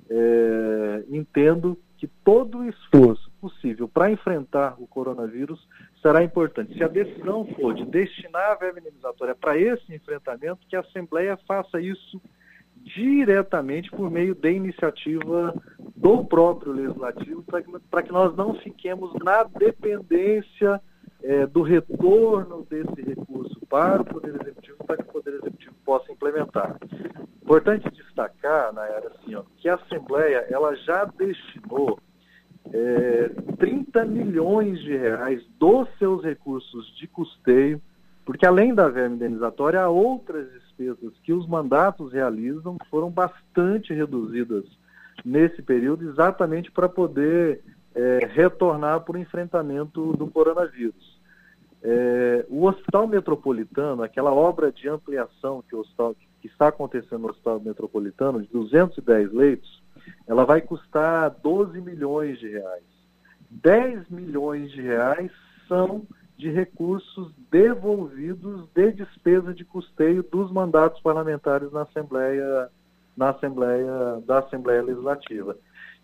é, 0.09 1.03
entendo 1.09 1.77
que 1.97 2.07
todo 2.07 2.59
o 2.59 2.69
esforço 2.69 3.31
possível 3.39 3.87
para 3.87 4.11
enfrentar 4.11 4.75
o 4.79 4.87
coronavírus 4.87 5.67
será 6.01 6.23
importante. 6.23 6.73
Se 6.73 6.83
a 6.83 6.87
decisão 6.87 7.45
for 7.55 7.73
de 7.73 7.85
destinar 7.85 8.51
a 8.51 8.55
verba 8.55 8.79
indenizatória 8.79 9.35
para 9.35 9.57
esse 9.57 9.93
enfrentamento, 9.93 10.65
que 10.67 10.75
a 10.75 10.81
Assembleia 10.81 11.37
faça 11.47 11.79
isso 11.79 12.21
diretamente 12.75 13.89
por 13.89 14.11
meio 14.11 14.35
da 14.35 14.49
iniciativa 14.49 15.53
do 15.95 16.23
próprio 16.25 16.73
Legislativo, 16.73 17.43
para 17.43 17.61
que, 17.61 18.07
que 18.07 18.13
nós 18.13 18.35
não 18.35 18.53
fiquemos 18.55 19.13
na 19.23 19.43
dependência 19.43 20.81
é, 21.23 21.45
do 21.45 21.61
retorno 21.61 22.65
desse 22.69 23.01
recurso 23.01 23.59
para 23.69 24.01
o 24.01 24.05
Poder 24.05 24.35
Executivo, 24.41 24.77
para 24.85 24.97
que 24.97 25.03
o 25.03 25.11
Poder 25.13 25.33
Executivo 25.35 25.75
possa 25.83 26.11
implementar. 26.11 26.77
Importante 27.41 27.89
destacar, 27.91 28.73
na 28.73 28.85
era 28.85 29.09
assim, 29.09 29.35
ó, 29.35 29.43
que 29.57 29.69
a 29.69 29.75
Assembleia 29.75 30.45
ela 30.49 30.75
já 30.75 31.05
destinou 31.05 31.99
é, 32.73 33.29
30 33.57 34.05
milhões 34.05 34.79
de 34.79 34.95
reais 34.95 35.43
dos 35.59 35.87
seus 35.97 36.23
recursos 36.23 36.95
de 36.97 37.07
custeio, 37.07 37.81
porque 38.25 38.45
além 38.45 38.73
da 38.73 38.89
verba 38.89 39.15
indenizatória, 39.15 39.81
há 39.81 39.89
outras 39.89 40.51
despesas 40.51 41.13
que 41.23 41.31
os 41.31 41.47
mandatos 41.47 42.11
realizam 42.11 42.77
que 42.77 42.89
foram 42.89 43.09
bastante 43.09 43.93
reduzidas 43.93 44.65
nesse 45.23 45.61
período, 45.61 46.09
exatamente 46.09 46.71
para 46.71 46.89
poder 46.89 47.61
é, 47.95 48.27
retornar 48.31 49.01
para 49.01 49.15
o 49.15 49.19
enfrentamento 49.19 50.13
do 50.13 50.27
coronavírus. 50.27 51.15
É, 51.81 52.45
o 52.49 52.65
Hospital 52.65 53.07
Metropolitano, 53.07 54.03
aquela 54.03 54.33
obra 54.33 54.71
de 54.71 54.89
ampliação 54.89 55.63
que, 55.67 55.75
hospital, 55.75 56.15
que 56.41 56.47
está 56.47 56.67
acontecendo 56.67 57.19
no 57.19 57.29
Hospital 57.29 57.59
Metropolitano, 57.59 58.41
de 58.41 58.47
210 58.49 59.31
leitos, 59.31 59.83
ela 60.27 60.45
vai 60.45 60.61
custar 60.61 61.29
12 61.41 61.79
milhões 61.81 62.39
de 62.39 62.49
reais. 62.49 62.83
10 63.49 64.09
milhões 64.09 64.71
de 64.71 64.81
reais 64.81 65.31
são 65.67 66.05
de 66.37 66.49
recursos 66.49 67.31
devolvidos 67.49 68.67
de 68.73 68.91
despesa 68.91 69.53
de 69.53 69.63
custeio 69.63 70.21
dos 70.23 70.51
mandatos 70.51 70.99
parlamentares 71.01 71.71
na 71.71 71.83
Assembleia, 71.83 72.69
na 73.15 73.29
Assembleia 73.29 74.21
da 74.25 74.39
Assembleia 74.39 74.81
Legislativa. 74.81 75.55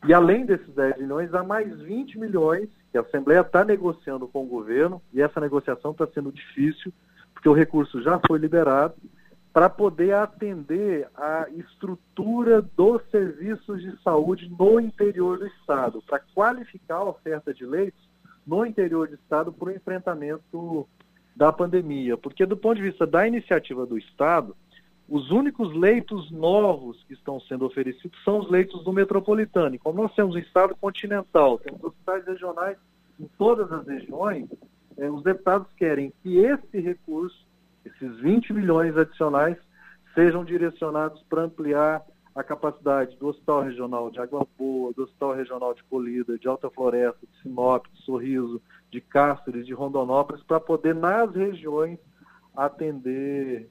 E 0.08 0.14
além 0.14 0.46
desses 0.46 0.74
10 0.74 0.98
milhões, 0.98 1.34
há 1.34 1.44
mais 1.44 1.80
20 1.82 2.18
milhões 2.18 2.70
que 2.92 2.98
a 2.98 3.02
Assembleia 3.02 3.42
está 3.42 3.64
negociando 3.64 4.28
com 4.28 4.44
o 4.44 4.48
governo, 4.48 5.02
e 5.14 5.22
essa 5.22 5.40
negociação 5.40 5.92
está 5.92 6.08
sendo 6.08 6.32
difícil, 6.32 6.92
porque 7.34 7.48
o 7.48 7.54
recurso 7.54 8.02
já 8.02 8.20
foi 8.28 8.40
liberado, 8.40 8.96
para 9.54 9.70
poder 9.70 10.14
atender 10.14 11.08
a 11.16 11.46
estrutura 11.52 12.62
dos 12.62 13.02
serviços 13.12 13.82
de 13.82 14.02
saúde 14.02 14.50
no 14.58 14.80
interior 14.80 15.38
do 15.38 15.48
Estado, 15.48 16.02
para 16.08 16.22
qualificar 16.34 16.98
a 16.98 17.10
oferta 17.10 17.54
de 17.54 17.66
leitos 17.66 18.02
no 18.48 18.66
interior 18.66 19.08
do 19.08 19.16
Estado 19.16 19.52
para 19.52 19.68
o 19.68 19.72
enfrentamento 19.72 20.88
da 21.36 21.52
pandemia. 21.52 22.18
Porque, 22.18 22.46
do 22.46 22.58
ponto 22.58 22.78
de 22.78 22.84
vista 22.84 23.06
da 23.06 23.28
iniciativa 23.28 23.86
do 23.86 23.98
Estado, 23.98 24.56
os 25.10 25.30
únicos 25.32 25.74
leitos 25.76 26.32
novos 26.32 27.04
que 27.04 27.14
estão 27.14 27.40
sendo 27.42 27.66
oferecidos 27.66 28.18
são 28.24 28.40
os 28.40 28.50
leitos 28.50 28.84
do 28.84 28.94
metropolitano. 28.94 29.76
E 29.76 29.80
como 29.80 30.02
nós 30.02 30.14
temos 30.16 30.36
um 30.36 30.40
Estado 30.40 30.76
continental, 30.76 31.58
temos 31.58 31.84
hospitais 31.84 32.26
regionais 32.26 32.78
em 33.20 33.30
todas 33.38 33.72
as 33.72 33.86
regiões, 33.86 34.48
eh, 34.98 35.10
os 35.10 35.22
deputados 35.24 35.68
querem 35.78 36.12
que 36.24 36.38
esse 36.38 36.80
recurso 36.80 37.46
esses 37.86 38.20
20 38.20 38.54
milhões 38.54 38.96
adicionais 38.96 39.58
sejam 40.14 40.44
direcionados 40.44 41.22
para 41.24 41.44
ampliar 41.44 42.04
a 42.34 42.44
capacidade 42.44 43.16
do 43.18 43.28
Hospital 43.28 43.64
Regional 43.64 44.10
de 44.10 44.20
Água 44.20 44.48
Boa, 44.58 44.94
do 44.94 45.04
Hospital 45.04 45.34
Regional 45.34 45.74
de 45.74 45.84
Colida, 45.84 46.38
de 46.38 46.48
Alta 46.48 46.70
Floresta, 46.70 47.20
de 47.22 47.42
Sinop, 47.42 47.86
de 47.94 48.02
Sorriso, 48.04 48.62
de 48.90 49.02
Cáceres, 49.02 49.66
de 49.66 49.74
Rondonópolis, 49.74 50.44
para 50.44 50.60
poder 50.60 50.96
nas 50.96 51.34
regiões 51.36 52.00
atender 52.56 53.70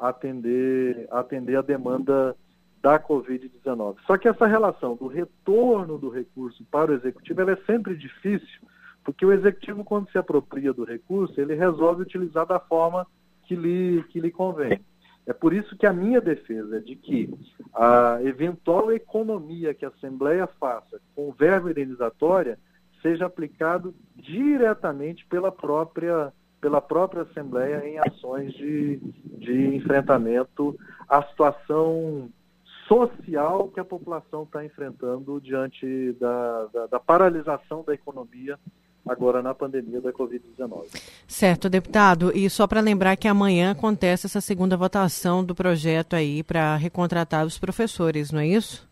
atender 0.00 1.06
atender 1.10 1.56
a 1.56 1.62
demanda 1.62 2.36
da 2.82 2.98
Covid-19. 2.98 3.96
Só 4.06 4.16
que 4.16 4.28
essa 4.28 4.46
relação 4.46 4.96
do 4.96 5.06
retorno 5.06 5.98
do 5.98 6.08
recurso 6.08 6.64
para 6.70 6.90
o 6.90 6.94
executivo 6.94 7.42
é 7.42 7.56
sempre 7.66 7.94
difícil, 7.94 8.60
porque 9.04 9.24
o 9.24 9.32
executivo, 9.32 9.84
quando 9.84 10.10
se 10.10 10.18
apropria 10.18 10.72
do 10.72 10.84
recurso, 10.84 11.38
ele 11.40 11.54
resolve 11.54 12.02
utilizar 12.02 12.46
da 12.46 12.58
forma 12.58 13.06
que 13.44 13.54
lhe, 13.54 14.02
que 14.04 14.20
lhe 14.20 14.30
convém. 14.30 14.80
É 15.26 15.32
por 15.32 15.52
isso 15.52 15.76
que 15.76 15.86
a 15.86 15.92
minha 15.92 16.20
defesa 16.20 16.78
é 16.78 16.80
de 16.80 16.96
que 16.96 17.32
a 17.74 18.18
eventual 18.22 18.90
economia 18.90 19.74
que 19.74 19.84
a 19.84 19.88
Assembleia 19.88 20.46
faça 20.58 21.00
com 21.14 21.30
verba 21.32 21.70
indenizatória 21.70 22.58
seja 23.02 23.26
aplicado 23.26 23.94
diretamente 24.16 25.24
pela 25.26 25.52
própria, 25.52 26.32
pela 26.60 26.80
própria 26.80 27.22
Assembleia 27.22 27.86
em 27.86 27.98
ações 27.98 28.52
de, 28.54 28.98
de 29.38 29.76
enfrentamento 29.76 30.78
à 31.08 31.22
situação 31.22 32.30
social 32.86 33.68
que 33.68 33.80
a 33.80 33.84
população 33.84 34.42
está 34.42 34.64
enfrentando 34.64 35.40
diante 35.40 36.12
da, 36.20 36.66
da, 36.66 36.86
da 36.86 37.00
paralisação 37.00 37.84
da 37.84 37.94
economia 37.94 38.58
agora 39.08 39.42
na 39.42 39.54
pandemia 39.54 40.00
da 40.00 40.12
Covid-19. 40.12 41.00
Certo, 41.26 41.70
deputado. 41.70 42.36
E 42.36 42.50
só 42.50 42.66
para 42.66 42.80
lembrar 42.80 43.16
que 43.16 43.28
amanhã 43.28 43.70
acontece 43.70 44.26
essa 44.26 44.40
segunda 44.40 44.76
votação 44.76 45.44
do 45.44 45.54
projeto 45.54 46.14
aí 46.14 46.42
para 46.42 46.76
recontratar 46.76 47.46
os 47.46 47.58
professores, 47.58 48.30
não 48.30 48.40
é 48.40 48.46
isso? 48.48 48.89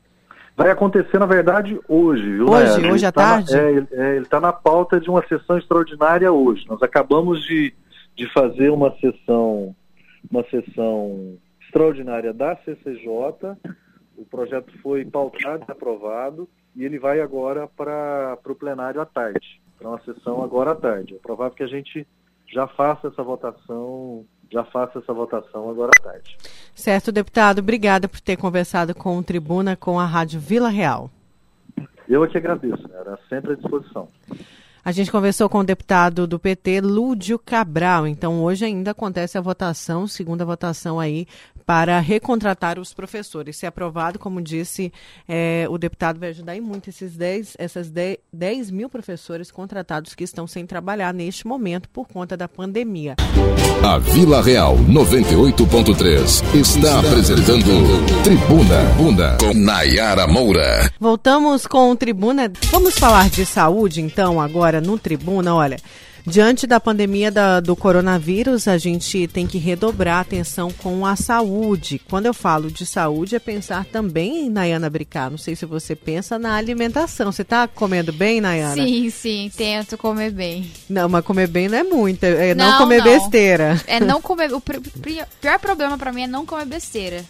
Vai 0.59 0.73
acontecer, 0.73 1.21
na 1.21 1.25
verdade, 1.25 1.79
hoje, 1.87 2.33
viu? 2.33 2.51
Hoje, 2.51 2.91
hoje 2.91 3.07
à 3.07 3.13
tá 3.13 3.23
tarde? 3.23 3.53
Na, 3.53 3.61
é, 3.61 3.87
é, 3.93 4.17
ele 4.17 4.25
está 4.25 4.41
na 4.41 4.53
pauta 4.53 5.01
de 5.01 5.09
uma 5.09 5.25
sessão 5.29 5.57
extraordinária 5.57 6.33
hoje. 6.33 6.67
Nós 6.67 6.83
acabamos 6.83 7.47
de, 7.47 7.73
de 8.17 8.27
fazer 8.33 8.69
uma 8.71 8.93
sessão, 8.99 9.73
uma 10.29 10.43
sessão 10.51 11.39
extraordinária 11.63 12.35
da 12.35 12.57
CCJ. 12.57 13.57
O 14.17 14.25
projeto 14.29 14.73
foi 14.83 15.05
pautado 15.05 15.65
e 15.69 15.71
aprovado 15.71 16.49
e 16.75 16.85
ele 16.85 16.99
vai 16.99 17.21
agora 17.21 17.69
para 17.69 18.37
o 18.45 18.55
plenário 18.57 19.01
à 19.01 19.07
tarde 19.07 19.61
para 19.79 19.91
uma 19.91 20.01
sessão 20.01 20.43
agora 20.43 20.73
à 20.73 20.75
tarde. 20.75 21.15
É 21.15 21.19
provável 21.19 21.55
que 21.55 21.63
a 21.63 21.69
gente 21.69 22.05
já 22.53 22.67
faça 22.67 23.07
essa 23.07 23.23
votação, 23.23 24.27
já 24.51 24.65
faça 24.65 24.99
essa 24.99 25.13
votação 25.13 25.69
agora 25.71 25.91
à 25.99 26.03
tarde. 26.03 26.37
Certo, 26.75 27.13
deputado. 27.13 27.59
Obrigada 27.59 28.09
por 28.09 28.21
ter 28.21 28.37
conversado 28.37 28.95
com 28.95 29.19
o 29.19 29.23
Tribuna, 29.23 29.77
com 29.77 29.99
a 29.99 30.07
Rádio 30.07 30.41
Vila 30.41 30.69
Real. 30.69 31.11
Eu 32.09 32.25
é 32.25 32.29
que 32.29 32.39
agradeço, 32.39 32.89
era 32.93 33.19
sempre 33.29 33.53
à 33.53 33.55
disposição. 33.55 34.09
A 34.83 34.91
gente 34.91 35.13
conversou 35.13 35.51
com 35.51 35.59
o 35.59 35.65
deputado 35.65 36.27
do 36.27 36.39
PT, 36.39 36.81
Lúdio 36.81 37.39
Cabral. 37.39 38.07
Então, 38.07 38.43
hoje 38.43 38.65
ainda 38.65 38.93
acontece 38.93 39.37
a 39.37 39.41
votação, 39.43 40.07
segunda 40.07 40.47
votação 40.47 40.99
aí, 40.99 41.27
para 41.69 42.01
recontratar 42.01 42.79
os 42.79 42.95
professores. 42.95 43.59
Se 43.59 43.67
aprovado, 43.67 44.19
como 44.19 44.41
disse, 44.41 44.91
é, 45.29 45.67
o 45.69 45.77
deputado 45.77 46.19
vai 46.19 46.31
ajudar 46.31 46.57
em 46.57 46.63
muito 46.63 46.89
esses 46.89 47.15
10, 47.15 47.57
essas 47.59 47.91
10, 47.91 48.17
10 48.33 48.71
mil 48.71 48.89
professores 48.89 49.51
contratados 49.51 50.15
que 50.15 50.25
estão 50.25 50.47
sem 50.47 50.65
trabalhar 50.65 51.13
neste 51.13 51.47
momento 51.47 51.87
por 51.91 52.09
conta 52.09 52.39
da 52.39 52.49
pandemia. 52.49 53.17
A 53.85 53.99
Vila 53.99 54.43
Real 54.43 54.79
98.3 54.79 56.55
está 56.55 57.01
apresentando 57.01 58.23
Tribuna 58.25 58.85
Bunda 58.97 59.37
com 59.39 59.53
Nayara 59.53 60.27
Moura. 60.27 60.91
Voltamos 60.99 61.67
com 61.67 61.91
o 61.91 61.97
Tribuna. 61.97 62.51
Vamos 62.71 62.99
falar 62.99 63.29
de 63.29 63.45
saúde 63.45 64.01
então 64.01 64.41
agora 64.41 64.81
no 64.81 64.99
Tribuna. 64.99 65.55
Olha, 65.55 65.77
Diante 66.29 66.67
da 66.67 66.79
pandemia 66.79 67.31
da, 67.31 67.59
do 67.59 67.75
coronavírus, 67.75 68.69
a 68.69 68.77
gente 68.77 69.27
tem 69.29 69.47
que 69.47 69.57
redobrar 69.57 70.19
a 70.19 70.21
atenção 70.21 70.71
com 70.71 71.07
a 71.07 71.17
saúde. 71.17 72.01
Quando 72.09 72.27
eu 72.27 72.35
falo 72.35 72.71
de 72.71 72.85
saúde, 72.85 73.35
é 73.35 73.39
pensar 73.39 73.87
também, 73.87 74.51
Nayana 74.51 74.91
Bricá, 74.91 75.31
não 75.31 75.39
sei 75.39 75.57
se 75.57 75.65
você 75.65 75.97
pensa 75.97 76.39
na 76.39 76.55
alimentação. 76.55 77.33
Você 77.33 77.43
está 77.43 77.67
comendo 77.67 78.13
bem, 78.13 78.41
Nayana? 78.41 78.75
Sim, 78.75 79.11
sim, 79.11 79.51
tento 79.57 79.97
comer 79.97 80.31
bem. 80.31 80.71
Não, 80.89 81.09
mas 81.09 81.25
comer 81.25 81.47
bem 81.47 81.69
não 81.69 81.79
é 81.79 81.83
muito, 81.83 82.25
é 82.25 82.55
não, 82.55 82.73
não 82.73 82.79
comer 82.79 82.99
não. 82.99 83.05
besteira. 83.05 83.81
É 83.87 83.99
não 83.99 84.21
comer, 84.21 84.53
o 84.53 84.61
pior 84.61 85.59
problema 85.59 85.97
para 85.97 86.13
mim 86.13 86.23
é 86.23 86.27
não 86.27 86.45
comer 86.45 86.67
besteira. 86.67 87.25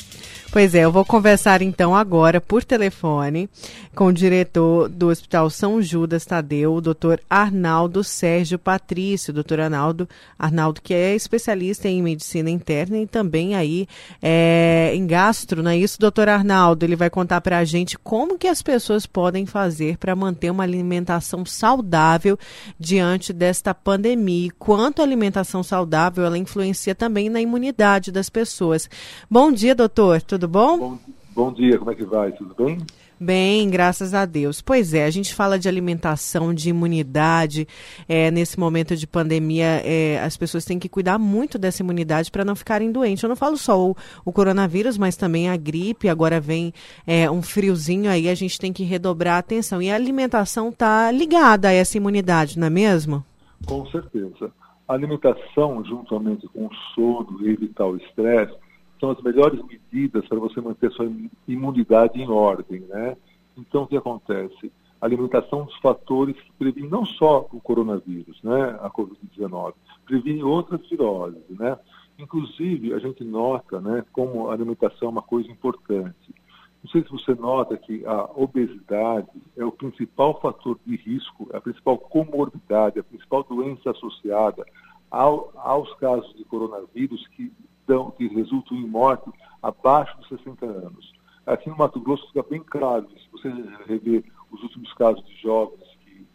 Pois 0.50 0.74
é, 0.74 0.84
eu 0.84 0.90
vou 0.90 1.04
conversar 1.04 1.60
então 1.60 1.94
agora 1.94 2.40
por 2.40 2.64
telefone 2.64 3.50
com 3.94 4.06
o 4.06 4.12
diretor 4.12 4.88
do 4.88 5.08
Hospital 5.08 5.50
São 5.50 5.82
Judas 5.82 6.24
Tadeu, 6.24 6.72
o 6.72 6.80
doutor 6.80 7.20
Arnaldo 7.28 8.04
Sérgio 8.04 8.58
Patrício. 8.58 9.32
Doutor 9.32 9.58
Arnaldo, 9.58 10.08
Arnaldo, 10.38 10.80
que 10.80 10.94
é 10.94 11.16
especialista 11.16 11.88
em 11.88 12.00
medicina 12.00 12.48
interna 12.48 12.96
e 12.96 13.08
também 13.08 13.56
aí 13.56 13.88
é, 14.22 14.92
em 14.94 15.04
gastro, 15.04 15.64
não 15.64 15.72
é 15.72 15.76
isso, 15.76 15.98
doutor 15.98 16.28
Arnaldo? 16.28 16.84
Ele 16.84 16.94
vai 16.94 17.10
contar 17.10 17.40
para 17.40 17.58
a 17.58 17.64
gente 17.64 17.98
como 17.98 18.38
que 18.38 18.46
as 18.46 18.62
pessoas 18.62 19.04
podem 19.04 19.44
fazer 19.46 19.98
para 19.98 20.14
manter 20.14 20.50
uma 20.50 20.62
alimentação 20.62 21.44
saudável 21.44 22.38
diante 22.78 23.32
desta 23.32 23.74
pandemia 23.74 24.46
e 24.46 24.50
quanto 24.50 25.02
a 25.02 25.04
alimentação 25.04 25.64
saudável 25.64 26.24
ela 26.24 26.38
influencia 26.38 26.94
também 26.94 27.28
na 27.28 27.40
imunidade 27.40 28.12
das 28.12 28.30
pessoas. 28.30 28.88
Bom 29.28 29.50
dia, 29.50 29.74
doutor. 29.74 30.22
Tudo 30.22 30.37
bom? 30.46 30.78
bom? 30.78 30.98
Bom 31.34 31.52
dia, 31.52 31.78
como 31.78 31.90
é 31.90 31.94
que 31.94 32.04
vai? 32.04 32.32
Tudo 32.32 32.54
bem? 32.54 32.78
Bem, 33.20 33.68
graças 33.68 34.14
a 34.14 34.24
Deus. 34.24 34.60
Pois 34.60 34.94
é, 34.94 35.04
a 35.04 35.10
gente 35.10 35.34
fala 35.34 35.58
de 35.58 35.68
alimentação, 35.68 36.54
de 36.54 36.70
imunidade. 36.70 37.66
É, 38.08 38.30
nesse 38.30 38.58
momento 38.60 38.94
de 38.94 39.08
pandemia, 39.08 39.82
é, 39.84 40.20
as 40.22 40.36
pessoas 40.36 40.64
têm 40.64 40.78
que 40.78 40.88
cuidar 40.88 41.18
muito 41.18 41.58
dessa 41.58 41.82
imunidade 41.82 42.30
para 42.30 42.44
não 42.44 42.54
ficarem 42.54 42.92
doentes. 42.92 43.22
Eu 43.22 43.28
não 43.28 43.34
falo 43.34 43.56
só 43.56 43.90
o, 43.90 43.96
o, 44.24 44.32
coronavírus, 44.32 44.96
mas 44.96 45.16
também 45.16 45.48
a 45.48 45.56
gripe. 45.56 46.08
Agora 46.08 46.40
vem 46.40 46.72
é, 47.04 47.28
um 47.28 47.42
friozinho 47.42 48.08
aí, 48.08 48.28
a 48.28 48.34
gente 48.36 48.56
tem 48.56 48.72
que 48.72 48.84
redobrar 48.84 49.34
a 49.34 49.38
atenção. 49.38 49.82
E 49.82 49.90
a 49.90 49.96
alimentação 49.96 50.68
está 50.68 51.10
ligada 51.10 51.68
a 51.68 51.72
essa 51.72 51.96
imunidade, 51.96 52.56
não 52.56 52.68
é 52.68 52.70
mesmo? 52.70 53.24
Com 53.66 53.84
certeza. 53.86 54.52
A 54.86 54.94
alimentação, 54.94 55.84
juntamente 55.84 56.46
com 56.48 56.66
o 56.66 56.74
sono 56.94 57.38
e 57.42 57.50
evitar 57.50 57.86
o 57.86 57.96
estresse, 57.96 58.54
são 58.98 59.10
as 59.10 59.20
melhores 59.22 59.60
medidas 59.64 60.26
para 60.26 60.38
você 60.38 60.60
manter 60.60 60.90
sua 60.92 61.10
imunidade 61.46 62.20
em 62.20 62.28
ordem, 62.28 62.80
né? 62.80 63.16
Então, 63.56 63.82
o 63.82 63.86
que 63.86 63.96
acontece? 63.96 64.72
A 65.00 65.06
alimentação 65.06 65.64
dos 65.64 65.76
fatores 65.78 66.36
que 66.36 66.52
previnem 66.58 66.90
não 66.90 67.04
só 67.04 67.48
o 67.52 67.60
coronavírus, 67.60 68.40
né, 68.42 68.78
a 68.80 68.90
Covid-19, 68.90 69.74
previne 70.04 70.42
outras 70.42 70.86
viroses, 70.88 71.42
né? 71.50 71.78
Inclusive, 72.18 72.92
a 72.92 72.98
gente 72.98 73.22
nota, 73.22 73.80
né, 73.80 74.04
como 74.12 74.48
a 74.48 74.52
alimentação 74.52 75.08
é 75.08 75.10
uma 75.10 75.22
coisa 75.22 75.50
importante. 75.50 76.34
Não 76.82 76.90
sei 76.90 77.02
se 77.02 77.10
você 77.10 77.34
nota 77.34 77.76
que 77.76 78.04
a 78.06 78.24
obesidade 78.34 79.28
é 79.56 79.64
o 79.64 79.72
principal 79.72 80.40
fator 80.40 80.78
de 80.86 80.96
risco, 80.96 81.48
a 81.52 81.60
principal 81.60 81.98
comorbidade, 81.98 82.98
a 82.98 83.04
principal 83.04 83.44
doença 83.44 83.90
associada 83.90 84.64
ao, 85.10 85.52
aos 85.56 85.92
casos 85.94 86.32
de 86.36 86.44
coronavírus 86.44 87.26
que 87.28 87.52
dão, 87.88 88.10
que 88.10 88.28
resultam 88.28 88.76
em 88.76 88.86
morte 88.86 89.28
abaixo 89.62 90.16
dos 90.18 90.28
60 90.28 90.66
anos. 90.66 91.12
Aqui 91.46 91.70
no 91.70 91.76
Mato 91.76 91.98
Grosso 91.98 92.26
fica 92.28 92.42
bem 92.42 92.62
claro, 92.62 93.08
se 93.08 93.28
você 93.32 93.48
rever 93.86 94.22
os 94.52 94.62
últimos 94.62 94.92
casos 94.92 95.24
de 95.24 95.34
jovens 95.40 95.82
que, 96.04 96.26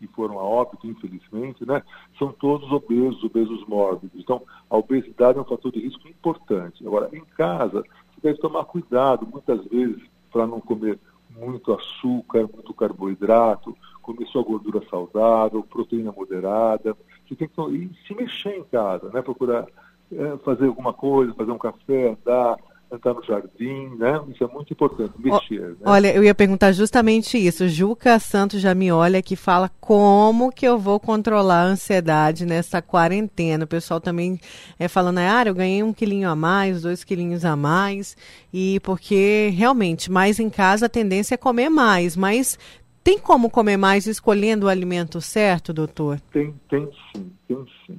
que 0.00 0.06
foram 0.08 0.40
a 0.40 0.42
óbito, 0.42 0.88
infelizmente, 0.88 1.64
né, 1.64 1.82
são 2.18 2.32
todos 2.32 2.70
obesos, 2.72 3.22
obesos 3.22 3.64
mórbidos. 3.66 4.20
Então, 4.20 4.42
a 4.68 4.76
obesidade 4.76 5.38
é 5.38 5.40
um 5.40 5.44
fator 5.44 5.70
de 5.70 5.80
risco 5.80 6.08
importante. 6.08 6.84
Agora, 6.84 7.08
em 7.12 7.24
casa, 7.36 7.84
você 8.12 8.20
deve 8.20 8.38
tomar 8.40 8.64
cuidado, 8.64 9.26
muitas 9.26 9.64
vezes, 9.66 10.02
para 10.32 10.46
não 10.46 10.60
comer 10.60 10.98
muito 11.30 11.72
açúcar, 11.72 12.48
muito 12.52 12.74
carboidrato, 12.74 13.76
comer 14.02 14.26
sua 14.26 14.42
gordura 14.42 14.82
saudável, 14.90 15.62
proteína 15.62 16.10
moderada. 16.10 16.96
Você 17.26 17.36
tem 17.36 17.48
que 17.48 17.60
e 17.72 17.90
se 18.06 18.14
mexer 18.14 18.56
em 18.56 18.64
casa, 18.64 19.10
né? 19.10 19.22
Procurar 19.22 19.66
é, 20.12 20.36
fazer 20.44 20.66
alguma 20.66 20.92
coisa, 20.92 21.34
fazer 21.34 21.52
um 21.52 21.58
café, 21.58 22.10
andar, 22.10 22.56
entrar 22.92 23.14
no 23.14 23.24
jardim, 23.24 23.88
né? 23.96 24.20
Isso 24.28 24.42
é 24.42 24.46
muito 24.48 24.72
importante, 24.72 25.12
mexer. 25.18 25.60
Né? 25.60 25.76
Olha, 25.84 26.14
eu 26.14 26.24
ia 26.24 26.34
perguntar 26.34 26.72
justamente 26.72 27.38
isso. 27.38 27.68
Juca 27.68 28.18
Santos 28.18 28.60
já 28.60 28.74
me 28.74 28.90
olha 28.90 29.22
que 29.22 29.36
fala 29.36 29.70
como 29.80 30.50
que 30.50 30.66
eu 30.66 30.78
vou 30.78 30.98
controlar 30.98 31.62
a 31.62 31.66
ansiedade 31.66 32.44
nessa 32.44 32.82
quarentena. 32.82 33.64
O 33.64 33.68
pessoal 33.68 34.00
também 34.00 34.40
é 34.78 34.88
falando, 34.88 35.18
ah, 35.18 35.44
eu 35.46 35.54
ganhei 35.54 35.82
um 35.82 35.92
quilinho 35.92 36.28
a 36.28 36.34
mais, 36.34 36.82
dois 36.82 37.04
quilinhos 37.04 37.44
a 37.44 37.54
mais, 37.54 38.16
e 38.52 38.80
porque 38.80 39.52
realmente, 39.54 40.10
mais 40.10 40.40
em 40.40 40.50
casa 40.50 40.86
a 40.86 40.88
tendência 40.88 41.34
é 41.34 41.38
comer 41.38 41.68
mais, 41.68 42.16
mas 42.16 42.58
tem 43.04 43.18
como 43.18 43.48
comer 43.48 43.76
mais 43.76 44.06
escolhendo 44.06 44.66
o 44.66 44.68
alimento 44.68 45.20
certo, 45.20 45.72
doutor? 45.72 46.20
Tem, 46.32 46.54
tem 46.68 46.88
sim, 47.14 47.30
tem 47.46 47.64
sim 47.86 47.98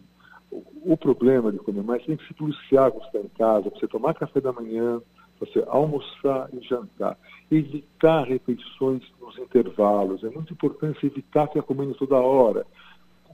o 0.83 0.97
problema 0.97 1.51
de 1.51 1.59
comer 1.59 1.83
mais 1.83 2.05
tem 2.05 2.17
que 2.17 2.27
se 2.27 2.33
policiar 2.33 2.91
quando 2.91 3.05
está 3.05 3.19
em 3.19 3.29
casa, 3.37 3.69
você 3.69 3.87
tomar 3.87 4.13
café 4.13 4.41
da 4.41 4.51
manhã, 4.51 5.01
você 5.39 5.63
almoçar 5.67 6.49
e 6.53 6.61
jantar. 6.61 7.17
Evitar 7.49 8.23
refeições 8.23 9.03
nos 9.19 9.37
intervalos. 9.37 10.23
É 10.23 10.29
muito 10.29 10.53
importante 10.53 11.05
evitar 11.05 11.47
ficar 11.47 11.63
comendo 11.63 11.95
toda 11.95 12.15
hora. 12.15 12.65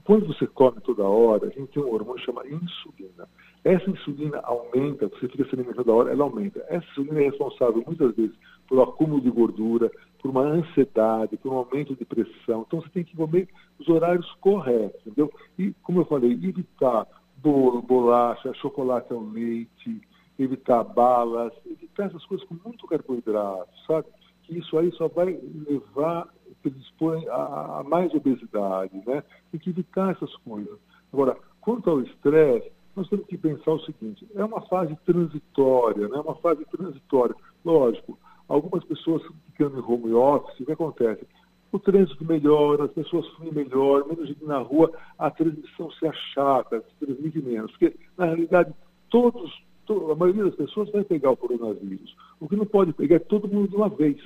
Quando 0.04 0.26
você 0.26 0.46
come 0.46 0.80
toda 0.80 1.04
hora, 1.04 1.48
a 1.48 1.50
gente 1.50 1.68
tem 1.68 1.82
um 1.82 1.92
hormônio 1.92 2.24
chamado 2.24 2.48
insulina. 2.48 3.28
Essa 3.62 3.90
insulina 3.90 4.40
aumenta, 4.42 5.06
você 5.08 5.28
fica 5.28 5.44
se 5.44 5.54
alimentando 5.54 5.84
toda 5.84 5.92
hora, 5.92 6.12
ela 6.12 6.24
aumenta. 6.24 6.64
Essa 6.68 6.86
insulina 6.92 7.20
é 7.20 7.24
responsável 7.24 7.82
muitas 7.86 8.14
vezes 8.16 8.34
pelo 8.68 8.82
acúmulo 8.82 9.20
de 9.20 9.30
gordura, 9.30 9.90
por 10.20 10.30
uma 10.30 10.42
ansiedade, 10.42 11.36
por 11.36 11.52
um 11.52 11.58
aumento 11.58 11.94
de 11.94 12.04
pressão. 12.04 12.64
Então 12.66 12.80
você 12.80 12.88
tem 12.88 13.04
que 13.04 13.16
comer 13.16 13.48
os 13.78 13.88
horários 13.88 14.30
corretos, 14.40 15.00
entendeu? 15.06 15.30
E, 15.58 15.72
como 15.82 16.00
eu 16.00 16.04
falei, 16.06 16.32
evitar 16.32 17.06
bolo, 17.42 17.82
bolacha, 17.82 18.52
chocolate 18.54 19.12
ao 19.12 19.20
leite, 19.20 20.00
evitar 20.38 20.84
balas, 20.84 21.52
evitar 21.66 22.06
essas 22.06 22.24
coisas 22.26 22.46
com 22.46 22.56
muito 22.64 22.86
carboidrato, 22.86 23.68
sabe? 23.86 24.06
Que 24.44 24.58
isso 24.58 24.78
aí 24.78 24.90
só 24.92 25.08
vai 25.08 25.38
levar, 25.66 26.28
predispõe 26.62 27.26
a, 27.28 27.80
a 27.80 27.84
mais 27.84 28.12
obesidade, 28.14 29.02
né? 29.06 29.22
Tem 29.50 29.60
que 29.60 29.70
evitar 29.70 30.12
essas 30.12 30.34
coisas. 30.36 30.78
Agora, 31.12 31.36
quanto 31.60 31.90
ao 31.90 32.00
estresse, 32.00 32.70
nós 32.98 33.08
temos 33.08 33.26
que 33.26 33.38
pensar 33.38 33.72
o 33.72 33.80
seguinte, 33.80 34.26
é 34.34 34.44
uma 34.44 34.60
fase 34.62 34.96
transitória, 35.06 36.08
né? 36.08 36.18
uma 36.18 36.34
fase 36.36 36.64
transitória. 36.64 37.34
Lógico, 37.64 38.18
algumas 38.48 38.82
pessoas 38.84 39.22
ficando 39.46 39.78
em 39.78 39.82
home 39.82 40.12
office, 40.12 40.58
o 40.60 40.66
que 40.66 40.72
acontece? 40.72 41.24
O 41.70 41.78
trânsito 41.78 42.24
melhora, 42.24 42.84
as 42.84 42.92
pessoas 42.92 43.26
fluem 43.34 43.52
melhor, 43.52 44.06
menos 44.06 44.28
gente 44.28 44.44
na 44.44 44.58
rua, 44.58 44.90
a 45.18 45.30
transmissão 45.30 45.90
se 45.92 46.06
achata, 46.06 46.80
se 46.80 47.06
transmite 47.06 47.40
menos. 47.40 47.70
Porque, 47.72 47.94
na 48.16 48.26
realidade, 48.26 48.72
todos, 49.10 49.52
to, 49.86 50.10
a 50.10 50.14
maioria 50.14 50.44
das 50.44 50.54
pessoas 50.54 50.90
vai 50.90 51.04
pegar 51.04 51.30
o 51.30 51.36
coronavírus. 51.36 52.16
O 52.40 52.48
que 52.48 52.56
não 52.56 52.64
pode 52.64 52.92
pegar 52.94 53.16
é 53.16 53.20
todo 53.20 53.48
mundo 53.48 53.68
de 53.68 53.76
uma 53.76 53.88
vez, 53.88 54.18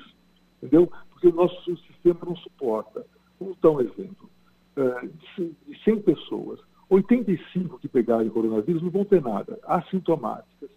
entendeu? 0.62 0.90
Porque 1.10 1.28
o 1.28 1.34
nosso 1.34 1.76
sistema 1.78 2.20
não 2.24 2.36
suporta. 2.36 3.04
Vamos 3.40 3.58
dar 3.60 3.70
um 3.70 3.80
exemplo. 3.80 4.30
Uh, 4.76 5.10
de 5.36 5.84
100 5.84 6.02
pessoas, 6.02 6.60
85 6.88 7.78
que 7.78 7.88
pegarem 7.88 8.28
coronavírus 8.28 8.82
não 8.82 8.90
vão 8.90 9.04
ter 9.04 9.22
nada, 9.22 9.58
assintomáticas. 9.64 10.70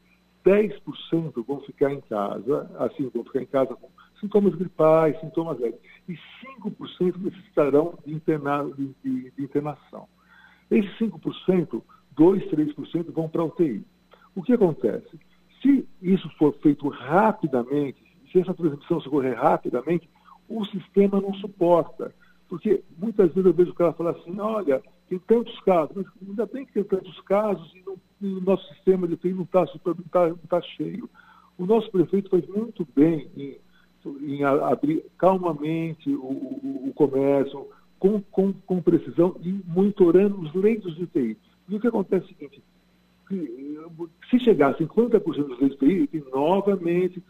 10% 0.45 1.43
vão 1.45 1.59
ficar 1.61 1.91
em 1.91 2.01
casa, 2.01 2.69
assim, 2.79 3.09
vão 3.13 3.23
ficar 3.23 3.41
em 3.41 3.47
casa 3.47 3.75
com 3.75 3.89
sintomas 4.19 4.53
gripais, 4.55 5.19
sintomas 5.19 5.59
leves. 5.59 5.79
E 6.07 6.13
5% 6.61 7.17
necessitarão 7.17 7.97
de, 8.05 8.13
interna, 8.13 8.63
de, 8.65 8.95
de, 9.03 9.31
de 9.31 9.43
internação. 9.43 10.07
Esses 10.69 10.91
5%, 10.99 11.81
2, 12.15 12.43
3% 12.45 13.11
vão 13.11 13.27
para 13.27 13.41
a 13.41 13.45
UTI. 13.45 13.85
O 14.35 14.43
que 14.43 14.53
acontece? 14.53 15.19
Se 15.61 15.87
isso 16.01 16.29
for 16.37 16.53
feito 16.61 16.87
rapidamente, 16.89 18.01
se 18.31 18.39
essa 18.39 18.53
transmissão 18.53 19.01
se 19.01 19.07
ocorrer 19.07 19.35
rapidamente, 19.35 20.09
o 20.47 20.63
sistema 20.65 21.19
não 21.19 21.33
suporta. 21.35 22.13
Porque 22.47 22.83
muitas 22.97 23.33
vezes 23.33 23.45
eu 23.45 23.53
vejo 23.53 23.71
o 23.71 23.75
cara 23.75 23.93
falar 23.93 24.11
assim, 24.11 24.39
olha, 24.39 24.81
tem 25.09 25.17
tantos 25.19 25.59
casos, 25.61 25.95
mas 25.95 26.05
ainda 26.27 26.45
bem 26.45 26.65
que 26.65 26.73
tem 26.73 26.83
tantos 26.83 27.19
casos 27.21 27.71
e, 27.75 27.83
não, 27.85 27.97
e 28.21 28.27
o 28.27 28.41
nosso 28.41 28.67
sistema 28.73 29.07
de 29.07 29.17
TI 29.17 29.33
não 29.33 29.43
está 29.43 29.65
tá, 29.65 30.35
tá 30.47 30.61
cheio. 30.61 31.09
O 31.57 31.65
nosso 31.65 31.89
prefeito 31.89 32.29
faz 32.29 32.45
muito 32.47 32.87
bem 32.95 33.29
em, 33.35 33.57
em 34.21 34.43
abrir 34.43 35.03
calmamente 35.17 36.09
o, 36.09 36.23
o, 36.23 36.89
o 36.89 36.93
comércio, 36.93 37.67
com, 37.99 38.21
com, 38.31 38.53
com, 38.53 38.81
precisão 38.81 39.35
e 39.41 39.61
monitorando 39.67 40.39
os 40.39 40.53
leitos 40.53 40.95
de 40.95 41.07
TI. 41.07 41.37
E 41.69 41.75
o 41.75 41.79
que 41.79 41.87
acontece 41.87 42.25
é 42.25 42.45
o 42.45 42.49
seguinte, 42.49 42.63
se 44.29 44.39
chegar 44.39 44.71
a 44.71 44.77
50% 44.77 45.21
dos 45.21 45.59
leitos 45.59 45.79
de 45.79 46.07
TI, 46.07 46.23
novamente 46.31 47.23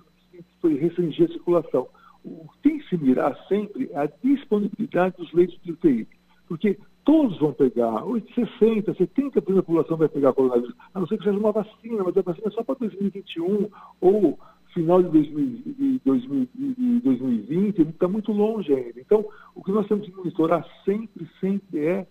restringir 0.63 1.30
a 1.30 1.34
circulação. 1.34 1.88
O 2.23 2.47
que 2.49 2.69
tem 2.69 2.80
que 2.80 2.89
se 2.89 2.97
mirar 2.97 3.38
sempre 3.47 3.89
é 3.91 3.99
a 3.99 4.09
disponibilidade 4.23 5.15
dos 5.17 5.32
leitos 5.34 5.59
de 5.61 5.71
UTI. 5.71 6.07
Porque 6.47 6.78
todos 7.03 7.38
vão 7.39 7.53
pegar, 7.53 8.03
60, 8.34 8.93
70% 8.93 9.34
da 9.34 9.41
população 9.41 9.97
vai 9.97 10.09
pegar 10.09 10.34
coronavírus, 10.34 10.76
a 10.93 10.99
não 10.99 11.07
ser 11.07 11.17
que 11.17 11.23
seja 11.23 11.38
uma 11.38 11.51
vacina, 11.51 12.03
mas 12.03 12.17
a 12.17 12.21
vacina 12.21 12.47
é 12.47 12.51
só 12.51 12.63
para 12.63 12.76
2021 12.76 13.69
ou 14.01 14.39
final 14.76 15.01
de, 15.01 15.09
2000, 15.09 15.61
de 15.73 16.99
2020, 16.99 17.82
está 17.82 18.07
muito 18.07 18.32
longe 18.32 18.73
ainda. 18.73 18.99
Então, 18.99 19.26
o 19.55 19.63
que 19.63 19.71
nós 19.71 19.88
temos 19.88 20.05
que 20.05 20.15
monitorar 20.15 20.67
sempre, 20.84 21.28
sempre 21.39 21.86
é 21.86 22.07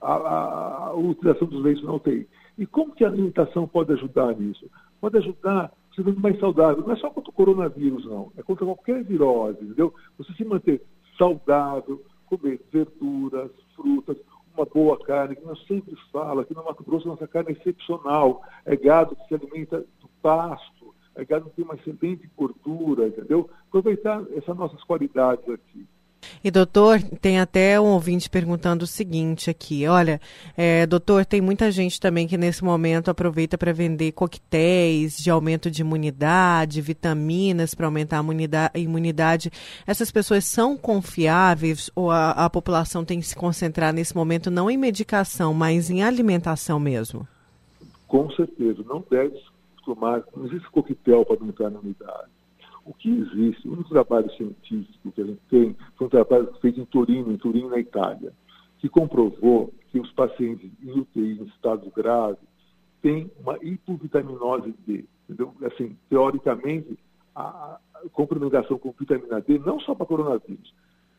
a, 0.00 0.14
a, 0.14 0.86
a 0.86 0.94
utilização 0.94 1.48
dos 1.48 1.62
leitos 1.62 1.84
na 1.84 1.92
UTI. 1.92 2.26
E 2.56 2.64
como 2.64 2.94
que 2.94 3.04
a 3.04 3.08
alimentação 3.08 3.66
pode 3.66 3.92
ajudar 3.92 4.34
nisso? 4.36 4.70
Pode 5.00 5.18
ajudar 5.18 5.72
você 5.90 6.04
sendo 6.04 6.20
mais 6.20 6.38
saudável. 6.38 6.82
Não 6.86 6.92
é 6.92 6.96
só 6.96 7.10
contra 7.10 7.30
o 7.30 7.34
coronavírus, 7.34 8.06
não. 8.06 8.30
É 8.36 8.42
contra 8.42 8.64
qualquer 8.64 9.02
virose, 9.02 9.64
entendeu? 9.64 9.92
Você 10.16 10.32
se 10.34 10.44
manter 10.44 10.80
saudável, 11.18 12.02
comer 12.26 12.60
verduras, 12.70 13.50
frutas, 13.74 14.16
uma 14.56 14.64
boa 14.64 14.98
carne, 14.98 15.36
que 15.36 15.44
nós 15.44 15.62
sempre 15.66 15.94
falamos, 16.12 16.44
aqui 16.44 16.54
no 16.54 16.64
Mato 16.64 16.84
Grosso 16.84 17.08
nossa 17.08 17.26
carne 17.26 17.50
é 17.50 17.52
excepcional, 17.52 18.42
é 18.64 18.74
gado 18.74 19.14
que 19.16 19.28
se 19.28 19.34
alimenta 19.34 19.80
do 20.00 20.08
pasto, 20.22 20.85
é 21.16 21.24
tem 21.24 21.64
uma 21.64 21.74
excelente 21.74 22.28
gordura, 22.36 23.08
entendeu? 23.08 23.48
Aproveitar 23.68 24.22
essas 24.36 24.56
nossas 24.56 24.82
qualidades 24.84 25.48
aqui. 25.48 25.86
E 26.42 26.50
doutor, 26.50 27.00
tem 27.20 27.40
até 27.40 27.80
um 27.80 27.86
ouvinte 27.86 28.28
perguntando 28.28 28.84
o 28.84 28.86
seguinte 28.86 29.48
aqui, 29.48 29.86
olha, 29.86 30.20
é, 30.56 30.86
doutor, 30.86 31.24
tem 31.24 31.40
muita 31.40 31.70
gente 31.70 32.00
também 32.00 32.26
que 32.26 32.36
nesse 32.36 32.64
momento 32.64 33.10
aproveita 33.10 33.56
para 33.56 33.72
vender 33.72 34.12
coquetéis 34.12 35.16
de 35.18 35.30
aumento 35.30 35.70
de 35.70 35.82
imunidade, 35.82 36.80
vitaminas 36.80 37.74
para 37.74 37.86
aumentar 37.86 38.24
a 38.74 38.78
imunidade. 38.78 39.50
Essas 39.86 40.10
pessoas 40.10 40.44
são 40.44 40.76
confiáveis 40.76 41.90
ou 41.94 42.10
a, 42.10 42.30
a 42.30 42.50
população 42.50 43.04
tem 43.04 43.20
que 43.20 43.26
se 43.26 43.36
concentrar 43.36 43.92
nesse 43.92 44.14
momento 44.14 44.50
não 44.50 44.70
em 44.70 44.76
medicação, 44.76 45.54
mas 45.54 45.90
em 45.90 46.02
alimentação 46.02 46.78
mesmo? 46.78 47.26
Com 48.06 48.30
certeza, 48.30 48.82
não 48.86 49.04
deve 49.10 49.36
tomar, 49.94 50.22
não 50.36 50.46
existe 50.46 50.70
coquetel 50.70 51.24
para 51.24 51.36
aumentar 51.36 51.68
a 51.68 51.70
imunidade 51.70 52.30
o 52.86 52.94
que 52.94 53.10
existe, 53.10 53.68
o 53.68 53.72
único 53.72 53.90
trabalho 53.90 54.30
científico 54.30 55.10
que 55.10 55.20
a 55.20 55.26
gente 55.26 55.40
tem 55.50 55.76
foi 55.96 56.06
um 56.06 56.10
trabalho 56.10 56.54
feito 56.60 56.80
em 56.80 56.84
Torino, 56.84 57.32
em 57.32 57.36
Turino, 57.36 57.70
na 57.70 57.80
Itália, 57.80 58.32
que 58.78 58.88
comprovou 58.88 59.74
que 59.90 59.98
os 59.98 60.10
pacientes 60.12 60.70
em 60.80 60.92
UTI, 60.92 61.40
em 61.40 61.44
estado 61.46 61.90
grave, 61.90 62.38
têm 63.02 63.28
uma 63.40 63.58
hipovitaminose 63.60 64.72
D. 64.86 65.04
Entendeu? 65.24 65.52
Assim, 65.64 65.96
teoricamente, 66.08 66.96
a 67.34 67.80
complementação 68.12 68.78
com 68.78 68.94
vitamina 68.96 69.40
D, 69.40 69.58
não 69.58 69.80
só 69.80 69.94
para 69.94 70.06
coronavírus, 70.06 70.72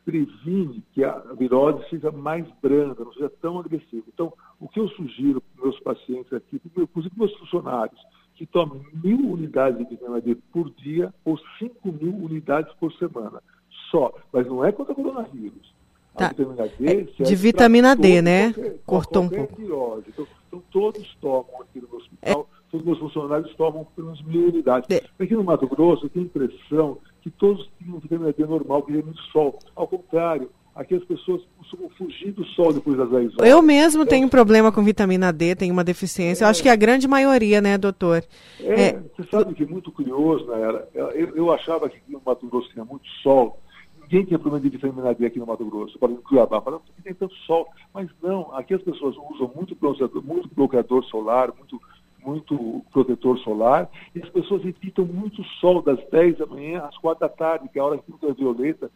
previne 0.05 0.81
que 0.93 1.03
a 1.03 1.19
virose 1.37 1.87
seja 1.89 2.11
mais 2.11 2.47
branda, 2.61 3.03
não 3.03 3.11
seja 3.11 3.29
tão 3.41 3.59
agressiva. 3.59 4.05
Então, 4.07 4.31
o 4.57 4.69
que 4.69 4.79
eu 4.79 4.87
sugiro 4.89 5.41
para 5.41 5.65
meus 5.65 5.77
pacientes 5.81 6.31
aqui, 6.31 6.61
inclusive 6.77 7.13
para 7.13 7.25
meus 7.25 7.37
funcionários, 7.39 7.99
que 8.37 8.45
tomem 8.45 8.81
mil 9.03 9.31
unidades 9.31 9.79
de 9.79 9.95
vitamina 9.95 10.21
D 10.21 10.35
por 10.53 10.69
dia 10.69 11.11
ou 11.25 11.39
cinco 11.57 11.91
mil 11.91 12.13
unidades 12.13 12.71
por 12.75 12.93
semana. 12.93 13.41
Só. 13.89 14.13
Mas 14.31 14.45
não 14.45 14.63
é 14.63 14.71
contra 14.71 14.93
coronavírus. 14.93 15.75
Tá. 16.15 16.27
A 16.27 16.29
vitamina 16.29 16.67
D 16.67 17.11
é 17.19 17.23
de 17.23 17.35
vitamina 17.35 17.95
D, 17.95 18.21
né? 18.21 18.53
Qualquer, 18.53 18.79
Cortou 18.85 19.23
um 19.23 19.29
pouco. 19.29 19.61
Então, 19.61 20.27
então, 20.47 20.63
todos 20.71 21.17
tomam 21.19 21.61
aqui 21.61 21.81
no 21.81 21.95
hospital, 21.97 22.49
é. 22.51 22.71
todos 22.71 22.81
os 22.81 22.85
meus 22.85 22.99
funcionários 22.99 23.55
tomam 23.55 23.85
pelo 23.95 24.07
menos 24.07 24.21
mil 24.23 24.47
unidades. 24.49 24.89
É. 24.89 25.03
Aqui 25.23 25.35
no 25.35 25.43
Mato 25.43 25.67
Grosso, 25.67 26.05
eu 26.05 26.09
tenho 26.09 26.25
a 26.25 26.27
impressão 26.27 26.97
que 27.21 27.31
todos 27.31 27.67
tinham 27.79 27.99
vitamina 27.99 28.31
D 28.31 28.45
normal, 28.45 28.83
que 28.83 28.91
é 28.93 29.01
muito 29.01 29.21
sol. 29.31 29.57
Ao 29.75 29.87
contrário, 29.87 30.49
aqui 30.77 30.95
as 30.95 31.03
pessoas 31.03 31.41
costumam 31.57 31.89
fugir 31.97 32.31
do 32.31 32.45
sol 32.45 32.71
depois 32.71 32.95
das 32.97 33.09
10 33.09 33.33
horas. 33.33 33.51
Eu 33.51 33.61
mesmo 33.61 34.03
então, 34.03 34.11
tenho 34.11 34.29
problema 34.29 34.71
com 34.71 34.83
vitamina 34.83 35.33
D, 35.33 35.55
tenho 35.55 35.73
uma 35.73 35.83
deficiência. 35.83 36.43
É, 36.43 36.45
eu 36.45 36.49
acho 36.49 36.61
que 36.61 36.69
a 36.69 36.75
grande 36.75 37.07
maioria, 37.07 37.59
né, 37.59 37.77
doutor? 37.77 38.23
É, 38.61 38.81
é 38.81 38.93
você 38.93 39.29
sabe 39.29 39.55
que 39.55 39.63
é 39.63 39.65
muito 39.65 39.91
curioso, 39.91 40.45
né, 40.45 40.61
era, 40.61 40.87
eu, 40.93 41.35
eu 41.35 41.51
achava 41.51 41.89
que 41.89 41.97
no 42.07 42.21
Mato 42.23 42.47
Grosso 42.47 42.69
tinha 42.71 42.85
muito 42.85 43.07
sol. 43.23 43.59
Ninguém 44.03 44.23
tinha 44.23 44.39
problema 44.39 44.63
de 44.63 44.69
vitamina 44.69 45.13
D 45.13 45.25
aqui 45.25 45.39
no 45.39 45.47
Mato 45.47 45.65
Grosso. 45.65 45.97
Exemplo, 45.97 46.23
Cuiabá, 46.23 46.61
falando 46.61 46.83
que 46.95 47.01
tem 47.01 47.13
tanto 47.13 47.35
sol. 47.45 47.67
Mas 47.93 48.07
não, 48.21 48.55
aqui 48.55 48.73
as 48.73 48.81
pessoas 48.81 49.15
usam 49.31 49.51
muito 49.53 49.75
bloqueador, 49.75 50.23
muito 50.23 50.49
bloqueador 50.53 51.03
solar, 51.05 51.51
muito 51.57 51.81
muito 52.25 52.83
protetor 52.91 53.39
solar, 53.39 53.89
e 54.13 54.21
as 54.21 54.27
pessoas 54.27 54.65
evitam 54.65 55.05
muito 55.05 55.41
sol 55.61 55.81
das 55.81 55.97
10 56.09 56.39
da 56.39 56.45
manhã 56.45 56.81
às 56.81 56.97
4 56.97 57.21
da 57.21 57.29
tarde, 57.29 57.69
que 57.69 57.79
é 57.79 57.81
a 57.81 57.85
hora 57.85 57.97
que 57.97 58.11
ultravioleta 58.11 58.91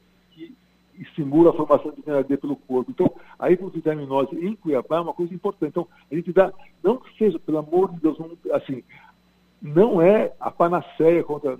estimula 1.00 1.50
a 1.50 1.54
formação 1.54 1.92
de 1.92 1.98
vitamina 1.98 2.24
D 2.24 2.38
pelo 2.38 2.56
corpo. 2.56 2.92
Então, 2.92 3.12
a 3.38 3.52
hipovitaminose 3.52 4.36
em 4.36 4.56
Cuiabá 4.56 4.98
é 4.98 5.02
uma 5.02 5.14
coisa 5.14 5.34
importante. 5.34 5.70
Então, 5.70 5.88
a 6.12 6.16
gente 6.16 6.32
dá, 6.32 6.54
não 6.84 6.98
que 6.98 7.18
seja, 7.18 7.40
pelo 7.40 7.60
amor 7.60 7.92
de 7.92 8.00
Deus, 8.00 8.18
não, 8.20 8.32
assim, 8.54 8.84
não 9.62 10.02
é 10.02 10.34
a 10.40 10.50
panaceia 10.50 11.24
contra, 11.24 11.58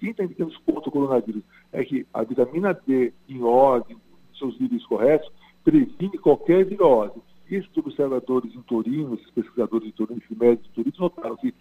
quem 0.00 0.10
está 0.10 0.24
indicando 0.24 0.52
contra 0.66 0.88
o 0.88 0.92
coronavírus, 0.92 1.42
é 1.72 1.84
que 1.84 2.06
a 2.12 2.22
vitamina 2.22 2.74
D 2.86 3.12
em 3.28 3.42
ordem, 3.42 3.96
em 3.96 4.38
seus 4.38 4.58
níveis 4.58 4.84
corretos, 4.86 5.30
previne 5.62 6.18
qualquer 6.18 6.64
virose. 6.64 7.20
Esses 7.50 7.70
observadores 7.76 8.54
em 8.54 8.62
Torino, 8.62 9.14
esses 9.14 9.30
pesquisadores 9.30 9.86
de 9.86 9.92
Torino, 9.92 10.20
de 10.28 10.38
médicos 10.38 10.68
de 10.68 10.74
Torino, 10.74 10.96
notaram 10.98 11.36
que 11.36 11.54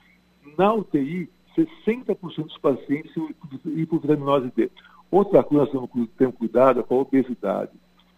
na 0.58 0.74
UTI, 0.74 1.30
60% 1.56 2.44
dos 2.44 2.58
pacientes 2.58 3.14
têm 3.14 3.36
hipovitaminose 3.80 4.52
D. 4.56 4.72
Outra 5.14 5.44
coisa 5.44 5.68
que 5.68 5.78
nós 5.78 6.10
temos 6.18 6.36
cuidado 6.36 6.80
é 6.80 6.84
com 6.84 6.96
a 6.96 7.02
obesidade. 7.02 7.72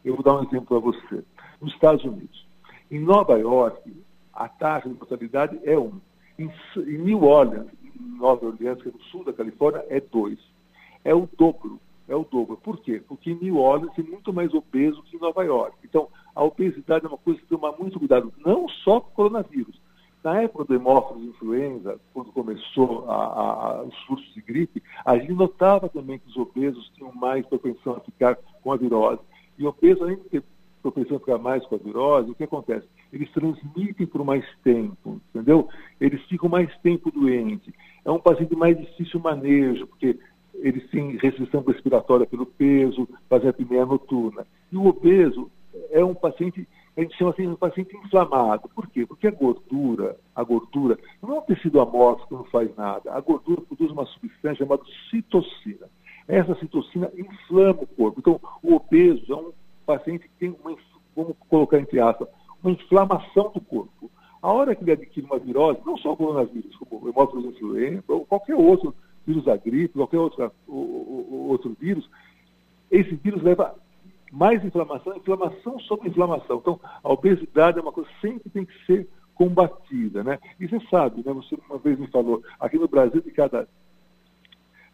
Eu 0.06 0.16
vou 0.16 0.24
dar 0.24 0.36
um 0.36 0.44
exemplo 0.44 0.66
para 0.66 0.80
você. 0.80 1.26
Nos 1.60 1.74
Estados 1.74 2.06
Unidos, 2.06 2.48
em 2.90 3.02
Nova 3.02 3.38
York, 3.38 3.94
a 4.34 4.48
taxa 4.48 4.88
de 4.88 4.96
mortalidade 4.96 5.60
é 5.66 5.78
1. 5.78 5.92
Em, 6.40 6.50
em 6.78 6.98
New 7.00 7.22
Orleans, 7.22 7.68
em 7.84 8.18
Nova 8.18 8.46
Orleans, 8.46 8.82
que 8.82 8.88
é 8.88 8.92
no 8.94 9.02
sul 9.12 9.26
da 9.26 9.34
Califórnia, 9.34 9.86
é 9.90 10.00
2. 10.00 10.40
É 11.04 11.14
o 11.14 11.28
dobro. 11.38 11.82
É 12.08 12.16
o 12.16 12.24
dobro. 12.24 12.56
Por 12.64 12.78
quê? 12.80 13.04
Porque 13.06 13.32
em 13.32 13.40
New 13.42 13.58
Orleans 13.58 13.94
tem 13.94 14.06
muito 14.06 14.32
mais 14.32 14.54
obeso 14.54 15.04
que 15.04 15.18
em 15.18 15.20
Nova 15.20 15.44
York. 15.44 15.76
Então, 15.84 16.08
a 16.34 16.46
obesidade 16.46 17.04
é 17.04 17.10
uma 17.10 17.18
coisa 17.18 17.42
que 17.42 17.46
tem 17.46 17.58
que 17.58 17.62
tomar 17.62 17.78
muito 17.78 18.00
cuidado, 18.00 18.32
não 18.38 18.70
só 18.70 19.02
com 19.02 19.10
o 19.10 19.16
coronavírus, 19.16 19.78
Na 20.26 20.42
época 20.42 20.64
do 20.64 20.74
hemófilos 20.74 21.24
influenza, 21.24 22.00
quando 22.12 22.32
começou 22.32 23.08
a, 23.08 23.14
a, 23.14 23.84
os 23.84 23.96
surtos 24.08 24.34
de 24.34 24.42
gripe, 24.42 24.82
a 25.06 25.20
gente 25.20 25.34
notava 25.34 25.88
também 25.88 26.18
que 26.18 26.28
os 26.28 26.36
obesos 26.36 26.92
tinham 26.96 27.14
mais 27.14 27.46
propensão 27.46 27.94
a 27.94 28.00
ficar 28.00 28.36
com 28.64 28.72
a 28.72 28.76
virose. 28.76 29.22
E 29.56 29.68
obeso, 29.68 30.04
além 30.04 30.16
de 30.16 30.24
ter 30.24 30.44
propensão 30.82 31.18
a 31.18 31.20
ficar 31.20 31.38
mais 31.38 31.64
com 31.68 31.76
a 31.76 31.78
virose, 31.78 32.32
o 32.32 32.34
que 32.34 32.44
acontece? 32.44 32.88
Eles 33.14 33.32
transmitem 33.34 34.08
por 34.08 34.26
mais 34.26 34.44
tempo, 34.64 35.22
entendeu? 35.30 35.70
Eles 36.02 36.20
ficam 36.24 36.50
mais 36.50 36.76
tempo 36.80 37.12
doentes. 37.12 37.72
É 38.04 38.10
um 38.10 38.20
paciente 38.20 38.56
mais 38.56 38.76
difícil 38.76 39.20
manejo, 39.20 39.86
porque 39.86 40.18
eles 40.56 40.90
têm 40.90 41.18
restrição 41.18 41.62
respiratória 41.62 42.26
pelo 42.26 42.48
peso, 42.48 43.08
fazem 43.30 43.48
apneia 43.48 43.86
noturna. 43.86 44.44
E 44.72 44.76
o 44.76 44.88
obeso 44.88 45.52
é 45.92 46.04
um 46.04 46.16
paciente 46.16 46.68
a 46.98 47.02
gente 47.02 47.18
chama 47.18 47.32
assim 47.32 47.48
um 47.48 47.56
paciente 47.56 47.96
inflamado. 47.98 48.70
Por 48.70 48.88
quê? 48.88 49.06
Porque 49.06 49.28
a 49.28 49.32
gordura, 49.32 50.18
a 50.34 50.44
gordura, 50.44 50.98
não 51.22 51.36
é 51.36 51.40
um 51.40 51.42
tecido 51.42 51.82
amorfo 51.82 52.28
que 52.28 52.34
não 52.34 52.46
faz 52.46 52.74
nada. 52.76 53.14
A 53.14 53.20
gordura 53.20 53.62
produz 53.62 53.92
uma 53.92 54.06
substância 54.06 54.66
chamada 54.66 54.84
citocina. 55.10 55.90
Essa 56.28 56.56
citocina 56.56 57.12
inflama 57.18 57.82
o 57.82 57.88
corpo. 57.88 58.20
Então, 58.20 58.40
o 58.64 58.76
obeso 58.76 59.32
é 59.32 59.36
um 59.36 59.52
paciente 59.86 60.28
que 60.28 60.36
tem 60.40 60.56
uma, 60.64 60.76
vamos 61.16 61.36
colocar 61.50 61.80
entre 61.80 62.00
aspas, 62.00 62.30
uma 62.64 62.72
inflamação 62.72 63.52
do 63.54 63.60
corpo. 63.60 64.10
A 64.42 64.52
hora 64.52 64.76
que 64.76 64.84
ele 64.84 64.92
adquire 64.92 65.26
uma 65.26 65.40
virose, 65.40 65.80
não 65.86 65.98
só 65.98 66.14
o 66.14 66.18
coronavírus, 66.18 66.76
como 66.78 67.04
o 67.04 67.10
hemófilos 67.10 67.46
influenza, 67.46 68.04
ou 68.08 68.26
qualquer 68.26 68.56
outro 68.56 68.96
vírus 69.26 69.44
da 69.44 69.58
gripe, 69.58 69.96
qualquer 69.96 70.20
outro, 70.20 70.52
outro 70.68 71.76
vírus, 71.80 72.10
esse 72.90 73.16
vírus 73.16 73.42
leva 73.42 73.76
mais 74.36 74.64
inflamação, 74.66 75.16
inflamação 75.16 75.80
sobre 75.80 76.10
inflamação. 76.10 76.58
Então, 76.58 76.80
a 77.02 77.12
obesidade 77.12 77.80
é 77.80 77.82
uma 77.82 77.92
coisa 77.92 78.10
que 78.10 78.28
sempre 78.28 78.50
tem 78.50 78.66
que 78.66 78.86
ser 78.86 79.08
combatida, 79.34 80.24
né? 80.24 80.40
E 80.60 80.68
você 80.68 80.80
sabe, 80.90 81.24
né? 81.26 81.32
Você 81.34 81.58
uma 81.70 81.80
vez 81.80 81.98
me 81.98 82.08
falou, 82.08 82.44
aqui 82.60 82.78
no 82.78 82.88
Brasil, 82.88 83.22
de 83.22 83.32
cada 83.32 83.68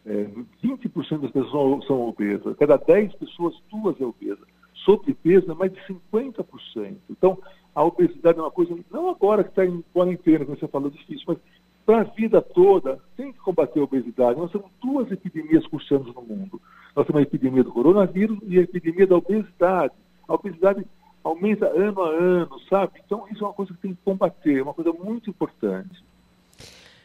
é, 0.06 0.28
20% 0.62 1.20
das 1.20 1.30
pessoas 1.32 1.84
são 1.86 2.08
obesas, 2.08 2.56
cada 2.56 2.76
10 2.76 3.14
pessoas, 3.16 3.54
duas 3.68 4.00
é 4.00 4.04
obesa. 4.04 4.46
Sobrepeso 4.84 5.50
é 5.50 5.54
mais 5.54 5.72
de 5.72 5.80
50%. 5.80 6.96
Então, 7.10 7.36
a 7.74 7.84
obesidade 7.84 8.38
é 8.38 8.42
uma 8.42 8.50
coisa, 8.50 8.76
não 8.92 9.10
agora 9.10 9.42
que 9.42 9.50
está 9.50 9.66
em 9.66 9.82
quarentena, 9.92 10.44
como 10.44 10.56
você 10.56 10.68
falou, 10.68 10.90
difícil, 10.90 11.24
mas 11.26 11.38
para 11.84 12.02
a 12.02 12.04
vida 12.04 12.40
toda, 12.40 12.98
tem 13.16 13.32
que 13.32 13.38
combater 13.40 13.80
a 13.80 13.84
obesidade. 13.84 14.38
Nós 14.38 14.50
temos 14.50 14.70
duas 14.80 15.10
epidemias 15.10 15.66
cursando 15.66 16.12
no 16.12 16.22
mundo. 16.22 16.60
Nós 16.94 17.06
temos 17.06 17.20
a 17.20 17.22
epidemia 17.22 17.64
do 17.64 17.72
coronavírus 17.72 18.38
e 18.46 18.58
a 18.58 18.62
epidemia 18.62 19.06
da 19.06 19.16
obesidade. 19.16 19.92
A 20.28 20.34
obesidade 20.34 20.86
aumenta 21.24 21.66
ano 21.66 22.02
a 22.02 22.08
ano, 22.08 22.58
sabe? 22.68 23.00
Então, 23.04 23.26
isso 23.30 23.44
é 23.44 23.46
uma 23.46 23.54
coisa 23.54 23.72
que 23.72 23.80
tem 23.80 23.94
que 23.94 24.00
combater, 24.04 24.58
é 24.58 24.62
uma 24.62 24.74
coisa 24.74 24.92
muito 24.92 25.30
importante. 25.30 26.02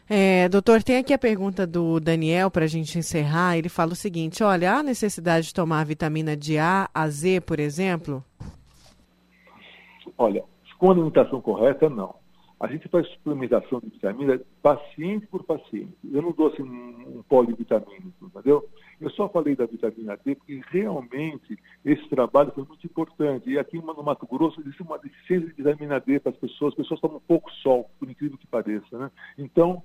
É, 0.10 0.48
doutor, 0.48 0.82
tem 0.82 0.98
aqui 0.98 1.14
a 1.14 1.18
pergunta 1.18 1.68
do 1.68 2.00
Daniel 2.00 2.50
para 2.50 2.64
a 2.64 2.68
gente 2.68 2.98
encerrar. 2.98 3.58
Ele 3.58 3.68
fala 3.68 3.92
o 3.92 3.96
seguinte: 3.96 4.42
olha, 4.42 4.74
há 4.74 4.84
necessidade 4.84 5.48
de 5.48 5.54
tomar 5.54 5.86
vitamina 5.86 6.36
de 6.36 6.58
A 6.58 6.90
a 6.94 7.10
Z, 7.10 7.42
por 7.42 7.60
exemplo? 7.60 8.24
Olha, 10.18 10.44
com 10.80 10.90
a 10.90 10.94
alimentação 10.94 11.42
correta, 11.42 11.90
não. 11.90 12.16
A 12.60 12.66
gente 12.66 12.88
faz 12.88 13.08
suplementação 13.10 13.80
de 13.80 13.90
vitamina 13.90 14.42
paciente 14.64 15.28
por 15.28 15.44
paciente. 15.44 15.96
Eu 16.12 16.24
não 16.24 16.32
dou 16.32 16.48
assim 16.48 16.64
um, 16.64 17.24
polivitamínico, 17.30 18.26
entendeu? 18.26 18.68
Eu 19.00 19.12
só 19.12 19.30
falei 19.30 19.56
da 19.56 19.68
vitamina 19.68 20.18
D 20.26 20.34
porque 20.34 20.62
realmente 20.70 21.58
esse 21.86 22.10
trabalho 22.10 22.52
foi 22.54 22.64
muito 22.64 22.84
importante. 22.84 23.48
E 23.52 23.60
aqui 23.60 23.78
no 23.78 24.04
Mato 24.04 24.26
Grosso 24.26 24.60
existe 24.62 24.82
uma 24.82 24.98
deficiência 24.98 25.48
de 25.50 25.54
vitamina 25.54 26.00
D 26.00 26.20
para 26.20 26.32
as 26.32 26.38
pessoas. 26.38 26.74
As 26.74 26.78
pessoas 26.78 27.00
tomam 27.00 27.22
pouco 27.28 27.52
sol, 27.52 27.92
por 28.00 28.10
incrível 28.10 28.40
que 28.40 28.48
pareça, 28.48 28.98
né? 28.98 29.12
Então, 29.38 29.84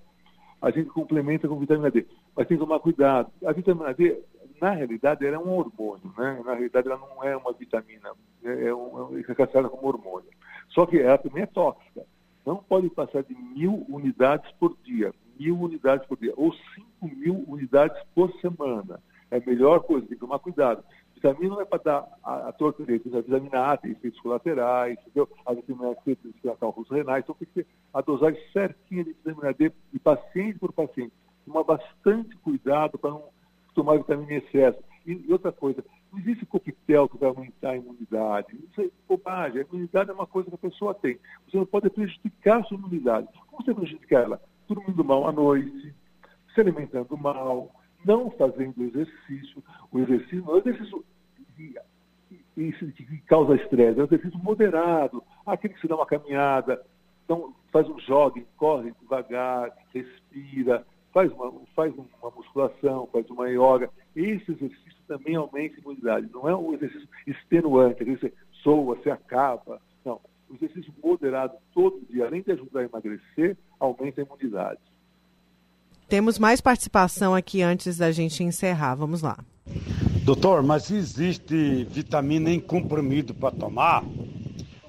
a 0.62 0.70
gente 0.70 0.88
complementa 0.88 1.46
com 1.46 1.58
vitamina 1.58 1.90
D. 1.90 2.06
Mas 2.34 2.48
tem 2.48 2.56
que 2.56 2.64
tomar 2.64 2.80
cuidado. 2.80 3.30
A 3.44 3.52
vitamina 3.52 3.92
D, 3.92 4.18
na 4.58 4.70
realidade, 4.70 5.26
ela 5.26 5.36
é 5.36 5.38
um 5.38 5.58
hormônio, 5.58 6.10
né? 6.16 6.40
Na 6.42 6.54
realidade, 6.54 6.88
ela 6.88 6.96
não 6.96 7.22
é 7.22 7.36
uma 7.36 7.52
vitamina, 7.52 8.12
é, 8.42 8.68
é, 8.68 8.74
um, 8.74 9.18
é 9.18 9.22
classificada 9.22 9.68
como 9.68 9.88
hormônio. 9.88 10.30
Só 10.70 10.86
que 10.86 10.98
ela 10.98 11.18
também 11.18 11.42
é 11.42 11.46
tóxica 11.46 12.02
não 12.44 12.56
pode 12.56 12.90
passar 12.90 13.22
de 13.22 13.34
mil 13.34 13.84
unidades 13.88 14.50
por 14.58 14.76
dia, 14.84 15.12
mil 15.38 15.58
unidades 15.58 16.06
por 16.06 16.18
dia, 16.18 16.32
ou 16.36 16.52
cinco 16.74 17.16
mil 17.16 17.44
unidades 17.46 18.00
por 18.14 18.32
semana. 18.40 19.00
É 19.30 19.38
a 19.38 19.46
melhor 19.46 19.80
coisa, 19.80 20.06
tem 20.06 20.16
que 20.16 20.20
tomar 20.20 20.38
cuidado. 20.38 20.84
Vitamina 21.14 21.54
não 21.54 21.60
é 21.60 21.64
para 21.64 21.82
dar 21.82 22.08
a, 22.22 22.48
a 22.48 22.52
torta 22.52 22.84
direita, 22.84 23.16
a 23.16 23.20
vitamina 23.20 23.72
A 23.72 23.76
tem 23.76 23.92
efeitos 23.92 24.20
colaterais, 24.20 24.98
entendeu? 25.00 25.28
A 25.46 25.54
vitamina 25.54 25.94
C 26.04 26.16
tem 26.16 26.32
que 26.32 26.56
cálculos 26.56 26.90
renais, 26.90 27.22
então 27.22 27.34
tem 27.36 27.46
que 27.46 27.62
ter 27.62 27.66
a 27.94 28.00
dosagem 28.00 28.40
certinha 28.52 29.04
de 29.04 29.12
vitamina 29.12 29.54
D 29.54 29.72
de 29.92 29.98
paciente 30.00 30.58
por 30.58 30.72
paciente. 30.72 31.12
Tomar 31.46 31.62
bastante 31.62 32.36
cuidado 32.38 32.98
para 32.98 33.10
não 33.10 33.22
tomar 33.72 33.98
vitamina 33.98 34.32
em 34.32 34.36
excesso. 34.36 34.78
E, 35.06 35.12
e 35.12 35.32
outra 35.32 35.52
coisa, 35.52 35.84
não 36.12 36.20
existe 36.20 36.44
coquetel 36.44 37.08
que 37.08 37.16
vai 37.16 37.30
aumentar 37.30 37.70
a 37.70 37.76
imunidade. 37.76 38.54
Isso 38.70 38.82
é 38.82 38.90
bobagem. 39.08 39.62
A 39.62 39.64
imunidade 39.64 40.10
é 40.10 40.12
uma 40.12 40.26
coisa 40.26 40.50
que 40.50 40.54
a 40.54 40.70
pessoa 40.70 40.94
tem. 40.94 41.18
Você 41.48 41.56
não 41.56 41.64
pode 41.64 41.88
prejudicar 41.88 42.60
a 42.60 42.64
sua 42.64 42.76
imunidade. 42.76 43.28
Como 43.48 43.64
você 43.64 43.74
prejudica 43.74 44.18
ela? 44.18 44.42
Dormindo 44.68 45.02
mal 45.02 45.26
à 45.26 45.32
noite, 45.32 45.94
se 46.54 46.60
alimentando 46.60 47.16
mal, 47.16 47.74
não 48.04 48.30
fazendo 48.30 48.84
exercício. 48.84 49.64
O 49.90 49.98
exercício 50.00 50.44
não 50.44 50.56
é 50.56 50.58
exercício 50.58 51.04
que, 51.56 51.74
causa 53.26 53.54
estresse, 53.54 53.98
é 53.98 54.02
um 54.02 54.06
exercício 54.06 54.38
moderado. 54.38 55.22
Aquele 55.46 55.72
que 55.74 55.80
se 55.80 55.88
dá 55.88 55.96
uma 55.96 56.06
caminhada, 56.06 56.84
então 57.24 57.54
faz 57.72 57.88
um 57.88 57.98
jogging, 58.00 58.46
corre 58.56 58.92
devagar, 59.00 59.72
respira, 59.94 60.86
faz 61.12 61.30
uma, 61.32 61.52
faz 61.74 61.94
uma 61.94 62.30
musculação, 62.34 63.08
faz 63.12 63.28
uma 63.30 63.48
yoga. 63.48 63.90
Esse 64.16 64.52
exercício 64.52 65.02
também 65.06 65.36
aumenta 65.36 65.76
a 65.76 65.80
imunidade. 65.80 66.28
Não 66.32 66.48
é 66.48 66.56
um 66.56 66.74
exercício 66.74 67.08
extenuante, 67.26 68.04
você 68.04 68.32
soa, 68.62 68.98
se 69.02 69.10
acaba. 69.10 69.80
Não. 70.04 70.20
O 70.48 70.54
exercício 70.54 70.92
moderado 71.02 71.54
todo 71.74 72.00
dia, 72.10 72.26
além 72.26 72.42
de 72.42 72.52
ajudar 72.52 72.80
a 72.80 72.84
emagrecer, 72.84 73.56
aumenta 73.78 74.20
a 74.20 74.24
imunidade. 74.24 74.80
Temos 76.08 76.38
mais 76.38 76.60
participação 76.60 77.34
aqui 77.34 77.62
antes 77.62 77.96
da 77.96 78.10
gente 78.10 78.44
encerrar. 78.44 78.94
Vamos 78.94 79.22
lá. 79.22 79.38
Doutor, 80.24 80.62
mas 80.62 80.90
existe 80.90 81.84
vitamina 81.84 82.50
em 82.50 82.60
comprimido 82.60 83.34
para 83.34 83.54
tomar? 83.54 84.04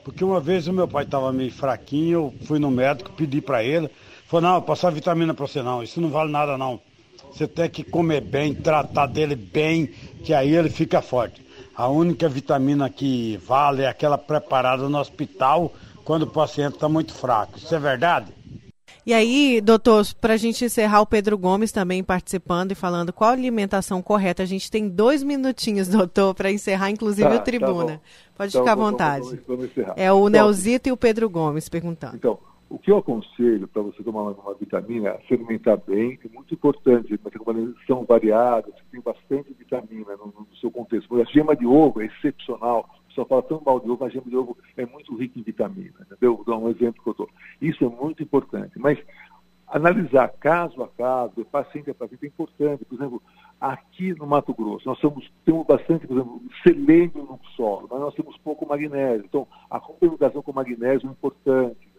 Porque 0.04 0.24
uma 0.24 0.40
vez 0.40 0.68
o 0.68 0.74
meu 0.74 0.88
pai 0.88 1.06
estava 1.06 1.32
meio 1.32 1.52
fraquinho, 1.52 2.12
eu 2.12 2.34
fui 2.45 2.60
no 2.60 2.70
médico, 2.70 3.12
pedi 3.14 3.40
para 3.40 3.64
ele, 3.64 3.90
falou, 4.34 4.41
não, 4.41 4.61
passar 4.61 4.89
vitamina 4.89 5.34
para 5.34 5.45
você 5.45 5.61
não, 5.61 5.84
isso 5.84 6.01
não 6.01 6.10
vale 6.10 6.31
nada 6.31 6.57
não. 6.57 6.80
Você 7.31 7.47
tem 7.47 7.69
que 7.69 7.84
comer 7.84 8.22
bem, 8.22 8.53
tratar 8.53 9.05
dele 9.05 9.35
bem, 9.35 9.88
que 10.23 10.34
aí 10.34 10.55
ele 10.55 10.69
fica 10.69 11.01
forte. 11.01 11.45
A 11.76 11.88
única 11.88 12.27
vitamina 12.30 12.89
que 12.89 13.38
vale 13.38 13.84
é 13.84 13.88
aquela 13.88 14.18
preparada 14.18 14.88
no 14.89 14.99
hospital 14.99 15.73
quando 16.03 16.23
o 16.23 16.27
paciente 16.27 16.76
está 16.76 16.89
muito 16.89 17.14
fraco. 17.14 17.57
Isso 17.57 17.73
é 17.73 17.80
verdade? 17.80 18.27
E 19.05 19.14
aí, 19.14 19.60
doutor, 19.60 20.05
para 20.22 20.35
a 20.35 20.38
gente 20.38 20.64
encerrar, 20.64 21.01
o 21.01 21.05
Pedro 21.05 21.38
Gomes 21.38 21.72
também 21.72 22.03
participando 22.03 22.72
e 22.72 22.76
falando 22.76 23.11
qual 23.11 23.31
a 23.31 23.34
alimentação 23.34 24.01
correta. 24.01 24.43
A 24.43 24.45
gente 24.45 24.72
tem 24.72 24.88
dois 24.88 25.23
minutinhos, 25.23 25.88
doutor, 25.89 26.34
para 26.34 26.51
encerrar, 26.51 26.89
inclusive 26.89 27.27
tá, 27.27 27.35
o 27.35 27.38
tá 27.38 27.43
Tribuna. 27.43 27.93
Tá 27.93 28.01
Pode 28.38 28.49
então, 28.49 28.61
ficar 28.61 28.72
à 28.72 28.76
vontade. 28.76 29.26
Vamos, 29.26 29.45
vamos, 29.45 29.69
vamos 29.76 29.93
é 29.97 30.11
o 30.11 30.18
então, 30.18 30.30
Nelzito 30.30 30.89
e 30.89 30.91
o 30.91 30.97
Pedro 30.97 31.30
Gomes 31.30 31.68
perguntando. 31.68 32.15
Então, 32.15 32.39
o 32.69 32.80
que 32.80 32.91
eu 32.91 32.98
aconselho 32.98 33.68
para 33.68 33.81
você 33.81 34.02
tomar 34.02 34.23
uma, 34.23 34.53
vitamina 34.56 35.18
se 35.27 35.34
alimentar 35.34 35.77
bem, 35.77 36.19
é 36.23 36.27
muito 36.34 36.53
importante, 36.53 37.19
mas 37.23 37.34
são 37.85 38.03
variadas, 38.03 38.73
tem 38.91 39.02
bastante 39.02 39.53
vitamina 39.53 40.15
no, 40.18 40.27
no, 40.27 40.56
seu 40.60 40.72
contexto. 40.72 41.22
A 41.22 41.26
gema 41.26 41.56
de 41.56 41.65
ovo 41.65 42.02
é 42.02 42.06
excepcional, 42.06 42.90
só 43.10 43.26
fala 43.26 43.44
tão 43.44 43.61
mal 43.64 43.80
de 43.80 43.90
ovo, 43.90 44.03
a 44.06 44.10
gema 44.10 44.26
de 44.27 44.35
ovo 44.35 44.57
é 44.76 44.85
muito 44.85 45.15
rica 45.15 45.40
em 45.40 45.44
vitamina, 45.44 45.94
entendeu? 46.02 46.38
Vou 46.38 46.45
dar 46.45 46.57
um 46.57 46.69
exemplo 46.69 47.03
que 47.03 47.10
eu 47.10 47.14
dou. 47.14 47.30
Isso 47.61 47.84
é 47.84 47.90
muito 47.90 48.23
importante, 48.23 48.80
mas 48.80 48.98
analisar 49.68 50.30
caso 50.40 50.84
a 50.84 50.88
caso, 50.88 51.45
paciente 51.45 51.90
a 51.90 51.95
paciente, 51.95 52.26
é 52.26 52.27
importante. 52.27 52.85
Por 52.85 52.95
exemplo, 52.95 53.22
aqui 53.60 54.14
no 54.14 54.27
Mato 54.27 54.53
Grosso, 54.53 54.88
nós 54.88 54.99
somos, 54.99 55.31
temos 55.45 55.65
bastante, 55.65 56.06
por 56.06 56.18
exemplo, 56.18 56.41
selênio 56.61 57.23
no 57.23 57.40
solo, 57.56 57.88
mas 57.90 57.99
nós 57.99 58.14
temos 58.14 58.38
pouco 58.38 58.68
magnésio. 58.68 59.26
Então, 59.26 59.48
a 59.69 59.80
complementação 59.80 60.41
com 60.41 60.53
magnésio 60.53 61.07
é 61.07 61.11
importante? 61.11 61.93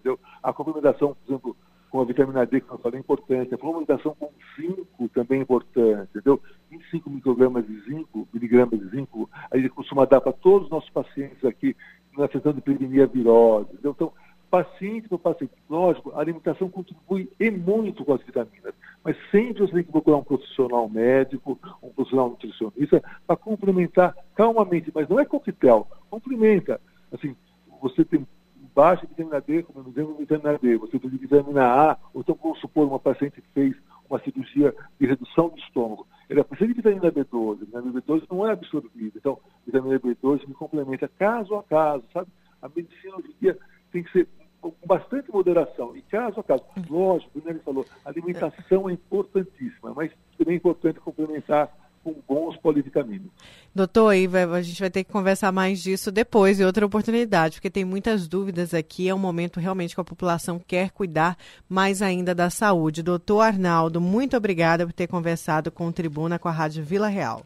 A 0.44 0.52
complementação, 0.52 1.16
por 1.16 1.32
exemplo, 1.32 1.56
com 1.90 2.02
a 2.02 2.04
vitamina 2.04 2.44
D, 2.44 2.60
que 2.60 2.70
eu 2.70 2.76
falei, 2.76 2.98
é 2.98 3.00
importante. 3.00 3.54
A 3.54 3.58
complementação 3.58 4.14
com 4.14 4.30
zinco 4.54 5.08
também 5.08 5.38
é 5.38 5.42
importante, 5.42 6.10
entendeu? 6.10 6.38
25 6.70 7.08
microgramas 7.08 7.66
de 7.66 7.80
zinco, 7.80 8.28
miligramas 8.30 8.78
de 8.78 8.88
zinco, 8.90 9.30
a 9.50 9.56
gente 9.56 9.70
costuma 9.70 10.04
dar 10.04 10.20
para 10.20 10.32
todos 10.32 10.66
os 10.66 10.70
nossos 10.70 10.90
pacientes 10.90 11.42
aqui 11.46 11.74
na 12.18 12.28
questão 12.28 12.52
de 12.52 12.60
prevenir 12.60 13.02
a 13.02 13.06
virose, 13.06 13.70
entendeu? 13.72 13.92
Então, 13.92 14.12
paciente 14.50 15.08
por 15.08 15.18
paciente, 15.18 15.54
lógico, 15.68 16.12
a 16.14 16.20
alimentação 16.20 16.68
contribui 16.68 17.30
e 17.40 17.50
muito 17.50 18.04
com 18.04 18.12
as 18.12 18.22
vitaminas, 18.22 18.74
mas 19.02 19.16
sempre 19.30 19.66
você 19.66 19.72
tem 19.72 19.84
que 19.84 19.90
procurar 19.92 20.18
um 20.18 20.24
profissional 20.24 20.88
médico, 20.90 21.58
um 21.82 21.88
profissional 21.88 22.28
nutricionista, 22.28 23.02
para 23.26 23.36
complementar 23.36 24.14
calmamente, 24.34 24.92
mas 24.94 25.08
não 25.08 25.18
é 25.18 25.24
coquetel, 25.24 25.88
complementa. 26.10 26.78
Assim, 27.10 27.34
você 27.80 28.04
tem 28.04 28.26
baixa 28.74 29.06
vitamina 29.06 29.40
D, 29.40 29.62
como 29.62 29.84
dizemos 29.84 30.18
vitamina 30.18 30.58
D, 30.58 30.76
você 30.76 30.98
de 30.98 31.16
vitamina 31.16 31.64
A, 31.64 31.96
ou 32.12 32.20
então 32.20 32.38
vamos 32.42 32.60
supor 32.60 32.86
uma 32.86 32.98
paciente 32.98 33.40
que 33.40 33.48
fez 33.54 33.76
uma 34.08 34.18
cirurgia 34.20 34.74
de 34.98 35.06
redução 35.06 35.48
do 35.48 35.58
estômago. 35.58 36.06
Ela 36.28 36.44
precisa 36.44 36.68
de 36.68 36.74
vitamina 36.74 37.12
B12, 37.12 37.60
vitamina 37.60 38.00
B12 38.00 38.24
não 38.30 38.46
é 38.46 38.52
absorvida. 38.52 39.16
Então, 39.16 39.38
vitamina 39.64 39.98
B12 40.00 40.46
me 40.48 40.54
complementa 40.54 41.08
caso 41.08 41.54
a 41.54 41.62
caso, 41.62 42.04
sabe? 42.12 42.28
A 42.60 42.68
medicina 42.68 43.16
hoje 43.16 43.28
em 43.28 43.40
dia 43.40 43.58
tem 43.92 44.02
que 44.02 44.10
ser 44.10 44.28
com 44.60 44.72
bastante 44.86 45.30
moderação, 45.30 45.94
e 45.94 46.00
caso 46.00 46.40
a 46.40 46.42
caso. 46.42 46.64
Lógico, 46.88 47.38
como 47.38 47.50
ele 47.50 47.58
falou, 47.58 47.84
a 48.04 48.08
alimentação 48.08 48.88
é 48.88 48.94
importantíssima, 48.94 49.92
mas 49.94 50.10
também 50.38 50.54
é 50.54 50.56
importante 50.56 50.98
complementar 51.00 51.70
com 52.02 52.14
bons 52.26 52.56
polivitamínicos. 52.56 53.30
Doutor, 53.74 54.14
a 54.54 54.62
gente 54.62 54.78
vai 54.78 54.88
ter 54.88 55.02
que 55.02 55.10
conversar 55.10 55.50
mais 55.50 55.82
disso 55.82 56.12
depois, 56.12 56.60
em 56.60 56.64
outra 56.64 56.86
oportunidade, 56.86 57.56
porque 57.56 57.68
tem 57.68 57.84
muitas 57.84 58.28
dúvidas 58.28 58.72
aqui. 58.72 59.08
É 59.08 59.14
um 59.14 59.18
momento 59.18 59.58
realmente 59.58 59.96
que 59.96 60.00
a 60.00 60.04
população 60.04 60.60
quer 60.64 60.90
cuidar 60.90 61.36
mais 61.68 62.00
ainda 62.00 62.32
da 62.34 62.50
saúde. 62.50 63.02
Doutor 63.02 63.40
Arnaldo, 63.40 64.00
muito 64.00 64.36
obrigada 64.36 64.86
por 64.86 64.92
ter 64.92 65.08
conversado 65.08 65.72
com 65.72 65.88
o 65.88 65.92
Tribuna, 65.92 66.38
com 66.38 66.48
a 66.48 66.52
Rádio 66.52 66.84
Vila 66.84 67.08
Real. 67.08 67.42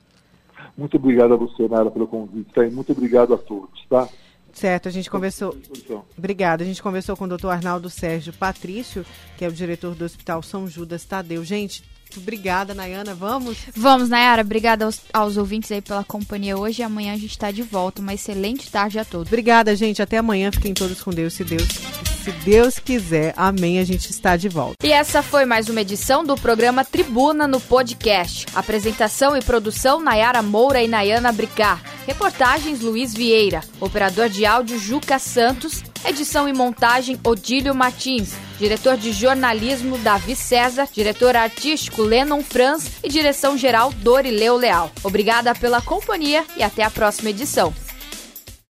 Muito 0.76 0.98
obrigado 0.98 1.32
a 1.32 1.36
você, 1.36 1.66
Nara, 1.66 1.90
pelo 1.90 2.06
convite. 2.06 2.52
Tá? 2.52 2.66
E 2.66 2.70
muito 2.70 2.92
obrigado 2.92 3.32
a 3.32 3.38
todos, 3.38 3.84
tá? 3.88 4.06
Certo, 4.52 4.88
a 4.88 4.90
gente 4.90 5.10
conversou. 5.10 5.56
Obrigada. 6.16 6.62
A 6.62 6.66
gente 6.66 6.82
conversou 6.82 7.16
com 7.16 7.24
o 7.24 7.28
doutor 7.28 7.50
Arnaldo 7.50 7.88
Sérgio 7.88 8.32
Patrício, 8.32 9.04
que 9.36 9.44
é 9.44 9.48
o 9.48 9.52
diretor 9.52 9.94
do 9.94 10.04
Hospital 10.04 10.42
São 10.42 10.66
Judas 10.66 11.04
Tadeu. 11.04 11.44
Gente, 11.44 11.84
obrigada, 12.16 12.74
Nayana. 12.74 13.14
Vamos? 13.14 13.58
Vamos, 13.74 14.08
Nayara. 14.08 14.42
Obrigada 14.42 14.84
aos, 14.84 15.00
aos 15.12 15.36
ouvintes 15.36 15.70
aí 15.72 15.82
pela 15.82 16.04
companhia 16.04 16.56
hoje. 16.56 16.82
Amanhã 16.82 17.14
a 17.14 17.18
gente 17.18 17.32
está 17.32 17.50
de 17.50 17.62
volta. 17.62 18.00
Uma 18.00 18.14
excelente 18.14 18.70
tarde 18.70 18.98
a 18.98 19.04
todos. 19.04 19.28
Obrigada, 19.28 19.74
gente. 19.76 20.00
Até 20.00 20.18
amanhã. 20.18 20.50
Fiquem 20.52 20.74
todos 20.74 21.02
com 21.02 21.10
Deus, 21.10 21.34
se 21.34 21.44
Deus 21.44 21.68
se 22.28 22.32
Deus 22.44 22.78
quiser. 22.78 23.32
Amém. 23.36 23.78
A 23.78 23.84
gente 23.84 24.10
está 24.10 24.36
de 24.36 24.48
volta. 24.48 24.86
E 24.86 24.92
essa 24.92 25.22
foi 25.22 25.44
mais 25.44 25.68
uma 25.68 25.80
edição 25.80 26.24
do 26.24 26.36
programa 26.36 26.84
Tribuna 26.84 27.46
no 27.46 27.60
Podcast. 27.60 28.46
Apresentação 28.54 29.36
e 29.36 29.42
produção 29.42 30.00
Nayara 30.00 30.42
Moura 30.42 30.82
e 30.82 30.88
Nayana 30.88 31.32
Bricar. 31.32 31.82
Reportagens 32.06 32.80
Luiz 32.80 33.14
Vieira. 33.14 33.60
Operador 33.80 34.28
de 34.28 34.44
áudio 34.44 34.78
Juca 34.78 35.18
Santos. 35.18 35.82
Edição 36.04 36.48
e 36.48 36.52
montagem 36.52 37.18
Odílio 37.24 37.74
Martins. 37.74 38.34
Diretor 38.58 38.96
de 38.96 39.12
jornalismo 39.12 39.98
Davi 39.98 40.34
César. 40.34 40.88
Diretor 40.92 41.36
artístico 41.36 42.02
Lennon 42.02 42.42
Franz. 42.42 42.90
E 43.02 43.08
direção 43.08 43.58
geral 43.58 43.92
Dorileu 43.92 44.56
Leal. 44.56 44.90
Obrigada 45.02 45.54
pela 45.54 45.82
companhia 45.82 46.44
e 46.56 46.62
até 46.62 46.82
a 46.82 46.90
próxima 46.90 47.30
edição. 47.30 47.74